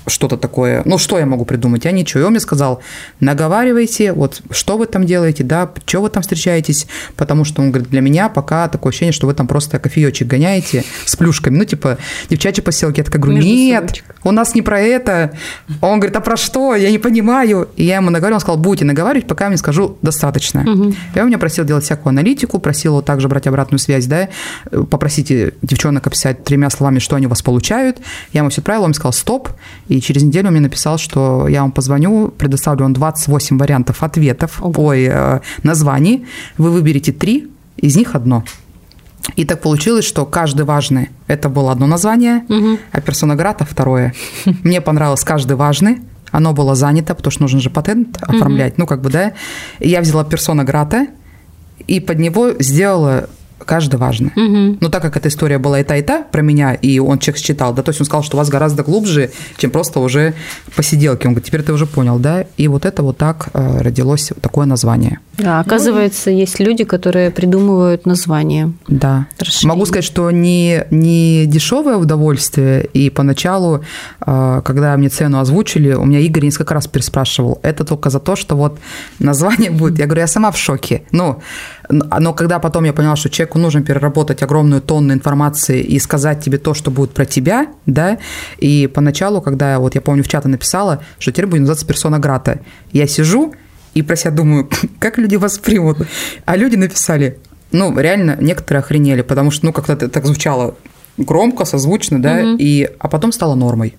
Что-то 0.06 0.38
такое. 0.38 0.84
Ну, 0.86 0.98
что 1.00 1.18
я 1.18 1.26
могу 1.26 1.46
придумать? 1.46 1.86
Я 1.86 1.92
ничего. 1.92 2.22
И 2.22 2.24
он 2.26 2.32
мне 2.32 2.40
сказал, 2.40 2.82
наговаривайте, 3.20 4.14
вот 4.14 4.42
что 4.52 4.78
вы 4.78 4.86
там 4.86 5.06
делаете, 5.06 5.44
да, 5.44 5.70
что 5.86 6.02
вы 6.02 6.10
там 6.10 6.22
встречаетесь, 6.22 6.88
потому 7.16 7.44
что 7.44 7.62
он 7.62 7.72
говорит, 7.72 7.90
для 7.90 8.02
меня 8.02 8.30
пока 8.30 8.68
такое 8.68 8.92
ощущение, 8.92 9.14
что 9.14 9.28
вы 9.28 9.34
там 9.34 9.47
просто 9.48 9.80
кофеечек 9.80 10.28
гоняете 10.28 10.84
с 11.06 11.16
плюшками, 11.16 11.58
ну, 11.58 11.66
типа, 11.66 11.98
девчачьи 12.30 12.64
поселки. 12.64 13.00
Я 13.00 13.06
такая 13.06 13.22
говорю, 13.22 13.40
нет, 13.40 14.04
у 14.24 14.32
нас 14.32 14.56
не 14.56 14.62
про 14.62 14.80
это. 14.80 15.32
Он 15.82 16.00
говорит, 16.00 16.16
а 16.16 16.22
про 16.22 16.38
что? 16.38 16.76
Я 16.76 16.92
не 16.92 17.00
понимаю. 17.00 17.70
И 17.76 17.84
я 17.84 17.98
ему 17.98 18.10
наговорил, 18.10 18.36
он 18.36 18.42
сказал, 18.42 18.58
будете 18.58 18.86
наговаривать, 18.86 19.28
пока 19.28 19.46
я 19.46 19.52
не 19.52 19.58
скажу 19.58 19.98
достаточно. 20.02 20.62
И 21.16 21.20
он 21.20 21.28
меня 21.28 21.38
просил 21.38 21.66
делать 21.66 21.84
всякую 21.84 22.12
аналитику, 22.12 22.60
просил 22.60 22.94
вот 22.94 23.06
также 23.06 23.28
брать 23.28 23.48
обратную 23.48 23.80
связь, 23.80 24.06
да, 24.06 24.30
э, 24.72 24.84
попросите 24.90 25.54
девчонок 25.62 26.06
описать 26.08 26.44
тремя 26.44 26.70
словами, 26.70 27.00
что 27.00 27.16
они 27.16 27.26
у 27.26 27.30
вас 27.30 27.42
получают. 27.42 27.98
Я 28.34 28.42
ему 28.42 28.50
все 28.50 28.62
отправила, 28.62 28.84
он 28.84 28.90
мне 28.90 28.96
сказал, 28.96 29.14
стоп. 29.14 29.50
И 29.88 30.02
через 30.02 30.24
неделю 30.24 30.48
он 30.48 30.54
мне 30.54 30.62
написал, 30.62 30.98
что 30.98 31.48
я 31.48 31.62
вам 31.62 31.72
позвоню, 31.72 32.30
предоставлю 32.30 32.84
вам 32.84 32.94
28 32.94 33.58
вариантов 33.58 34.04
ответов, 34.04 34.60
ой, 34.62 35.08
э, 35.10 35.40
названий. 35.64 36.26
Вы 36.58 36.72
выберете 36.72 37.12
три, 37.12 37.50
из 37.78 37.96
них 37.96 38.16
одно. 38.16 38.44
И 39.36 39.46
так 39.46 39.62
получилось, 39.62 40.06
что 40.06 40.26
каждый 40.26 40.66
важный– 40.66 41.10
это 41.28 41.50
было 41.50 41.72
одно 41.72 41.88
название, 41.88 42.44
а 42.92 43.02
персона 43.02 43.36
грата– 43.36 43.66
второе. 43.70 44.14
Мне 44.64 44.82
понравилось 44.82 45.24
каждый 45.24 45.56
важный, 45.58 46.00
оно 46.32 46.54
было 46.54 46.76
занято, 46.76 47.16
потому 47.16 47.32
что 47.32 47.44
нужно 47.44 47.60
же 47.60 47.70
патент 47.70 48.18
оформлять, 48.22 48.78
ну 48.78 48.86
как 48.86 49.02
бы, 49.02 49.10
да. 49.10 49.34
И 49.80 49.90
я 49.90 50.02
взяла 50.02 50.24
персона 50.24 50.64
грата 50.64 51.08
и 51.88 52.00
под 52.00 52.20
него 52.20 52.52
сделала 52.60 53.30
каждый 53.66 53.98
важный. 53.98 54.32
Но 54.82 54.90
так 54.90 55.02
как 55.02 55.18
эта 55.18 55.30
история 55.30 55.58
была 55.58 55.80
и 55.80 55.84
та, 55.84 55.96
и 55.98 56.02
та 56.02 56.24
про 56.24 56.42
меня, 56.42 56.74
и 56.74 57.00
он 57.00 57.20
человек 57.20 57.44
считал, 57.44 57.74
да, 57.74 57.84
то 57.84 57.90
есть 57.90 58.02
он 58.02 58.06
сказал, 58.06 58.24
что 58.24 58.38
у 58.38 58.40
вас 58.40 58.50
гораздо 58.50 58.84
глубже, 58.84 59.32
чем 59.58 59.72
просто 59.72 60.00
уже 60.00 60.34
посиделки. 60.76 61.28
Он 61.28 61.34
говорит, 61.34 61.48
теперь 61.48 61.64
ты 61.64 61.74
уже 61.74 61.86
понял, 61.86 62.20
да? 62.20 62.46
И 62.58 62.68
вот 62.68 62.86
это 62.86 63.04
вот 63.04 63.18
так 63.18 63.50
э, 63.54 63.82
родилось 63.82 64.32
такое 64.42 64.66
название. 64.66 65.20
Да, 65.38 65.60
оказывается, 65.60 66.32
есть 66.32 66.60
люди, 66.60 66.84
которые 66.84 67.30
придумывают 67.30 68.06
названия. 68.06 68.74
Да. 68.88 69.28
Расширение. 69.40 69.76
Могу 69.76 69.86
сказать, 69.86 70.04
что 70.04 70.32
не, 70.32 70.86
не 70.90 71.46
дешевое 71.46 71.98
удовольствие. 71.98 72.86
И 72.86 73.10
поначалу, 73.10 73.84
э, 74.26 74.62
когда 74.66 74.98
мне 74.98 75.10
цену 75.10 75.40
озвучили, 75.40 75.94
у 75.94 76.06
меня 76.06 76.20
Игорь 76.20 76.46
несколько 76.46 76.74
раз 76.74 76.88
переспрашивал. 76.88 77.60
Это 77.62 77.86
только 77.86 78.10
за 78.10 78.20
то, 78.20 78.36
что 78.36 78.56
вот 78.56 78.80
название 79.20 79.70
будет. 79.70 80.00
Я 80.00 80.06
говорю, 80.06 80.22
я 80.22 80.28
сама 80.28 80.52
в 80.52 80.58
шоке. 80.58 81.04
Ну, 81.12 81.40
но 81.90 82.34
когда 82.34 82.60
потом 82.60 82.84
я 82.86 82.94
поняла, 82.94 83.16
что 83.16 83.30
человеку 83.30 83.60
нужно 83.60 83.82
переработать 83.82 84.42
огромную 84.44 84.82
тонну 84.82 85.14
информации 85.14 85.82
и 85.82 86.00
сказать 86.00 86.44
тебе 86.44 86.58
то, 86.58 86.74
что 86.74 86.92
будет 86.92 87.12
про 87.12 87.26
тебя, 87.26 87.68
да, 87.86 88.18
и 88.58 88.88
поначалу, 88.88 89.42
когда 89.42 89.80
вот 89.80 89.96
я 89.96 90.02
помню 90.02 90.24
в 90.24 90.28
чаты 90.28 90.50
написала, 90.50 91.04
что 91.20 91.32
теперь 91.32 91.46
будет 91.46 91.62
называться 91.62 91.86
персона 91.86 92.20
грата, 92.20 92.60
я 92.92 93.08
сижу 93.08 93.54
и 93.98 94.04
про 94.04 94.16
себя 94.16 94.32
думаю, 94.32 94.70
как 95.00 95.18
люди 95.18 95.36
воспримут. 95.36 96.08
А 96.46 96.56
люди 96.56 96.76
написали, 96.76 97.40
ну, 97.72 97.98
реально, 98.00 98.38
некоторые 98.40 98.80
охренели, 98.80 99.24
потому 99.24 99.52
что, 99.52 99.66
ну, 99.66 99.74
как-то 99.74 99.94
это 99.94 100.08
так 100.08 100.26
звучало 100.26 100.76
громко, 101.18 101.66
созвучно, 101.66 102.22
да, 102.22 102.42
и, 102.60 102.90
а 103.00 103.08
потом 103.08 103.32
стало 103.32 103.56
нормой. 103.56 103.96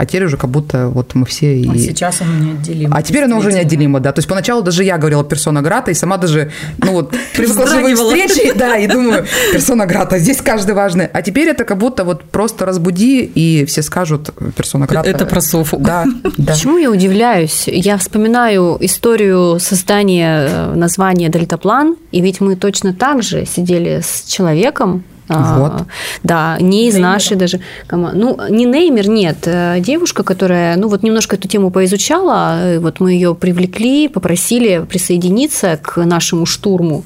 А 0.00 0.06
теперь 0.06 0.24
уже 0.24 0.38
как 0.38 0.48
будто 0.48 0.88
вот 0.88 1.14
мы 1.14 1.26
все 1.26 1.60
и... 1.60 1.68
А 1.68 1.76
сейчас 1.76 2.22
оно 2.22 2.32
неотделимо. 2.42 2.96
А 2.96 3.02
теперь 3.02 3.24
оно 3.24 3.36
уже 3.36 3.52
неотделимо, 3.52 4.00
да. 4.00 4.12
То 4.12 4.20
есть 4.20 4.28
поначалу 4.28 4.62
даже 4.62 4.82
я 4.82 4.96
говорила 4.96 5.22
персона 5.22 5.60
грата, 5.60 5.90
и 5.90 5.94
сама 5.94 6.16
даже, 6.16 6.52
ну 6.78 6.92
вот, 6.92 7.14
привыкла 7.36 7.66
живые 7.66 7.96
встречи, 7.96 8.50
да, 8.56 8.78
и 8.78 8.86
думаю, 8.86 9.26
персона 9.52 9.84
грата, 9.84 10.16
здесь 10.16 10.40
каждый 10.40 10.74
важный. 10.74 11.04
А 11.04 11.20
теперь 11.20 11.48
это 11.48 11.64
как 11.64 11.76
будто 11.76 12.04
вот 12.04 12.24
просто 12.24 12.64
разбуди, 12.64 13.24
и 13.24 13.66
все 13.66 13.82
скажут 13.82 14.30
персона 14.56 14.86
грата. 14.86 15.10
Это 15.10 15.26
про 15.26 15.42
Софу. 15.42 15.76
Да, 15.76 16.06
да. 16.38 16.54
Почему 16.54 16.78
я 16.78 16.90
удивляюсь? 16.90 17.64
Я 17.66 17.98
вспоминаю 17.98 18.78
историю 18.80 19.60
создания 19.60 20.48
э, 20.48 20.74
названия 20.76 21.28
«Дельтаплан», 21.28 21.96
и 22.10 22.22
ведь 22.22 22.40
мы 22.40 22.56
точно 22.56 22.94
так 22.94 23.22
же 23.22 23.44
сидели 23.44 24.00
с 24.02 24.24
человеком, 24.26 25.04
а, 25.32 25.58
вот. 25.58 25.72
Да, 26.24 26.56
не 26.60 26.88
из 26.88 26.94
Неймера. 26.94 27.12
нашей 27.12 27.36
даже 27.36 27.60
команды. 27.86 28.18
Ну, 28.18 28.38
не 28.48 28.64
Неймер, 28.64 29.08
нет. 29.08 29.38
Э, 29.46 29.76
девушка, 29.78 30.24
которая, 30.24 30.76
ну, 30.76 30.88
вот 30.88 31.02
немножко 31.02 31.36
эту 31.36 31.46
тему 31.46 31.70
поизучала, 31.70 32.58
э, 32.60 32.78
вот 32.80 33.00
мы 33.00 33.12
ее 33.12 33.34
привлекли, 33.34 34.08
попросили 34.08 34.84
присоединиться 34.88 35.78
к 35.80 36.04
нашему 36.04 36.46
штурму, 36.46 37.04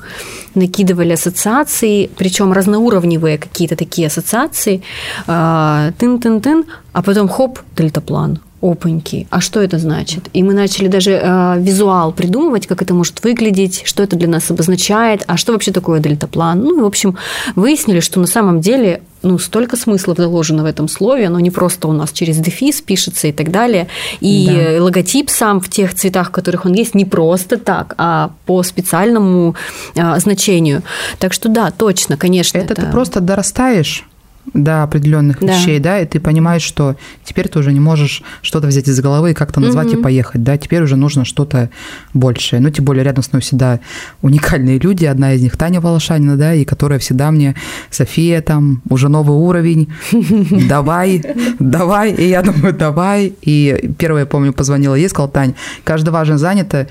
накидывали 0.54 1.12
ассоциации, 1.12 2.10
причем 2.16 2.52
разноуровневые 2.52 3.36
какие-то 3.36 3.76
такие 3.76 4.06
ассоциации, 4.06 4.82
а, 5.26 5.90
тын-тын-тын, 5.98 6.64
а 6.92 7.02
потом 7.02 7.28
хоп, 7.28 7.58
дельтаплан 7.76 8.38
опаньки, 8.64 9.26
а 9.30 9.40
что 9.40 9.60
это 9.60 9.78
значит? 9.78 10.30
И 10.32 10.42
мы 10.42 10.54
начали 10.54 10.88
даже 10.88 11.10
э, 11.12 11.56
визуал 11.58 12.12
придумывать, 12.12 12.66
как 12.66 12.80
это 12.80 12.94
может 12.94 13.22
выглядеть, 13.22 13.82
что 13.84 14.02
это 14.02 14.16
для 14.16 14.28
нас 14.28 14.50
обозначает, 14.50 15.22
а 15.26 15.36
что 15.36 15.52
вообще 15.52 15.70
такое 15.70 16.00
дельтаплан. 16.00 16.60
Ну 16.60 16.78
и, 16.78 16.80
в 16.80 16.86
общем, 16.86 17.18
выяснили, 17.56 18.00
что 18.00 18.20
на 18.20 18.26
самом 18.26 18.60
деле 18.60 19.02
ну, 19.22 19.38
столько 19.38 19.76
смыслов 19.76 20.16
заложено 20.16 20.62
в 20.62 20.66
этом 20.66 20.88
слове, 20.88 21.26
оно 21.26 21.40
не 21.40 21.50
просто 21.50 21.88
у 21.88 21.92
нас 21.92 22.12
через 22.12 22.38
дефис 22.38 22.80
пишется 22.80 23.26
и 23.26 23.32
так 23.32 23.50
далее. 23.50 23.88
И 24.20 24.46
да. 24.46 24.82
логотип 24.82 25.28
сам 25.28 25.60
в 25.60 25.68
тех 25.68 25.94
цветах, 25.94 26.28
в 26.28 26.32
которых 26.32 26.64
он 26.64 26.72
есть, 26.72 26.94
не 26.94 27.04
просто 27.04 27.58
так, 27.58 27.94
а 27.98 28.30
по 28.46 28.62
специальному 28.62 29.56
а, 29.96 30.18
значению. 30.18 30.82
Так 31.18 31.34
что 31.34 31.48
да, 31.50 31.70
точно, 31.70 32.16
конечно. 32.16 32.58
Это, 32.58 32.72
это... 32.72 32.82
ты 32.82 32.92
просто 32.92 33.20
дорастаешь 33.20 34.06
до 34.52 34.82
определенных 34.82 35.40
да. 35.40 35.46
вещей, 35.46 35.78
да, 35.78 36.00
и 36.00 36.06
ты 36.06 36.20
понимаешь, 36.20 36.62
что 36.62 36.96
теперь 37.24 37.48
ты 37.48 37.58
уже 37.58 37.72
не 37.72 37.80
можешь 37.80 38.22
что-то 38.42 38.66
взять 38.66 38.88
из 38.88 39.00
головы 39.00 39.30
и 39.30 39.34
как-то 39.34 39.60
назвать 39.60 39.88
угу. 39.88 40.00
и 40.00 40.02
поехать, 40.02 40.42
да, 40.42 40.58
теперь 40.58 40.82
уже 40.82 40.96
нужно 40.96 41.24
что-то 41.24 41.70
большее. 42.12 42.60
Ну, 42.60 42.70
тем 42.70 42.84
более 42.84 43.04
рядом 43.04 43.22
с 43.22 43.32
мной 43.32 43.42
всегда 43.42 43.80
уникальные 44.22 44.78
люди, 44.78 45.04
одна 45.06 45.32
из 45.32 45.42
них 45.42 45.56
Таня 45.56 45.80
Волошанина, 45.80 46.36
да, 46.36 46.54
и 46.54 46.64
которая 46.64 46.98
всегда 46.98 47.30
мне, 47.30 47.54
София, 47.90 48.42
там, 48.42 48.82
уже 48.90 49.08
новый 49.08 49.36
уровень, 49.36 49.92
давай, 50.68 51.22
давай, 51.58 52.12
и 52.12 52.28
я 52.28 52.42
думаю, 52.42 52.74
давай, 52.74 53.32
и 53.42 53.92
первое, 53.98 54.26
помню, 54.26 54.52
позвонила 54.52 54.94
ей, 54.94 55.08
сказала, 55.08 55.30
Тань, 55.30 55.54
каждый 55.84 56.10
важен 56.10 56.38
занято, 56.38 56.88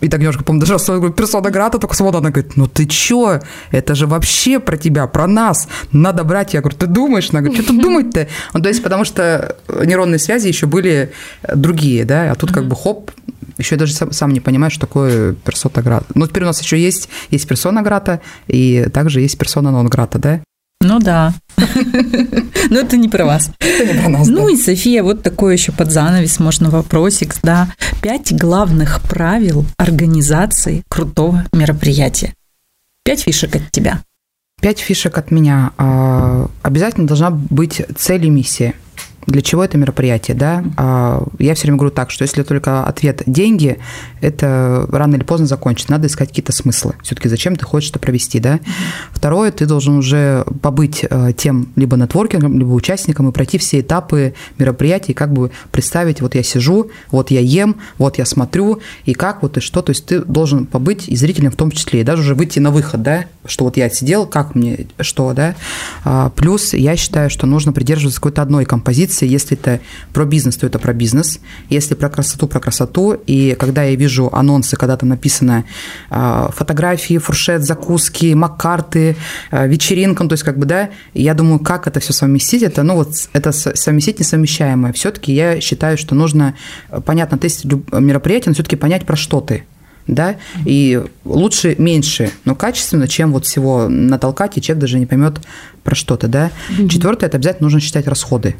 и 0.00 0.08
так 0.08 0.20
немножко, 0.20 0.44
по-моему, 0.44 0.66
даже 0.66 0.78
свою 0.78 1.10
персона 1.10 1.50
Грата 1.50 1.78
только 1.78 1.94
смотрит, 1.94 2.20
она 2.20 2.30
говорит, 2.30 2.56
ну 2.56 2.66
ты 2.66 2.86
чё? 2.86 3.40
Это 3.70 3.94
же 3.94 4.06
вообще 4.06 4.58
про 4.60 4.76
тебя, 4.76 5.06
про 5.06 5.26
нас. 5.26 5.68
Надо 5.92 6.24
брать. 6.24 6.54
Я 6.54 6.60
говорю, 6.60 6.76
ты 6.76 6.86
думаешь? 6.86 7.30
Она 7.30 7.40
говорит, 7.40 7.62
что 7.62 7.72
тут 7.72 7.82
думать-то? 7.82 8.28
Ну, 8.54 8.60
то 8.60 8.68
есть, 8.68 8.82
потому 8.82 9.04
что 9.04 9.56
нейронные 9.68 10.18
связи 10.18 10.48
еще 10.48 10.66
были 10.66 11.12
другие, 11.54 12.04
да, 12.04 12.32
а 12.32 12.34
тут 12.34 12.52
как 12.52 12.66
бы 12.66 12.76
хоп, 12.76 13.10
еще 13.58 13.76
даже 13.76 13.92
сам, 13.92 14.12
сам 14.12 14.32
не 14.32 14.40
понимаешь, 14.40 14.72
что 14.72 14.86
такое 14.86 15.34
персона 15.34 15.82
грата. 15.82 16.06
Ну, 16.14 16.26
теперь 16.26 16.42
у 16.44 16.46
нас 16.46 16.60
еще 16.60 16.78
есть, 16.78 17.08
есть 17.30 17.46
персона 17.48 17.82
грата, 17.82 18.20
и 18.46 18.88
также 18.92 19.20
есть 19.20 19.38
персона 19.38 19.70
нон 19.70 19.88
грата, 19.88 20.18
да? 20.18 20.40
Ну 20.82 20.98
да. 20.98 21.32
Но 22.70 22.80
это 22.80 22.96
не 22.96 23.08
про 23.08 23.24
вас. 23.24 23.50
Ну 24.26 24.48
и, 24.48 24.56
София, 24.56 25.02
вот 25.02 25.22
такой 25.22 25.54
еще 25.54 25.72
под 25.72 25.92
занавес 25.92 26.40
можно 26.40 26.70
вопросик, 26.70 27.36
да. 27.42 27.68
Пять 28.02 28.36
главных 28.36 29.00
правил 29.02 29.64
организации 29.76 30.82
крутого 30.88 31.44
мероприятия. 31.52 32.34
Пять 33.04 33.22
фишек 33.22 33.56
от 33.56 33.70
тебя. 33.70 34.02
Пять 34.60 34.80
фишек 34.80 35.16
от 35.18 35.30
меня. 35.30 35.70
А, 35.78 36.48
обязательно 36.62 37.06
должна 37.06 37.30
быть 37.30 37.82
цель 37.96 38.26
и 38.26 38.30
миссия 38.30 38.74
для 39.26 39.42
чего 39.42 39.64
это 39.64 39.78
мероприятие, 39.78 40.36
да? 40.36 40.64
А, 40.76 41.24
я 41.38 41.54
все 41.54 41.62
время 41.62 41.78
говорю 41.78 41.94
так, 41.94 42.10
что 42.10 42.22
если 42.22 42.42
только 42.42 42.84
ответ 42.84 43.22
деньги, 43.26 43.78
это 44.20 44.86
рано 44.90 45.16
или 45.16 45.22
поздно 45.22 45.46
закончится. 45.46 45.92
Надо 45.92 46.08
искать 46.08 46.28
какие-то 46.28 46.52
смыслы. 46.52 46.94
Все-таки 47.02 47.28
зачем 47.28 47.56
ты 47.56 47.64
хочешь 47.64 47.90
это 47.90 47.98
провести, 47.98 48.40
да? 48.40 48.60
Второе, 49.12 49.52
ты 49.52 49.66
должен 49.66 49.96
уже 49.96 50.44
побыть 50.60 51.04
э, 51.08 51.32
тем 51.36 51.68
либо 51.76 51.96
нетворкингом, 51.96 52.58
либо 52.58 52.70
участником 52.70 53.28
и 53.28 53.32
пройти 53.32 53.58
все 53.58 53.80
этапы 53.80 54.34
мероприятий, 54.58 55.12
как 55.12 55.32
бы 55.32 55.50
представить, 55.70 56.20
вот 56.20 56.34
я 56.34 56.42
сижу, 56.42 56.90
вот 57.10 57.30
я 57.30 57.40
ем, 57.40 57.76
вот 57.98 58.18
я 58.18 58.26
смотрю, 58.26 58.80
и 59.04 59.14
как 59.14 59.42
вот 59.42 59.56
и 59.56 59.60
что. 59.60 59.82
То 59.82 59.90
есть 59.90 60.06
ты 60.06 60.20
должен 60.20 60.66
побыть 60.66 61.08
и 61.08 61.16
зрителем 61.16 61.50
в 61.50 61.56
том 61.56 61.70
числе, 61.70 62.00
и 62.00 62.04
даже 62.04 62.22
уже 62.22 62.34
выйти 62.34 62.58
на 62.58 62.70
выход, 62.70 63.02
да, 63.02 63.26
что 63.44 63.64
вот 63.64 63.76
я 63.76 63.88
сидел, 63.90 64.26
как 64.26 64.54
мне, 64.54 64.86
что, 65.00 65.32
да. 65.32 65.54
А, 66.04 66.30
плюс 66.30 66.74
я 66.74 66.96
считаю, 66.96 67.30
что 67.30 67.46
нужно 67.46 67.72
придерживаться 67.72 68.20
какой-то 68.20 68.42
одной 68.42 68.64
композиции, 68.64 69.11
позиции. 69.12 69.28
Если 69.28 69.56
это 69.56 69.80
про 70.12 70.24
бизнес, 70.24 70.56
то 70.56 70.66
это 70.66 70.78
про 70.78 70.92
бизнес. 70.92 71.40
Если 71.70 71.94
про 71.94 72.08
красоту, 72.08 72.46
про 72.46 72.60
красоту. 72.60 73.16
И 73.26 73.56
когда 73.58 73.84
я 73.84 73.96
вижу 73.96 74.30
анонсы, 74.32 74.76
когда 74.76 74.96
там 74.96 75.08
написано 75.08 75.64
э, 76.10 76.48
фотографии, 76.52 77.18
фуршет, 77.18 77.62
закуски, 77.62 78.34
маккарты, 78.34 79.16
э, 79.50 79.68
вечеринка, 79.68 80.22
ну, 80.22 80.28
то 80.28 80.34
есть 80.34 80.44
как 80.44 80.58
бы, 80.58 80.66
да, 80.66 80.88
я 81.14 81.34
думаю, 81.34 81.58
как 81.58 81.86
это 81.86 82.00
все 82.00 82.12
совместить, 82.12 82.62
это, 82.62 82.82
ну, 82.82 82.94
вот, 82.94 83.08
это 83.34 83.52
совместить 83.52 84.18
несовмещаемое. 84.18 84.92
Все-таки 84.92 85.32
я 85.32 85.60
считаю, 85.60 85.98
что 85.98 86.14
нужно, 86.14 86.54
э, 86.90 87.00
понятно, 87.04 87.38
тестить 87.38 87.72
мероприятие, 87.92 88.50
но 88.50 88.54
все-таки 88.54 88.76
понять, 88.76 89.06
про 89.06 89.16
что 89.16 89.40
ты 89.40 89.64
да, 90.06 90.36
и 90.64 91.00
лучше 91.24 91.76
меньше, 91.78 92.30
но 92.44 92.54
качественно, 92.54 93.06
чем 93.06 93.32
вот 93.32 93.46
всего 93.46 93.88
натолкать, 93.88 94.58
и 94.58 94.60
человек 94.62 94.80
даже 94.80 94.98
не 94.98 95.06
поймет 95.06 95.40
про 95.84 95.94
что-то, 95.94 96.28
да. 96.28 96.50
Mm-hmm. 96.70 96.88
Четвертое, 96.88 97.26
это 97.26 97.36
обязательно 97.36 97.66
нужно 97.66 97.80
считать 97.80 98.06
расходы. 98.06 98.56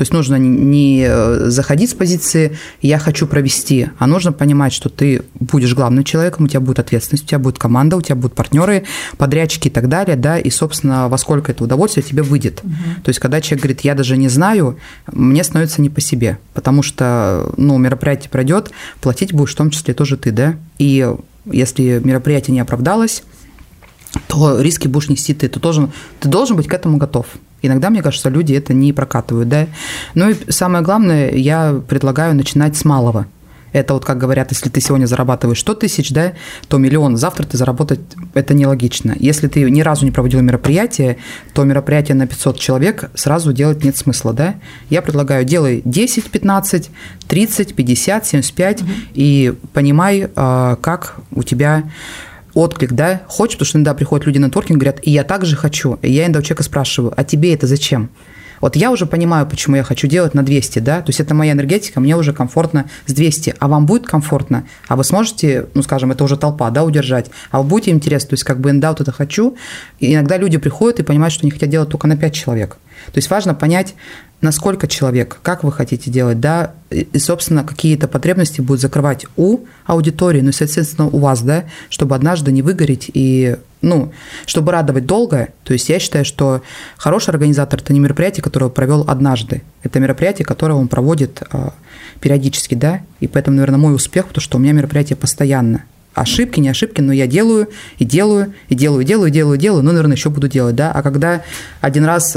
То 0.00 0.02
есть 0.02 0.14
нужно 0.14 0.36
не 0.36 1.04
э, 1.06 1.50
заходить 1.50 1.90
с 1.90 1.92
позиции 1.92 2.56
«я 2.80 2.98
хочу 2.98 3.26
провести», 3.26 3.90
а 3.98 4.06
нужно 4.06 4.32
понимать, 4.32 4.72
что 4.72 4.88
ты 4.88 5.24
будешь 5.38 5.74
главным 5.74 6.04
человеком, 6.04 6.46
у 6.46 6.48
тебя 6.48 6.60
будет 6.60 6.78
ответственность, 6.78 7.24
у 7.24 7.26
тебя 7.26 7.38
будет 7.38 7.58
команда, 7.58 7.98
у 7.98 8.00
тебя 8.00 8.14
будут 8.14 8.34
партнеры, 8.34 8.84
подрядчики 9.18 9.68
и 9.68 9.70
так 9.70 9.90
далее, 9.90 10.16
да, 10.16 10.38
и, 10.38 10.48
собственно, 10.48 11.10
во 11.10 11.18
сколько 11.18 11.52
это 11.52 11.64
удовольствие 11.64 12.02
тебе 12.02 12.22
выйдет. 12.22 12.62
Угу. 12.64 13.02
То 13.04 13.08
есть, 13.10 13.18
когда 13.20 13.42
человек 13.42 13.62
говорит 13.62 13.80
«я 13.82 13.94
даже 13.94 14.16
не 14.16 14.30
знаю», 14.30 14.78
мне 15.12 15.44
становится 15.44 15.82
не 15.82 15.90
по 15.90 16.00
себе, 16.00 16.38
потому 16.54 16.82
что, 16.82 17.52
ну, 17.58 17.76
мероприятие 17.76 18.30
пройдет, 18.30 18.70
платить 19.02 19.34
будешь 19.34 19.52
в 19.52 19.56
том 19.56 19.68
числе 19.68 19.92
тоже 19.92 20.16
ты, 20.16 20.30
да, 20.30 20.54
и 20.78 21.14
если 21.44 22.00
мероприятие 22.02 22.54
не 22.54 22.60
оправдалось, 22.60 23.22
то 24.28 24.58
риски 24.62 24.88
будешь 24.88 25.10
нести 25.10 25.34
ты. 25.34 25.46
Ты 25.50 25.60
должен, 25.60 25.92
ты 26.20 26.28
должен 26.30 26.56
быть 26.56 26.68
к 26.68 26.72
этому 26.72 26.96
готов. 26.96 27.26
Иногда, 27.62 27.90
мне 27.90 28.02
кажется, 28.02 28.28
люди 28.28 28.54
это 28.54 28.74
не 28.74 28.92
прокатывают, 28.92 29.48
да. 29.48 29.66
Ну 30.14 30.30
и 30.30 30.36
самое 30.50 30.82
главное, 30.84 31.32
я 31.32 31.80
предлагаю 31.88 32.34
начинать 32.34 32.76
с 32.76 32.84
малого. 32.84 33.26
Это 33.72 33.94
вот, 33.94 34.04
как 34.04 34.18
говорят, 34.18 34.50
если 34.50 34.68
ты 34.68 34.80
сегодня 34.80 35.06
зарабатываешь 35.06 35.60
100 35.60 35.74
тысяч, 35.74 36.10
да, 36.10 36.32
то 36.68 36.78
миллион 36.78 37.16
завтра 37.16 37.46
ты 37.46 37.56
заработать, 37.56 38.00
это 38.34 38.52
нелогично. 38.52 39.14
Если 39.18 39.46
ты 39.46 39.70
ни 39.70 39.80
разу 39.80 40.04
не 40.04 40.10
проводил 40.10 40.40
мероприятие, 40.40 41.18
то 41.54 41.64
мероприятие 41.64 42.16
на 42.16 42.26
500 42.26 42.58
человек 42.58 43.10
сразу 43.14 43.52
делать 43.52 43.84
нет 43.84 43.96
смысла, 43.96 44.32
да. 44.32 44.56
Я 44.88 45.02
предлагаю, 45.02 45.44
делай 45.44 45.82
10, 45.84 46.30
15, 46.30 46.90
30, 47.28 47.74
50, 47.74 48.26
75 48.26 48.82
угу. 48.82 48.90
и 49.14 49.54
понимай, 49.72 50.28
а, 50.34 50.76
как 50.76 51.16
у 51.32 51.42
тебя 51.42 51.84
отклик, 52.54 52.92
да, 52.92 53.22
хочешь, 53.26 53.56
потому 53.56 53.66
что 53.66 53.78
иногда 53.78 53.94
приходят 53.94 54.26
люди 54.26 54.38
на 54.38 54.50
торкинг, 54.50 54.78
говорят, 54.78 55.00
и 55.02 55.10
я 55.10 55.24
также 55.24 55.56
хочу. 55.56 55.98
И 56.02 56.10
я 56.10 56.24
иногда 56.24 56.40
у 56.40 56.42
человека 56.42 56.62
спрашиваю, 56.62 57.12
а 57.16 57.24
тебе 57.24 57.54
это 57.54 57.66
зачем? 57.66 58.10
Вот 58.60 58.76
я 58.76 58.90
уже 58.90 59.06
понимаю, 59.06 59.46
почему 59.46 59.76
я 59.76 59.82
хочу 59.82 60.06
делать 60.06 60.34
на 60.34 60.42
200, 60.42 60.80
да, 60.80 61.00
то 61.00 61.08
есть 61.08 61.20
это 61.20 61.34
моя 61.34 61.52
энергетика, 61.52 61.98
мне 61.98 62.16
уже 62.16 62.32
комфортно 62.32 62.90
с 63.06 63.12
200, 63.12 63.54
а 63.58 63.68
вам 63.68 63.86
будет 63.86 64.06
комфортно, 64.06 64.66
а 64.86 64.96
вы 64.96 65.04
сможете, 65.04 65.66
ну, 65.74 65.82
скажем, 65.82 66.12
это 66.12 66.24
уже 66.24 66.36
толпа, 66.36 66.70
да, 66.70 66.84
удержать, 66.84 67.30
а 67.50 67.62
вы 67.62 67.68
будете 67.68 67.90
интересны, 67.90 68.30
то 68.30 68.34
есть 68.34 68.44
как 68.44 68.60
бы 68.60 68.70
иногда 68.70 68.90
вот 68.90 69.00
это 69.00 69.12
хочу, 69.12 69.56
и 69.98 70.14
иногда 70.14 70.36
люди 70.36 70.58
приходят 70.58 71.00
и 71.00 71.02
понимают, 71.02 71.32
что 71.32 71.44
они 71.44 71.50
хотят 71.50 71.70
делать 71.70 71.88
только 71.88 72.06
на 72.06 72.16
5 72.16 72.34
человек. 72.34 72.76
То 73.06 73.18
есть 73.18 73.30
важно 73.30 73.54
понять, 73.54 73.94
насколько 74.40 74.88
человек, 74.88 75.38
как 75.42 75.64
вы 75.64 75.72
хотите 75.72 76.10
делать, 76.10 76.40
да, 76.40 76.72
и, 76.90 77.18
собственно, 77.18 77.64
какие-то 77.64 78.08
потребности 78.08 78.60
будут 78.60 78.80
закрывать 78.80 79.26
у 79.36 79.60
аудитории, 79.86 80.40
ну 80.40 80.52
соответственно, 80.52 81.08
у 81.08 81.18
вас, 81.18 81.42
да, 81.42 81.64
чтобы 81.88 82.14
однажды 82.14 82.50
не 82.52 82.62
выгореть 82.62 83.10
и, 83.12 83.56
ну, 83.82 84.12
чтобы 84.46 84.72
радовать 84.72 85.06
долго. 85.06 85.48
То 85.64 85.72
есть 85.72 85.88
я 85.88 85.98
считаю, 85.98 86.24
что 86.24 86.62
хороший 86.96 87.30
организатор– 87.30 87.80
это 87.82 87.92
не 87.92 88.00
мероприятие, 88.00 88.42
которое 88.42 88.66
он 88.66 88.72
провел 88.72 89.04
однажды. 89.06 89.62
Это 89.82 90.00
мероприятие, 90.00 90.46
которое 90.46 90.74
он 90.74 90.88
проводит 90.88 91.42
а, 91.50 91.74
периодически, 92.20 92.74
да, 92.74 93.02
и 93.20 93.28
поэтому, 93.28 93.56
наверное, 93.56 93.78
мой 93.78 93.94
успех, 93.94 94.28
потому 94.28 94.42
что 94.42 94.56
у 94.58 94.60
меня 94.60 94.72
мероприятие 94.72 95.16
постоянно. 95.16 95.84
Ошибки, 96.14 96.58
не 96.58 96.68
ошибки, 96.68 97.00
но 97.00 97.12
я 97.12 97.28
делаю, 97.28 97.68
и 97.98 98.04
делаю, 98.04 98.52
и 98.68 98.74
делаю, 98.74 99.02
и 99.02 99.04
делаю, 99.04 99.28
и 99.28 99.32
делаю, 99.32 99.54
и 99.56 99.60
делаю, 99.60 99.82
ну, 99.84 99.92
наверное, 99.92 100.16
еще 100.16 100.28
буду 100.28 100.48
делать, 100.48 100.74
да. 100.74 100.90
А 100.90 101.02
когда 101.02 101.42
один 101.80 102.04
раз 102.04 102.36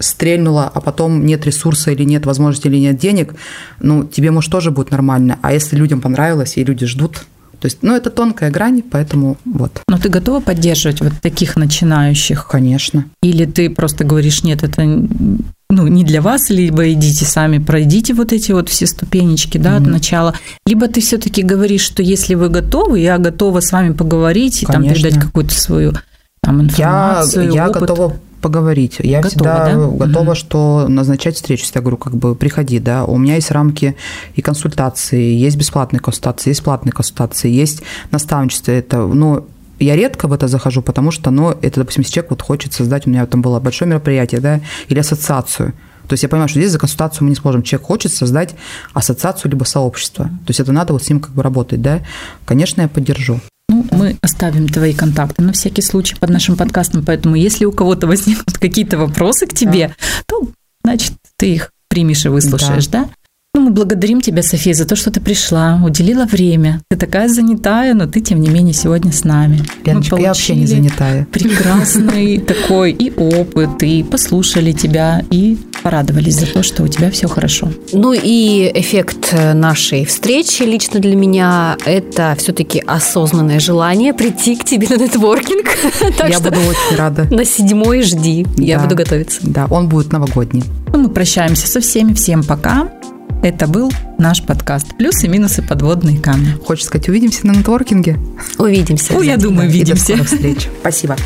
стрельнуло, 0.00 0.70
а 0.72 0.80
потом 0.80 1.24
нет 1.24 1.46
ресурса 1.46 1.92
или 1.92 2.02
нет 2.02 2.26
возможности 2.26 2.66
или 2.66 2.78
нет 2.78 2.98
денег, 2.98 3.34
ну, 3.80 4.04
тебе, 4.04 4.30
может, 4.30 4.50
тоже 4.50 4.70
будет 4.70 4.90
нормально. 4.90 5.38
А 5.42 5.52
если 5.52 5.76
людям 5.76 6.00
понравилось 6.00 6.56
и 6.56 6.64
люди 6.64 6.86
ждут, 6.86 7.24
то 7.60 7.66
есть, 7.66 7.78
ну, 7.82 7.94
это 7.94 8.08
тонкая 8.08 8.50
грань, 8.50 8.82
поэтому 8.82 9.36
вот. 9.44 9.82
Но 9.86 9.98
ты 9.98 10.08
готова 10.08 10.40
поддерживать 10.40 11.02
вот 11.02 11.12
таких 11.20 11.56
начинающих? 11.56 12.46
Конечно. 12.48 13.04
Или 13.22 13.44
ты 13.44 13.68
просто 13.68 14.04
говоришь, 14.04 14.42
нет, 14.42 14.62
это 14.62 14.82
ну, 15.70 15.86
не 15.86 16.02
для 16.02 16.22
вас, 16.22 16.48
либо 16.48 16.90
идите 16.90 17.26
сами, 17.26 17.58
пройдите 17.58 18.14
вот 18.14 18.32
эти 18.32 18.52
вот 18.52 18.70
все 18.70 18.86
ступенечки, 18.86 19.58
да, 19.58 19.76
mm-hmm. 19.76 19.82
от 19.82 19.86
начала. 19.86 20.34
Либо 20.66 20.88
ты 20.88 21.02
все-таки 21.02 21.42
говоришь, 21.42 21.82
что 21.82 22.02
если 22.02 22.34
вы 22.34 22.48
готовы, 22.48 22.98
я 22.98 23.18
готова 23.18 23.60
с 23.60 23.70
вами 23.70 23.92
поговорить 23.92 24.62
и 24.62 24.66
Конечно. 24.66 24.94
там 24.94 25.02
передать 25.02 25.22
какую-то 25.22 25.54
свою 25.54 25.92
там, 26.42 26.62
информацию, 26.62 27.44
Я, 27.44 27.52
я 27.52 27.68
опыт. 27.68 27.82
готова 27.82 28.16
поговорить. 28.40 28.96
Я 29.00 29.20
готова, 29.20 29.28
всегда 29.30 29.64
да? 29.66 30.06
готова, 30.06 30.30
угу. 30.30 30.34
что 30.34 30.86
назначать 30.88 31.36
встречу. 31.36 31.66
Я 31.74 31.80
говорю, 31.80 31.96
как 31.96 32.14
бы 32.14 32.34
приходи, 32.34 32.78
да. 32.78 33.04
У 33.04 33.18
меня 33.18 33.34
есть 33.36 33.50
рамки 33.50 33.96
и 34.34 34.42
консультации, 34.42 35.34
есть 35.34 35.56
бесплатные 35.56 36.00
консультации, 36.00 36.50
есть 36.50 36.62
платные 36.62 36.92
консультации, 36.92 37.50
есть 37.50 37.82
наставничество. 38.10 38.72
Это, 38.72 39.06
ну, 39.06 39.46
я 39.78 39.96
редко 39.96 40.28
в 40.28 40.32
это 40.32 40.48
захожу, 40.48 40.82
потому 40.82 41.10
что, 41.10 41.30
ну, 41.30 41.50
это, 41.62 41.80
допустим, 41.80 42.02
если 42.02 42.14
человек 42.14 42.30
вот 42.30 42.42
хочет 42.42 42.72
создать, 42.72 43.06
у 43.06 43.10
меня 43.10 43.26
там 43.26 43.42
было 43.42 43.60
большое 43.60 43.88
мероприятие, 43.88 44.40
да, 44.40 44.60
или 44.88 44.98
ассоциацию. 44.98 45.72
То 46.06 46.14
есть 46.14 46.24
я 46.24 46.28
понимаю, 46.28 46.48
что 46.48 46.58
здесь 46.58 46.72
за 46.72 46.78
консультацию 46.78 47.24
мы 47.24 47.30
не 47.30 47.36
сможем. 47.36 47.62
Человек 47.62 47.86
хочет 47.86 48.12
создать 48.12 48.56
ассоциацию 48.94 49.52
либо 49.52 49.62
сообщество. 49.62 50.24
То 50.24 50.48
есть 50.48 50.58
это 50.58 50.72
надо 50.72 50.92
вот 50.92 51.04
с 51.04 51.08
ним 51.08 51.20
как 51.20 51.30
бы 51.32 51.42
работать, 51.42 51.80
да. 51.80 52.00
Конечно, 52.44 52.82
я 52.82 52.88
поддержу. 52.88 53.40
Ну, 53.70 53.86
мы 53.92 54.16
оставим 54.20 54.68
твои 54.68 54.92
контакты 54.92 55.42
на 55.42 55.52
всякий 55.52 55.80
случай 55.80 56.16
под 56.16 56.30
нашим 56.30 56.56
подкастом, 56.56 57.04
поэтому 57.04 57.36
если 57.36 57.64
у 57.64 57.70
кого-то 57.70 58.08
возникнут 58.08 58.58
какие-то 58.58 58.98
вопросы 58.98 59.46
к 59.46 59.54
тебе, 59.54 59.88
да. 59.88 59.94
то, 60.26 60.48
значит, 60.82 61.12
ты 61.36 61.54
их 61.54 61.72
примешь 61.88 62.26
и 62.26 62.30
выслушаешь, 62.30 62.88
да? 62.88 63.04
да? 63.04 63.10
Ну, 63.52 63.62
мы 63.62 63.70
благодарим 63.72 64.20
тебя, 64.20 64.44
София, 64.44 64.74
за 64.74 64.86
то, 64.86 64.94
что 64.94 65.10
ты 65.10 65.20
пришла, 65.20 65.80
уделила 65.84 66.24
время. 66.24 66.82
Ты 66.88 66.96
такая 66.96 67.28
занятая, 67.28 67.94
но 67.94 68.06
ты, 68.06 68.20
тем 68.20 68.40
не 68.40 68.48
менее, 68.48 68.72
сегодня 68.72 69.10
с 69.10 69.24
нами. 69.24 69.60
Леночка, 69.84 70.14
мы 70.14 70.22
я 70.22 70.28
вообще 70.28 70.54
не 70.54 70.66
занятая. 70.66 71.26
Прекрасный 71.32 72.38
такой 72.46 72.92
и 72.92 73.10
опыт, 73.10 73.82
и 73.82 74.04
послушали 74.04 74.70
тебя, 74.70 75.24
и 75.32 75.58
порадовались 75.82 76.36
за 76.36 76.46
то, 76.46 76.62
что 76.62 76.84
у 76.84 76.88
тебя 76.88 77.10
все 77.10 77.26
хорошо. 77.26 77.72
Ну 77.92 78.12
и 78.12 78.70
эффект 78.72 79.34
нашей 79.54 80.04
встречи 80.04 80.62
лично 80.62 81.00
для 81.00 81.16
меня– 81.16 81.76
это 81.84 82.36
все-таки 82.38 82.78
осознанное 82.78 83.58
желание 83.58 84.14
прийти 84.14 84.54
к 84.54 84.64
тебе 84.64 84.86
на 84.88 84.96
нетворкинг. 84.96 85.66
Я 86.28 86.38
буду 86.38 86.60
очень 86.60 86.96
рада. 86.96 87.24
На 87.34 87.44
седьмой 87.44 88.02
жди. 88.02 88.46
Я 88.56 88.78
буду 88.78 88.94
готовиться. 88.94 89.40
Да, 89.42 89.66
он 89.70 89.88
будет 89.88 90.12
новогодний. 90.12 90.62
Ну, 90.92 91.00
мы 91.00 91.08
прощаемся 91.08 91.66
со 91.66 91.80
всеми. 91.80 92.14
Всем 92.14 92.44
пока. 92.44 92.88
Это 93.42 93.66
был 93.66 93.90
наш 94.18 94.42
подкаст 94.42 94.98
«Плюсы, 94.98 95.26
минусы, 95.26 95.62
подводные 95.62 96.18
камни». 96.18 96.52
Хочешь 96.62 96.84
сказать, 96.84 97.08
увидимся 97.08 97.46
на 97.46 97.52
нетворкинге? 97.52 98.18
Увидимся. 98.58 99.16
О, 99.16 99.22
я 99.22 99.38
думаю, 99.38 99.70
увидимся. 99.70 100.12
И 100.12 100.16
до 100.16 100.24
встреч. 100.24 100.68
Спасибо. 100.80 101.16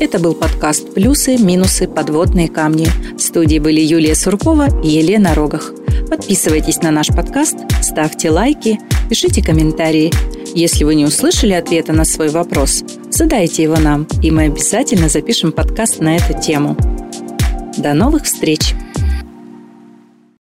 Это 0.00 0.18
был 0.18 0.34
подкаст 0.34 0.94
«Плюсы, 0.94 1.36
минусы, 1.36 1.86
подводные 1.86 2.48
камни». 2.48 2.88
В 3.16 3.20
студии 3.20 3.60
были 3.60 3.80
Юлия 3.80 4.16
Суркова 4.16 4.82
и 4.82 4.88
Елена 4.88 5.32
Рогах. 5.36 5.72
Подписывайтесь 6.10 6.82
на 6.82 6.90
наш 6.90 7.06
подкаст, 7.06 7.58
ставьте 7.80 8.30
лайки, 8.30 8.80
пишите 9.08 9.44
комментарии. 9.44 10.12
Если 10.56 10.82
вы 10.82 10.96
не 10.96 11.04
услышали 11.04 11.52
ответа 11.52 11.92
на 11.92 12.04
свой 12.04 12.30
вопрос, 12.30 12.82
задайте 13.10 13.62
его 13.62 13.76
нам, 13.76 14.08
и 14.20 14.32
мы 14.32 14.46
обязательно 14.46 15.08
запишем 15.08 15.52
подкаст 15.52 16.00
на 16.00 16.16
эту 16.16 16.38
тему. 16.40 16.76
До 17.78 17.94
новых 17.94 18.24
встреч! 18.24 18.74